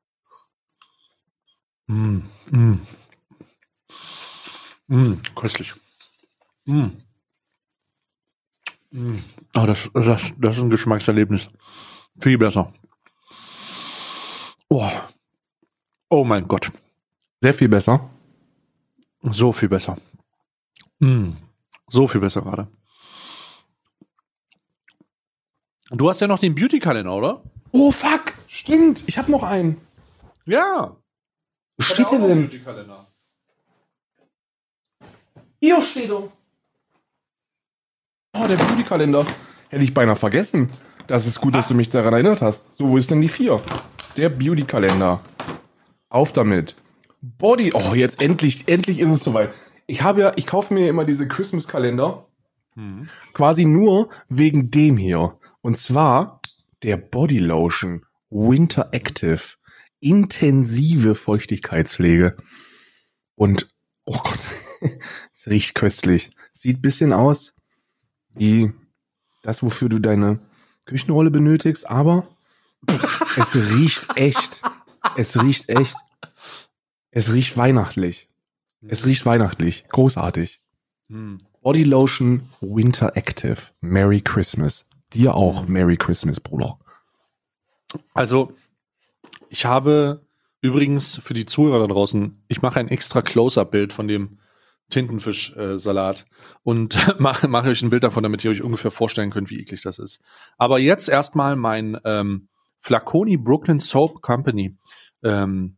Mm, 1.88 2.20
mm. 2.50 2.80
Mm, 4.86 5.14
köstlich. 5.36 5.74
Mm. 6.64 6.86
Mm. 8.92 9.18
Oh, 9.58 9.66
das, 9.66 9.90
das, 9.92 10.32
das 10.38 10.56
ist 10.56 10.62
ein 10.62 10.70
Geschmackserlebnis. 10.70 11.50
Viel 12.18 12.38
besser. 12.38 12.72
Oh. 14.70 14.90
Oh 16.08 16.24
mein 16.24 16.46
Gott. 16.48 16.70
Sehr 17.40 17.54
viel 17.54 17.68
besser. 17.68 18.10
So 19.22 19.52
viel 19.52 19.68
besser. 19.68 19.96
Mm. 21.00 21.32
So 21.88 22.06
viel 22.06 22.20
besser 22.20 22.42
gerade. 22.42 22.68
Du 25.90 26.08
hast 26.08 26.20
ja 26.20 26.26
noch 26.26 26.38
den 26.38 26.54
Beauty-Kalender, 26.54 27.14
oder? 27.14 27.42
Oh, 27.72 27.90
fuck! 27.90 28.34
Stimmt, 28.46 29.04
ich 29.06 29.16
habe 29.16 29.30
noch 29.30 29.42
einen. 29.42 29.80
Ja. 30.44 30.96
Wo 31.76 31.82
steht 31.82 32.10
der 32.10 32.18
denn? 32.18 32.48
Beauty-Kalender. 32.48 33.06
Hier 35.60 35.82
steht 35.82 36.10
er. 36.10 36.30
Oh, 38.34 38.46
der 38.46 38.56
Beauty-Kalender. 38.56 39.26
Hätte 39.70 39.84
ich 39.84 39.94
beinahe 39.94 40.16
vergessen. 40.16 40.70
Das 41.06 41.26
ist 41.26 41.40
gut, 41.40 41.54
dass 41.54 41.68
du 41.68 41.74
mich 41.74 41.88
daran 41.88 42.12
erinnert 42.12 42.42
hast. 42.42 42.76
So, 42.76 42.88
wo 42.88 42.98
ist 42.98 43.10
denn 43.10 43.20
die 43.20 43.28
vier? 43.28 43.62
Der 44.16 44.28
Beauty-Kalender. 44.28 45.20
Auf 46.08 46.32
damit. 46.32 46.74
Body. 47.20 47.72
Oh, 47.74 47.94
jetzt 47.94 48.20
endlich, 48.22 48.68
endlich 48.68 49.00
ist 49.00 49.10
es 49.10 49.20
soweit. 49.20 49.52
Ich 49.86 50.02
habe 50.02 50.20
ja, 50.20 50.32
ich 50.36 50.46
kaufe 50.46 50.72
mir 50.72 50.88
immer 50.88 51.04
diese 51.04 51.26
Christmas-Kalender 51.28 52.24
Mhm. 52.74 53.08
quasi 53.32 53.64
nur 53.64 54.08
wegen 54.28 54.70
dem 54.70 54.96
hier. 54.96 55.36
Und 55.62 55.76
zwar 55.78 56.40
der 56.84 56.96
Body 56.96 57.38
Lotion 57.38 58.06
Winter 58.30 58.90
Active. 58.92 59.40
Intensive 60.00 61.16
Feuchtigkeitspflege. 61.16 62.36
Und, 63.34 63.66
oh 64.04 64.18
Gott, 64.22 64.38
es 65.34 65.48
riecht 65.48 65.74
köstlich. 65.74 66.30
Sieht 66.52 66.80
bisschen 66.80 67.12
aus 67.12 67.56
wie 68.36 68.72
das, 69.42 69.62
wofür 69.64 69.88
du 69.88 69.98
deine 69.98 70.38
Küchenrolle 70.86 71.32
benötigst, 71.32 71.88
aber 71.90 72.28
es 73.36 73.56
riecht 73.56 74.16
echt. 74.16 74.62
Es 75.16 75.40
riecht 75.40 75.68
echt. 75.68 75.96
Es 77.10 77.32
riecht 77.32 77.56
weihnachtlich. 77.56 78.28
Es 78.86 79.06
riecht 79.06 79.26
weihnachtlich. 79.26 79.86
Großartig. 79.88 80.60
Mhm. 81.08 81.38
Body 81.62 81.84
Lotion 81.84 82.48
Winter 82.60 83.16
Active. 83.16 83.58
Merry 83.80 84.20
Christmas. 84.20 84.84
Dir 85.12 85.34
auch 85.34 85.66
Merry 85.66 85.96
Christmas, 85.96 86.40
Bruder. 86.40 86.78
Also, 88.14 88.52
ich 89.48 89.64
habe 89.64 90.26
übrigens 90.60 91.18
für 91.18 91.34
die 91.34 91.46
Zuhörer 91.46 91.80
da 91.80 91.86
draußen, 91.92 92.42
ich 92.48 92.62
mache 92.62 92.80
ein 92.80 92.88
extra 92.88 93.22
Close-Up-Bild 93.22 93.92
von 93.92 94.08
dem 94.08 94.38
Tintenfischsalat 94.90 96.26
und 96.62 96.98
mache 97.18 97.48
mach 97.48 97.64
euch 97.64 97.82
ein 97.82 97.90
Bild 97.90 98.04
davon, 98.04 98.22
damit 98.22 98.44
ihr 98.44 98.50
euch 98.50 98.62
ungefähr 98.62 98.90
vorstellen 98.90 99.30
könnt, 99.30 99.50
wie 99.50 99.60
eklig 99.60 99.82
das 99.82 99.98
ist. 99.98 100.20
Aber 100.56 100.78
jetzt 100.78 101.08
erstmal 101.08 101.56
mein 101.56 101.98
ähm, 102.04 102.48
Flaconi 102.80 103.36
Brooklyn 103.36 103.78
Soap 103.78 104.22
Company 104.22 104.76
ähm, 105.22 105.76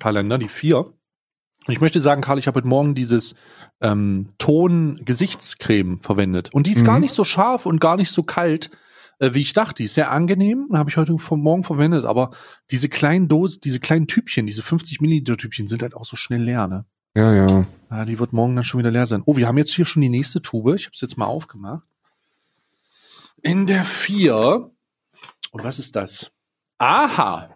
Kalender, 0.00 0.38
die 0.38 0.48
vier. 0.48 0.78
Und 1.64 1.72
ich 1.72 1.80
möchte 1.80 2.00
sagen, 2.00 2.22
Karl, 2.22 2.38
ich 2.38 2.46
habe 2.48 2.56
heute 2.56 2.66
Morgen 2.68 2.94
dieses 2.94 3.34
ähm, 3.80 4.28
Ton-Gesichtscreme 4.38 6.00
verwendet. 6.00 6.52
Und 6.52 6.66
die 6.66 6.72
ist 6.72 6.82
Mhm. 6.82 6.86
gar 6.86 6.98
nicht 6.98 7.12
so 7.12 7.24
scharf 7.24 7.66
und 7.66 7.80
gar 7.80 7.96
nicht 7.96 8.10
so 8.10 8.22
kalt, 8.24 8.70
äh, 9.20 9.32
wie 9.34 9.40
ich 9.40 9.52
dachte. 9.52 9.76
Die 9.76 9.84
ist 9.84 9.94
sehr 9.94 10.10
angenehm. 10.10 10.68
Habe 10.72 10.90
ich 10.90 10.96
heute 10.96 11.16
vom 11.18 11.40
Morgen 11.40 11.62
verwendet. 11.62 12.04
Aber 12.04 12.30
diese 12.70 12.88
kleinen 12.88 13.28
Dosen, 13.28 13.60
diese 13.62 13.78
kleinen 13.80 14.08
Tübchen, 14.08 14.46
diese 14.46 14.62
50 14.62 15.00
Milliliter 15.00 15.36
Tübchen 15.36 15.68
sind 15.68 15.82
halt 15.82 15.94
auch 15.94 16.04
so 16.04 16.16
schnell 16.16 16.42
leer, 16.42 16.66
ne? 16.66 16.84
Ja, 17.14 17.32
ja. 17.32 17.66
Ja, 17.90 18.04
die 18.06 18.18
wird 18.18 18.32
morgen 18.32 18.56
dann 18.56 18.64
schon 18.64 18.78
wieder 18.78 18.90
leer 18.90 19.06
sein. 19.06 19.22
Oh, 19.26 19.36
wir 19.36 19.46
haben 19.46 19.58
jetzt 19.58 19.72
hier 19.74 19.84
schon 19.84 20.00
die 20.02 20.08
nächste 20.08 20.40
Tube. 20.42 20.74
Ich 20.74 20.86
habe 20.86 20.94
es 20.94 21.00
jetzt 21.00 21.16
mal 21.18 21.26
aufgemacht. 21.26 21.84
In 23.42 23.66
der 23.66 23.84
vier. 23.84 24.70
Und 25.52 25.62
was 25.62 25.78
ist 25.78 25.94
das? 25.96 26.32
Aha. 26.78 27.54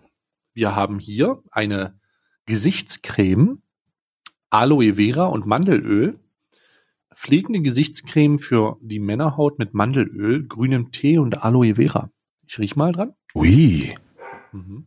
Wir 0.52 0.76
haben 0.76 0.98
hier 0.98 1.42
eine 1.50 1.98
Gesichtscreme, 2.44 3.62
Aloe 4.50 4.94
Vera 4.94 5.24
und 5.24 5.46
Mandelöl. 5.46 6.20
Pflegende 7.14 7.60
Gesichtscreme 7.62 8.38
für 8.38 8.76
die 8.82 8.98
Männerhaut 8.98 9.58
mit 9.58 9.72
Mandelöl, 9.72 10.46
grünem 10.46 10.92
Tee 10.92 11.18
und 11.18 11.42
Aloe 11.42 11.76
Vera. 11.76 12.10
Ich 12.46 12.58
riech 12.58 12.76
mal 12.76 12.92
dran. 12.92 13.14
Ui. 13.34 13.94
Mhm. 14.52 14.86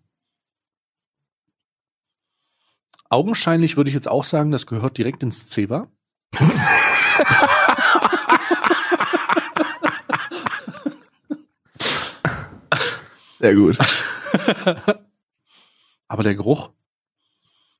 Augenscheinlich 3.09 3.75
würde 3.75 3.89
ich 3.89 3.95
jetzt 3.95 4.07
auch 4.07 4.23
sagen, 4.23 4.51
das 4.51 4.67
gehört 4.67 4.99
direkt 4.99 5.23
ins 5.23 5.47
Zewa. 5.47 5.91
Sehr 13.39 13.55
gut. 13.55 13.77
Aber 16.07 16.23
der 16.23 16.35
Geruch, 16.35 16.71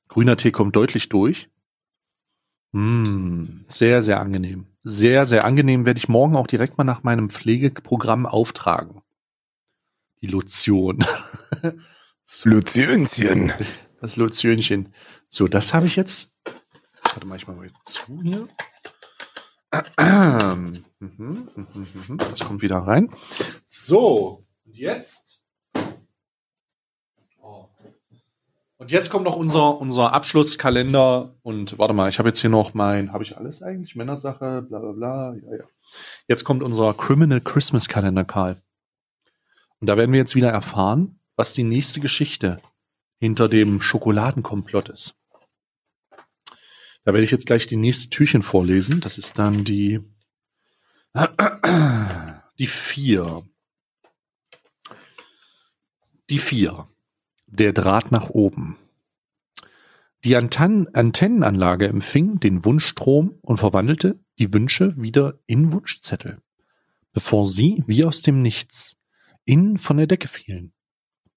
grüner 0.07 0.37
Tee 0.37 0.51
kommt 0.51 0.75
deutlich 0.75 1.09
durch. 1.09 1.49
Mm, 2.71 3.61
sehr, 3.67 4.01
sehr 4.01 4.19
angenehm. 4.19 4.67
Sehr, 4.83 5.25
sehr 5.25 5.43
angenehm 5.43 5.85
werde 5.85 5.97
ich 5.97 6.07
morgen 6.07 6.35
auch 6.35 6.47
direkt 6.47 6.77
mal 6.77 6.83
nach 6.83 7.03
meinem 7.03 7.29
Pflegeprogramm 7.29 8.25
auftragen. 8.25 9.01
Die 10.21 10.27
Lotion. 10.27 11.03
Luzionchen. 12.43 13.51
Das 13.99 14.15
Lotionchen. 14.15 14.89
So, 15.27 15.47
das 15.47 15.73
habe 15.73 15.87
ich 15.87 15.95
jetzt. 15.95 16.33
Warte 17.03 17.25
mal, 17.25 17.35
ich 17.35 17.47
mache 17.47 17.57
mal 17.57 17.65
jetzt 17.65 17.85
zu 17.85 18.21
hier. 18.21 18.47
Mhm, 21.01 21.49
mhm, 21.55 21.87
mhm. 21.93 22.17
Das 22.17 22.39
kommt 22.39 22.61
wieder 22.61 22.79
rein. 22.79 23.09
So, 23.65 24.45
und 24.65 24.75
jetzt. 24.75 25.43
Oh. 27.41 27.69
Und 28.79 28.91
jetzt 28.91 29.09
kommt 29.09 29.25
noch 29.25 29.35
unser, 29.35 29.77
unser 29.81 30.13
Abschlusskalender. 30.13 31.35
Und 31.41 31.77
warte 31.77 31.93
mal, 31.93 32.07
ich 32.07 32.17
habe 32.17 32.29
jetzt 32.29 32.39
hier 32.39 32.49
noch 32.49 32.73
mein, 32.73 33.11
habe 33.11 33.25
ich 33.25 33.35
alles 33.35 33.61
eigentlich? 33.61 33.95
Männersache, 33.95 34.61
bla 34.61 34.79
bla 34.79 34.91
bla. 34.93 35.35
Ja, 35.35 35.57
ja. 35.57 35.63
Jetzt 36.29 36.45
kommt 36.45 36.63
unser 36.63 36.93
Criminal 36.93 37.41
Christmas 37.41 37.89
Kalender, 37.89 38.23
Karl. 38.23 38.61
Und 39.79 39.87
da 39.87 39.97
werden 39.97 40.13
wir 40.13 40.19
jetzt 40.19 40.35
wieder 40.35 40.49
erfahren, 40.49 41.19
was 41.35 41.51
die 41.51 41.65
nächste 41.65 41.99
Geschichte 41.99 42.61
hinter 43.19 43.49
dem 43.49 43.81
Schokoladenkomplott 43.81 44.87
ist. 44.87 45.13
Da 47.03 47.13
werde 47.13 47.23
ich 47.23 47.31
jetzt 47.31 47.47
gleich 47.47 47.67
die 47.67 47.75
nächste 47.75 48.09
Türchen 48.09 48.43
vorlesen. 48.43 49.01
Das 49.01 49.17
ist 49.17 49.37
dann 49.39 49.65
die, 49.65 49.99
die 52.59 52.67
vier. 52.67 53.43
Die 56.29 56.39
vier. 56.39 56.88
Der 57.51 57.73
Draht 57.73 58.11
nach 58.11 58.29
oben. 58.29 58.77
Die 60.23 60.35
Anten 60.35 60.87
Antennenanlage 60.93 61.87
empfing 61.87 62.39
den 62.39 62.63
Wunschstrom 62.63 63.39
und 63.41 63.57
verwandelte 63.57 64.19
die 64.37 64.53
Wünsche 64.53 65.01
wieder 65.01 65.39
in 65.47 65.71
Wunschzettel, 65.71 66.43
bevor 67.11 67.47
sie, 67.47 67.83
wie 67.87 68.05
aus 68.05 68.21
dem 68.21 68.43
Nichts, 68.43 68.97
innen 69.45 69.79
von 69.79 69.97
der 69.97 70.05
Decke 70.05 70.27
fielen, 70.27 70.73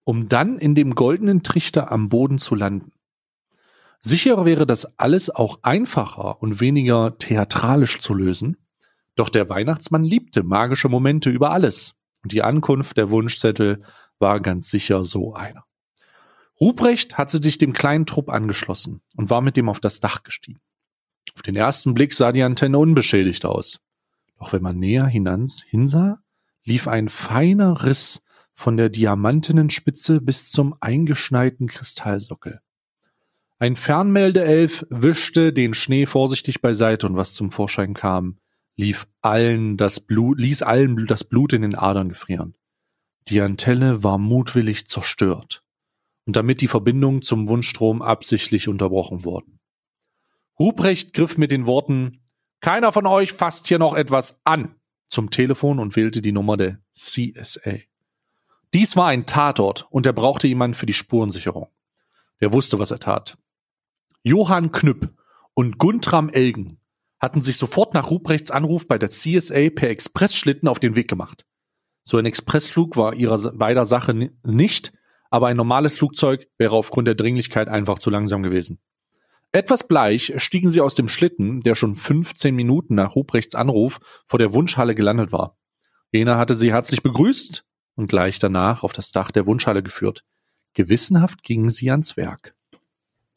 um 0.05 0.29
dann 0.29 0.59
in 0.59 0.75
dem 0.75 0.95
goldenen 0.95 1.43
Trichter 1.43 1.91
am 1.91 2.11
Boden 2.11 2.39
zu 2.39 2.55
landen. 2.55 2.93
Sicher 3.99 4.45
wäre 4.45 4.67
das 4.67 4.99
alles 4.99 5.31
auch 5.31 5.61
einfacher 5.63 6.43
und 6.43 6.61
weniger 6.61 7.17
theatralisch 7.17 8.01
zu 8.01 8.13
lösen, 8.13 8.59
doch 9.15 9.31
der 9.31 9.49
Weihnachtsmann 9.49 10.05
liebte 10.05 10.43
magische 10.43 10.91
Momente 10.91 11.31
über 11.31 11.53
alles, 11.53 11.95
und 12.23 12.33
die 12.33 12.43
Ankunft 12.43 12.99
der 12.99 13.09
Wunschzettel 13.09 13.83
war 14.19 14.41
ganz 14.41 14.69
sicher 14.69 15.05
so 15.05 15.33
einer. 15.33 15.65
Ruprecht 16.63 17.19
hatte 17.19 17.43
sich 17.43 17.59
dem 17.59 17.73
kleinen 17.73 18.07
Trupp 18.07 18.29
angeschlossen 18.29 19.01
und 19.17 19.31
war 19.31 19.41
mit 19.41 19.57
dem 19.57 19.69
auf 19.69 19.81
das 19.81 19.99
Dach 19.99 20.23
gestiegen. 20.23 20.61
Auf 21.35 21.43
den 21.43 21.57
ersten 21.57 21.93
Blick 21.93 22.15
sah 22.15 22.31
die 22.31 22.45
Antenne 22.45 22.79
unbeschädigt 22.79 23.45
aus. 23.45 23.81
Doch 24.39 24.53
wenn 24.53 24.63
man 24.63 24.79
näher 24.79 25.07
hinsah, 25.07 26.23
lief 26.63 26.87
ein 26.87 27.09
feiner 27.09 27.83
Riss 27.83 28.23
von 28.55 28.77
der 28.77 28.91
diamantenen 28.91 29.71
Spitze 29.71 30.21
bis 30.21 30.53
zum 30.53 30.77
eingeschneiten 30.81 31.67
Kristallsockel. 31.67 32.61
Ein 33.59 33.75
Fernmeldeelf 33.75 34.87
wischte 34.89 35.53
den 35.53 35.75
Schnee 35.75 36.07
vorsichtig 36.07 36.63
beiseite 36.63 37.09
und 37.09 37.17
was 37.17 37.35
zum 37.35 37.51
Vorschein 37.51 37.93
kam, 37.93 38.39
lief 38.77 39.09
allen 39.21 39.77
das 39.77 39.99
Blut, 39.99 40.39
ließ 40.39 40.63
allen 40.63 41.09
das 41.09 41.25
Blut 41.25 41.55
in 41.55 41.63
den 41.63 41.75
Adern 41.75 42.11
gefrieren. 42.11 42.55
Die 43.27 43.41
Antenne 43.41 44.05
war 44.05 44.19
mutwillig 44.19 44.87
zerstört 44.87 45.62
und 46.27 46.37
damit 46.37 46.61
die 46.61 46.69
Verbindung 46.69 47.23
zum 47.23 47.49
Wunschstrom 47.49 48.03
absichtlich 48.03 48.69
unterbrochen 48.69 49.25
wurden. 49.25 49.59
Ruprecht 50.59 51.15
griff 51.15 51.39
mit 51.39 51.51
den 51.51 51.67
Worten 51.67 52.19
Keiner 52.61 52.93
von 52.93 53.07
euch 53.07 53.33
fasst 53.33 53.67
hier 53.67 53.81
noch 53.81 53.93
etwas 53.95 54.41
an 54.45 54.77
zum 55.09 55.31
Telefon 55.31 55.81
und 55.81 55.97
wählte 55.97 56.23
die 56.23 56.31
Nummer 56.33 56.57
der 56.57 56.79
CSA. 56.93 57.79
Dies 58.73 58.97
war 58.97 59.09
ein 59.09 59.27
Tatort 59.27 59.87
und 59.91 60.07
er 60.07 60.13
brauchte 60.13 60.47
jemanden 60.47 60.75
für 60.75 60.87
die 60.87 60.95
Spurensicherung. 60.95 61.69
Der 62.41 62.53
wusste, 62.53 62.79
was 62.79 62.93
er 62.93 63.01
tat. 63.01 63.37
Johann 64.23 64.71
Knüpp 64.71 65.13
und 65.55 65.79
Guntram 65.79 66.29
Elgen 66.29 66.79
hatten 67.19 67.43
sich 67.43 67.57
sofort 67.57 67.95
nach 67.95 68.11
Ruprechts 68.11 68.51
Anruf 68.53 68.87
bei 68.87 68.97
der 68.97 69.11
CSA 69.11 69.71
per 69.75 69.91
Expressschlitten 69.91 70.69
auf 70.69 70.79
den 70.79 70.95
Weg 70.95 71.09
gemacht. 71.09 71.45
So 72.05 72.17
ein 72.17 72.27
Expressflug 72.27 72.97
war 72.97 73.15
ihrer 73.15 73.53
beider 73.53 73.85
Sache 73.85 74.15
ni- 74.15 74.31
nicht, 74.45 74.93
aber 75.33 75.47
ein 75.47 75.57
normales 75.57 75.97
Flugzeug 75.97 76.47
wäre 76.59 76.77
aufgrund 76.77 77.09
der 77.09 77.15
Dringlichkeit 77.15 77.69
einfach 77.69 77.99
zu 77.99 78.11
langsam 78.11 78.43
gewesen. 78.43 78.81
Etwas 79.51 79.89
bleich 79.89 80.35
stiegen 80.37 80.71
sie 80.71 80.83
aus 80.83 80.95
dem 80.95 81.09
Schlitten, 81.09 81.61
der 81.61 81.75
schon 81.75 81.95
15 81.95 82.55
Minuten 82.55 82.95
nach 82.95 83.17
Ruprechts 83.17 83.55
Anruf 83.55 83.99
vor 84.27 84.39
der 84.39 84.53
Wunschhalle 84.53 84.95
gelandet 84.95 85.33
war. 85.33 85.57
Jener 86.11 86.37
hatte 86.37 86.57
sie 86.57 86.71
herzlich 86.71 87.03
begrüßt 87.03 87.65
und 87.95 88.09
gleich 88.09 88.39
danach 88.39 88.83
auf 88.83 88.93
das 88.93 89.11
Dach 89.11 89.31
der 89.31 89.47
Wunschhalle 89.47 89.83
geführt. 89.83 90.25
Gewissenhaft 90.75 91.43
gingen 91.43 91.71
sie 91.71 91.91
ans 91.91 92.17
Werk. 92.19 92.55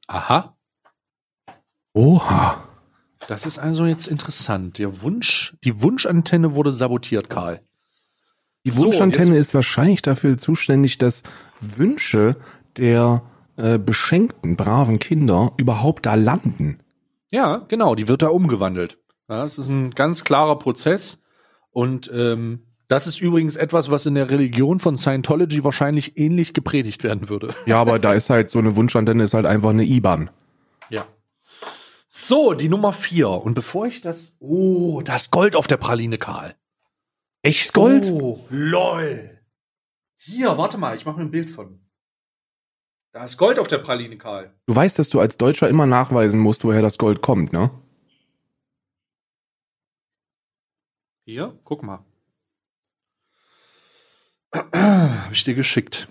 Aha, 0.08 0.56
Oha. 1.94 2.68
das 3.30 3.46
ist 3.46 3.58
also 3.58 3.86
jetzt 3.86 4.08
interessant. 4.08 4.80
Der 4.80 5.02
Wunsch, 5.02 5.56
die 5.64 5.82
Wunschantenne 5.82 6.54
wurde 6.54 6.74
sabotiert, 6.74 7.30
Karl. 7.30 7.62
Die 8.66 8.72
So, 8.72 8.86
Wunschantenne 8.86 9.32
jetzt- 9.36 9.48
ist 9.50 9.54
wahrscheinlich 9.54 10.02
dafür 10.02 10.38
zuständig, 10.38 10.98
dass 10.98 11.24
Wünsche 11.62 12.36
der 12.78 13.22
äh, 13.58 13.78
beschenkten, 13.80 14.56
braven 14.58 15.00
Kinder 15.00 15.54
überhaupt 15.58 16.06
da 16.06 16.16
landen. 16.16 16.80
Ja, 17.32 17.66
genau, 17.68 17.96
die 17.96 18.08
wird 18.08 18.22
da 18.22 18.28
umgewandelt. 18.28 18.98
Ja, 19.30 19.42
das 19.42 19.58
ist 19.58 19.70
ein 19.70 19.92
ganz 19.92 20.24
klarer 20.24 20.60
Prozess. 20.60 21.22
Und 21.72 22.12
ähm, 22.14 22.64
das 22.88 23.08
ist 23.08 23.20
übrigens 23.22 23.56
etwas, 23.56 23.90
was 23.92 24.06
in 24.06 24.16
der 24.16 24.30
Religion 24.30 24.80
von 24.80 24.98
Scientology 24.98 25.64
wahrscheinlich 25.64 26.18
ähnlich 26.18 26.54
gepredigt 26.54 27.04
werden 27.04 27.30
würde. 27.30 27.54
Ja, 27.66 27.80
aber 27.80 27.98
da 28.00 28.14
ist 28.14 28.30
halt 28.30 28.50
so 28.50 28.60
eine 28.60 28.76
Wunschantenne 28.76 29.24
ist 29.24 29.34
halt 29.34 29.46
einfach 29.46 29.72
eine 29.72 29.84
IBAN. 29.84 30.30
Ja. 30.90 31.06
So, 32.08 32.54
die 32.54 32.70
Nummer 32.70 32.94
vier. 32.94 33.30
Und 33.30 33.54
bevor 33.56 33.88
ich 33.88 34.02
das. 34.02 34.36
Oh, 34.40 35.02
das 35.04 35.32
Gold 35.32 35.56
auf 35.56 35.68
der 35.68 35.78
Praline, 35.78 36.18
Karl. 36.18 36.54
Echt 37.46 37.74
Gold? 37.74 38.10
Oh, 38.12 38.44
lol. 38.50 39.40
Hier, 40.18 40.58
warte 40.58 40.80
mal, 40.80 40.96
ich 40.96 41.06
mache 41.06 41.18
mir 41.20 41.26
ein 41.26 41.32
Bild 41.32 41.52
von. 41.52 41.80
Da 43.12 43.24
ist 43.24 43.38
Gold 43.38 43.60
auf 43.60 43.68
der 43.68 43.78
Praline, 43.78 44.18
Karl. 44.18 44.52
Du 44.66 44.76
weißt, 44.76 44.98
dass 44.98 45.12
du 45.12 45.20
als 45.20 45.38
Deutscher 45.38 45.70
immer 45.70 45.86
nachweisen 45.86 46.40
musst, 46.40 46.64
woher 46.64 46.82
das 46.82 46.98
Gold 46.98 47.22
kommt, 47.22 47.54
ne? 47.54 47.70
Hier, 51.26 51.56
guck 51.64 51.84
mal. 51.84 52.04
Habe 54.52 55.34
ich 55.34 55.44
dir 55.44 55.54
geschickt. 55.54 56.08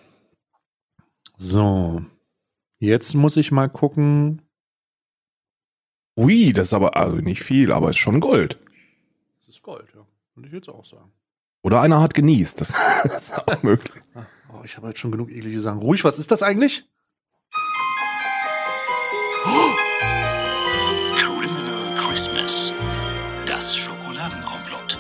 So. 1.37 2.05
Jetzt 2.78 3.14
muss 3.14 3.37
ich 3.37 3.51
mal 3.51 3.68
gucken. 3.68 4.41
Ui, 6.16 6.53
das 6.53 6.68
ist 6.68 6.74
aber 6.74 6.97
also 6.97 7.16
nicht 7.16 7.43
viel, 7.43 7.72
aber 7.72 7.91
ist 7.91 7.99
schon 7.99 8.20
Gold. 8.20 8.61
Das 9.39 9.49
ist 9.49 9.62
Gold, 9.62 9.93
ja. 9.97 10.07
Würde 10.37 10.47
ich 10.47 10.55
jetzt 10.55 10.68
auch 10.68 10.85
sagen. 10.85 11.12
Oder 11.64 11.80
einer 11.80 12.00
hat 12.00 12.14
genießt. 12.14 12.60
Das, 12.60 12.70
ist 13.04 13.36
auch 13.36 13.62
möglich. 13.62 14.02
Oh, 14.14 14.60
ich 14.64 14.76
habe 14.76 14.86
jetzt 14.88 15.00
schon 15.00 15.10
genug 15.10 15.30
eklige 15.30 15.60
Sachen. 15.60 15.78
Ruhig, 15.80 16.04
was 16.04 16.18
ist 16.20 16.30
das 16.30 16.42
eigentlich? 16.42 16.84
Criminal 21.16 21.94
Christmas. 21.98 22.72
Das 23.46 23.76
Schokoladenkomplott. 23.76 24.98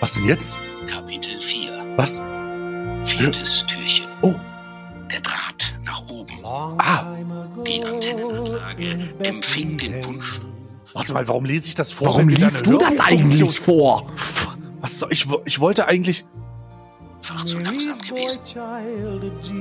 Was 0.00 0.12
denn 0.14 0.24
jetzt? 0.26 0.56
Kapitel 0.86 1.36
4. 1.38 1.94
Was? 1.96 2.22
Viertes 3.04 3.64
Türchen. 3.66 4.06
Oh, 4.22 4.34
Der 5.12 5.20
Draht 5.20 5.74
nach 5.84 6.08
oben. 6.10 6.32
ah, 6.44 7.16
Die 7.66 7.82
Antennenanlage 7.84 8.98
empfing 9.24 9.78
den 9.78 10.04
Wunsch. 10.04 10.40
warte 10.92 11.12
mal, 11.12 11.26
warum 11.28 11.44
lese 11.44 11.68
ich 11.68 11.74
das 11.74 11.90
vor? 11.92 12.08
Warum 12.08 12.28
liest 12.28 12.66
du 12.66 12.78
das 12.78 13.00
eigentlich 13.00 13.58
vor? 13.60 14.06
Was 14.82 14.98
soll 14.98 15.10
ich, 15.12 15.26
ich 15.46 15.60
wollte 15.60 15.86
eigentlich, 15.86 16.24
War 17.28 17.46
zu 17.46 17.58
langsam 17.60 17.98
gewesen. 18.00 18.40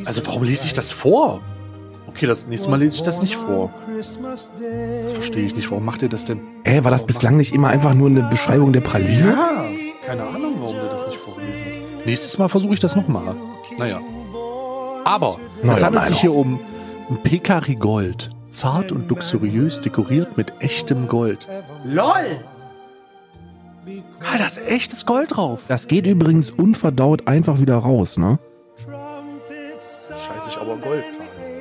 also 0.05 0.25
warum 0.25 0.43
lese 0.43 0.65
ich 0.65 0.73
das 0.73 0.91
vor? 0.91 1.39
Okay, 2.07 2.25
das 2.25 2.47
nächste 2.47 2.69
Mal 2.69 2.79
lese 2.79 2.97
ich 2.97 3.03
das 3.03 3.21
nicht 3.21 3.37
vor. 3.37 3.71
Das 3.97 4.17
verstehe 5.13 5.45
ich 5.45 5.55
nicht. 5.55 5.71
Warum 5.71 5.85
macht 5.85 6.01
ihr 6.01 6.09
das 6.09 6.25
denn? 6.25 6.41
Äh, 6.65 6.83
war 6.83 6.91
das 6.91 7.05
bislang 7.05 7.37
nicht 7.37 7.53
immer 7.53 7.69
einfach 7.69 7.93
nur 7.93 8.09
eine 8.09 8.23
Beschreibung 8.23 8.73
der 8.73 8.81
Praline? 8.81 9.29
Ja, 9.29 9.65
keine 10.05 10.23
Ahnung, 10.23 10.55
warum 10.59 10.75
wir 10.75 10.89
das 10.89 11.07
nicht 11.07 11.17
vorlesen. 11.19 11.63
Nächstes 12.03 12.37
Mal 12.37 12.49
versuche 12.49 12.73
ich 12.73 12.79
das 12.79 12.95
nochmal. 12.95 13.35
Naja. 13.77 14.01
Aber 15.05 15.37
es 15.61 15.67
Naja, 15.67 15.85
handelt 15.85 16.05
sich 16.05 16.19
hier 16.19 16.33
um 16.33 16.59
ein 17.09 17.21
Pekari 17.23 17.75
Gold. 17.75 18.29
Zart 18.49 18.91
und 18.91 19.07
luxuriös 19.07 19.79
dekoriert 19.79 20.35
mit 20.35 20.51
echtem 20.59 21.07
Gold. 21.07 21.47
LOL! 21.85 22.39
Ah, 24.19 24.37
da 24.37 24.45
ist 24.45 24.61
echtes 24.69 25.05
Gold 25.05 25.35
drauf. 25.35 25.63
Das 25.67 25.87
geht 25.87 26.05
übrigens 26.05 26.51
unverdaut 26.51 27.27
einfach 27.27 27.59
wieder 27.59 27.77
raus, 27.77 28.17
ne? 28.17 28.39
Scheiße, 30.07 30.49
ich 30.49 30.57
aber 30.57 30.77
Gold. 30.77 31.03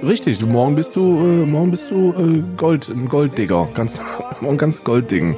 Richtig, 0.02 0.38
du, 0.38 0.46
morgen 0.46 0.74
bist 0.74 0.96
du, 0.96 1.16
äh, 1.16 1.46
morgen 1.46 1.70
bist 1.70 1.90
du 1.90 2.12
äh, 2.12 2.42
Gold, 2.56 2.88
ein 2.88 3.08
Golddigger. 3.08 3.68
Ganz, 3.74 4.00
morgen 4.40 4.58
ganz 4.58 4.82
Goldding. 4.84 5.36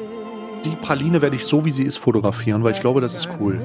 Die 0.65 0.77
Praline 0.77 1.21
werde 1.21 1.37
ich 1.37 1.45
so, 1.45 1.65
wie 1.65 1.71
sie 1.71 1.85
ist, 1.85 1.99
fotografieren, 1.99 2.63
weil 2.63 2.73
ich 2.73 2.81
glaube, 2.81 3.01
das 3.01 3.15
ist 3.15 3.29
cool. 3.41 3.61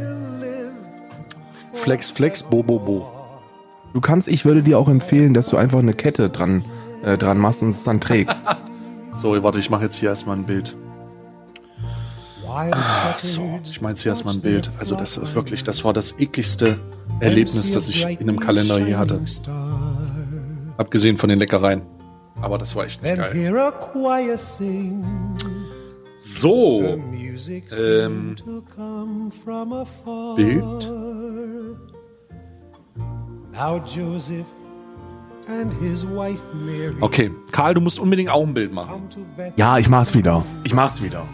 Flex, 1.74 2.10
flex, 2.10 2.44
bo, 2.44 2.64
bo, 2.64 2.80
bo. 2.80 3.08
Du 3.94 4.02
kannst, 4.02 4.28
ich 4.28 4.46
würde 4.46 4.64
dir 4.64 4.78
auch 4.78 4.90
empfehlen, 4.90 5.34
dass 5.34 5.48
du 5.48 5.58
einfach 5.58 5.80
eine 5.80 5.94
Kette 5.94 6.30
dran, 6.30 6.66
äh, 7.04 7.18
dran 7.18 7.38
machst 7.38 7.64
und 7.64 7.70
es 7.70 7.84
dann 7.84 8.02
trägst. 8.02 8.44
So, 9.10 9.42
warte, 9.42 9.58
ich 9.58 9.70
mache 9.70 9.86
jetzt 9.86 9.96
hier 9.96 10.10
erstmal 10.10 10.36
ein 10.36 10.44
Bild. 10.44 10.76
Ah, 12.58 13.16
so, 13.18 13.60
ich 13.64 13.82
mache 13.82 13.92
jetzt 13.92 14.02
hier 14.02 14.12
erstmal 14.12 14.34
ein 14.34 14.42
Bild. 14.42 14.72
Also 14.80 14.96
das 14.96 15.18
ist 15.18 15.36
wirklich, 15.36 15.64
das 15.64 15.84
war 15.86 15.94
das 15.94 16.20
ekligste 16.20 16.80
Erlebnis, 17.20 17.72
das 17.72 17.88
ich 17.90 18.04
in 18.04 18.30
einem 18.30 18.40
Kalender 18.40 18.80
je 18.80 18.96
hatte. 18.96 19.22
Abgesehen 20.78 21.18
von 21.18 21.30
den 21.30 21.40
Leckereien. 21.40 21.82
Aber 22.42 22.58
das 22.58 22.76
war 22.76 22.86
echt 22.86 23.02
nicht 23.04 23.16
geil. 23.16 23.32
So, 26.18 26.82
ähm. 26.82 28.36
Bild. 30.36 30.92
Now 33.54 33.82
Joseph 33.86 34.46
and 35.48 35.74
his 35.82 36.04
wife 36.06 36.42
Mary 36.54 36.96
Okay, 37.02 37.32
Karl, 37.52 37.74
du 37.74 37.82
musst 37.82 38.00
unbedingt 38.00 38.30
auch 38.30 38.46
ein 38.46 38.54
Bild 38.54 38.72
machen. 38.72 39.10
Ja, 39.56 39.78
ich 39.78 39.90
mach's 39.90 40.14
wieder. 40.14 40.44
Ich 40.64 40.74
mach's 40.74 41.02
wieder. 41.02 41.26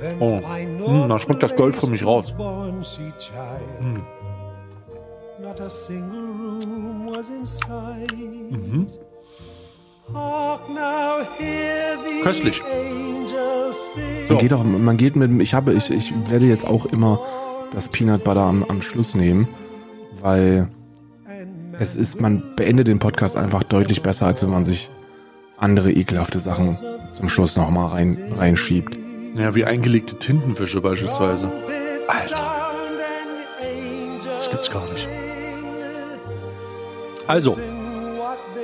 Then 0.00 0.20
Oh. 0.20 0.40
no 0.78 1.08
da 1.08 1.18
schmeckt 1.18 1.42
das 1.42 1.54
Gold 1.56 1.76
für 1.76 1.86
mich 1.88 2.04
raus. 2.04 2.34
sight. 7.44 8.12
Mhm. 8.50 8.86
Köstlich. 12.22 12.62
Man 14.28 14.38
geht 14.38 14.52
auch, 14.52 14.64
man 14.64 14.96
geht 14.96 15.16
mit, 15.16 15.40
ich 15.40 15.54
habe, 15.54 15.72
ich, 15.72 15.90
ich 15.90 16.12
werde 16.28 16.46
jetzt 16.46 16.66
auch 16.66 16.86
immer 16.86 17.20
das 17.72 17.88
Peanut 17.88 18.24
Butter 18.24 18.42
am, 18.42 18.64
am 18.64 18.82
Schluss 18.82 19.14
nehmen, 19.14 19.48
weil 20.20 20.68
es 21.78 21.96
ist, 21.96 22.20
man 22.20 22.54
beendet 22.56 22.88
den 22.88 22.98
Podcast 22.98 23.36
einfach 23.36 23.62
deutlich 23.62 24.02
besser, 24.02 24.26
als 24.26 24.42
wenn 24.42 24.50
man 24.50 24.64
sich 24.64 24.90
andere 25.56 25.92
ekelhafte 25.92 26.38
Sachen 26.38 26.76
zum 27.12 27.28
Schluss 27.28 27.56
nochmal 27.56 27.88
rein, 27.88 28.32
reinschiebt. 28.36 28.98
Ja, 29.36 29.54
wie 29.54 29.64
eingelegte 29.64 30.16
Tintenfische 30.18 30.80
beispielsweise. 30.80 31.50
Alter. 32.08 32.42
Das 34.34 34.50
gibt's 34.50 34.70
gar 34.70 34.82
nicht. 34.92 35.08
Also, 37.26 37.56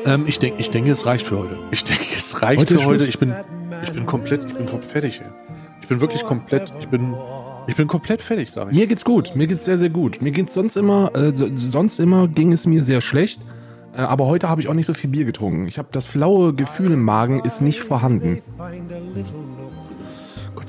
ähm, 0.04 0.24
ich 0.26 0.38
denke, 0.38 0.60
ich 0.60 0.70
denke, 0.70 0.90
es 0.90 1.06
reicht 1.06 1.26
für 1.26 1.38
heute. 1.38 1.56
Ich 1.70 1.84
denke, 1.84 2.04
es 2.14 2.42
reicht 2.42 2.60
Heute 2.60 2.78
für 2.78 2.84
heute. 2.86 2.98
Schluss? 3.04 3.08
Ich 3.08 3.18
bin, 3.18 3.34
ich 3.82 3.92
bin 3.92 4.04
komplett, 4.06 4.44
ich 4.44 4.54
bin 4.54 4.66
komplett 4.66 4.84
fertig. 4.90 5.20
Ey. 5.24 5.30
Ich 5.82 5.88
bin 5.88 6.00
wirklich 6.00 6.22
komplett, 6.24 6.72
ich 6.80 6.88
bin, 6.88 7.14
ich 7.66 7.76
bin 7.76 7.86
komplett 7.86 8.20
fertig, 8.20 8.50
sage 8.50 8.70
ich. 8.72 8.76
Mir 8.76 8.86
geht's 8.86 9.04
gut, 9.04 9.34
mir 9.36 9.46
geht's 9.46 9.64
sehr, 9.64 9.78
sehr 9.78 9.90
gut. 9.90 10.20
Mir 10.20 10.32
geht's 10.32 10.52
sonst 10.52 10.76
immer, 10.76 11.14
äh, 11.16 11.34
so- 11.34 11.48
sonst 11.54 11.98
immer 11.98 12.28
ging 12.28 12.52
es 12.52 12.66
mir 12.66 12.82
sehr 12.82 13.00
schlecht. 13.00 13.40
Äh, 13.96 14.00
aber 14.02 14.26
heute 14.26 14.48
habe 14.50 14.60
ich 14.60 14.68
auch 14.68 14.74
nicht 14.74 14.86
so 14.86 14.92
viel 14.92 15.08
Bier 15.08 15.24
getrunken. 15.24 15.66
Ich 15.66 15.78
habe 15.78 15.88
das 15.92 16.04
flaue 16.04 16.52
Gefühl 16.52 16.92
im 16.92 17.02
Magen 17.04 17.40
ist 17.40 17.62
nicht 17.62 17.80
vorhanden. 17.80 18.42
Nook. 18.58 19.67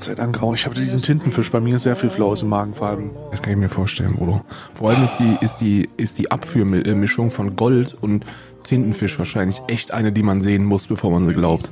Gott 0.00 0.06
sei 0.06 0.14
Dank 0.14 0.42
auch. 0.42 0.54
Ich 0.54 0.64
habe 0.64 0.74
diesen 0.74 1.02
Tintenfisch. 1.02 1.52
Bei 1.52 1.60
mir 1.60 1.76
ist 1.76 1.82
sehr 1.82 1.94
viel 1.94 2.08
Flaues 2.08 2.40
im 2.40 2.48
Magen 2.48 2.72
vor 2.72 2.88
allem. 2.88 3.10
Das 3.30 3.42
kann 3.42 3.52
ich 3.52 3.58
mir 3.58 3.68
vorstellen, 3.68 4.16
Bruder. 4.16 4.42
Vor 4.72 4.88
allem 4.88 5.04
ist 5.04 5.18
die, 5.18 5.36
ist 5.42 5.60
die, 5.60 5.90
ist 5.98 6.18
die 6.18 6.30
Abführmischung 6.30 7.30
von 7.30 7.54
Gold 7.54 7.94
und 8.00 8.24
Tintenfisch 8.62 9.18
wahrscheinlich 9.18 9.60
echt 9.66 9.92
eine, 9.92 10.10
die 10.10 10.22
man 10.22 10.40
sehen 10.40 10.64
muss, 10.64 10.86
bevor 10.86 11.10
man 11.10 11.26
sie 11.26 11.34
glaubt. 11.34 11.70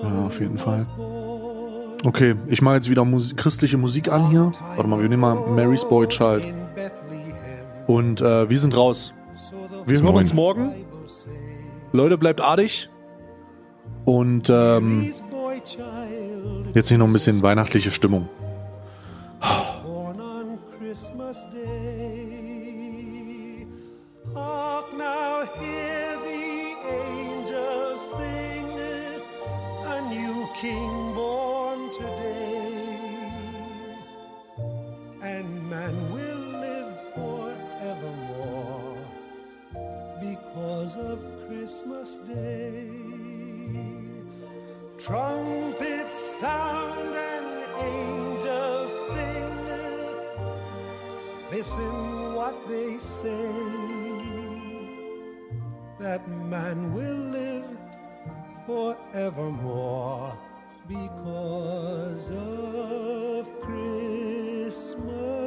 Ja, 0.00 0.26
auf 0.26 0.38
jeden 0.38 0.58
Fall. 0.58 0.86
Okay, 2.04 2.36
ich 2.46 2.62
mache 2.62 2.76
jetzt 2.76 2.88
wieder 2.88 3.04
Musi 3.04 3.34
christliche 3.34 3.78
Musik 3.78 4.12
an 4.12 4.30
hier. 4.30 4.52
Warte 4.76 4.88
mal, 4.88 5.02
wir 5.02 5.08
nehmen 5.08 5.22
mal 5.22 5.34
Mary's 5.34 5.84
Boy 5.84 6.06
Child. 6.06 6.44
Und 7.88 8.20
äh, 8.20 8.48
wir 8.48 8.60
sind 8.60 8.76
raus. 8.76 9.12
Wir 9.86 10.00
hören 10.00 10.14
uns 10.14 10.32
morgen. 10.32 10.72
Leute, 11.90 12.16
bleibt 12.16 12.40
artig. 12.40 12.90
Und 14.04 14.50
ähm, 14.50 15.12
jetzt 16.76 16.88
hier 16.88 16.98
noch 16.98 17.06
ein 17.06 17.12
bisschen 17.12 17.42
weihnachtliche 17.42 17.90
Stimmung. 17.90 18.28
of 40.98 41.18
Christmas 41.48 42.20
Day. 42.32 42.88
Trumpets 44.98 46.05
sound 46.40 47.14
and 47.14 47.46
angels 47.80 48.90
sing. 49.10 49.56
Listen 51.50 52.34
what 52.34 52.56
they 52.68 52.98
say. 52.98 53.52
That 55.98 56.28
man 56.28 56.92
will 56.92 57.22
live 57.38 57.78
forevermore 58.66 60.36
because 60.86 62.30
of 62.30 63.46
Christmas. 63.62 65.45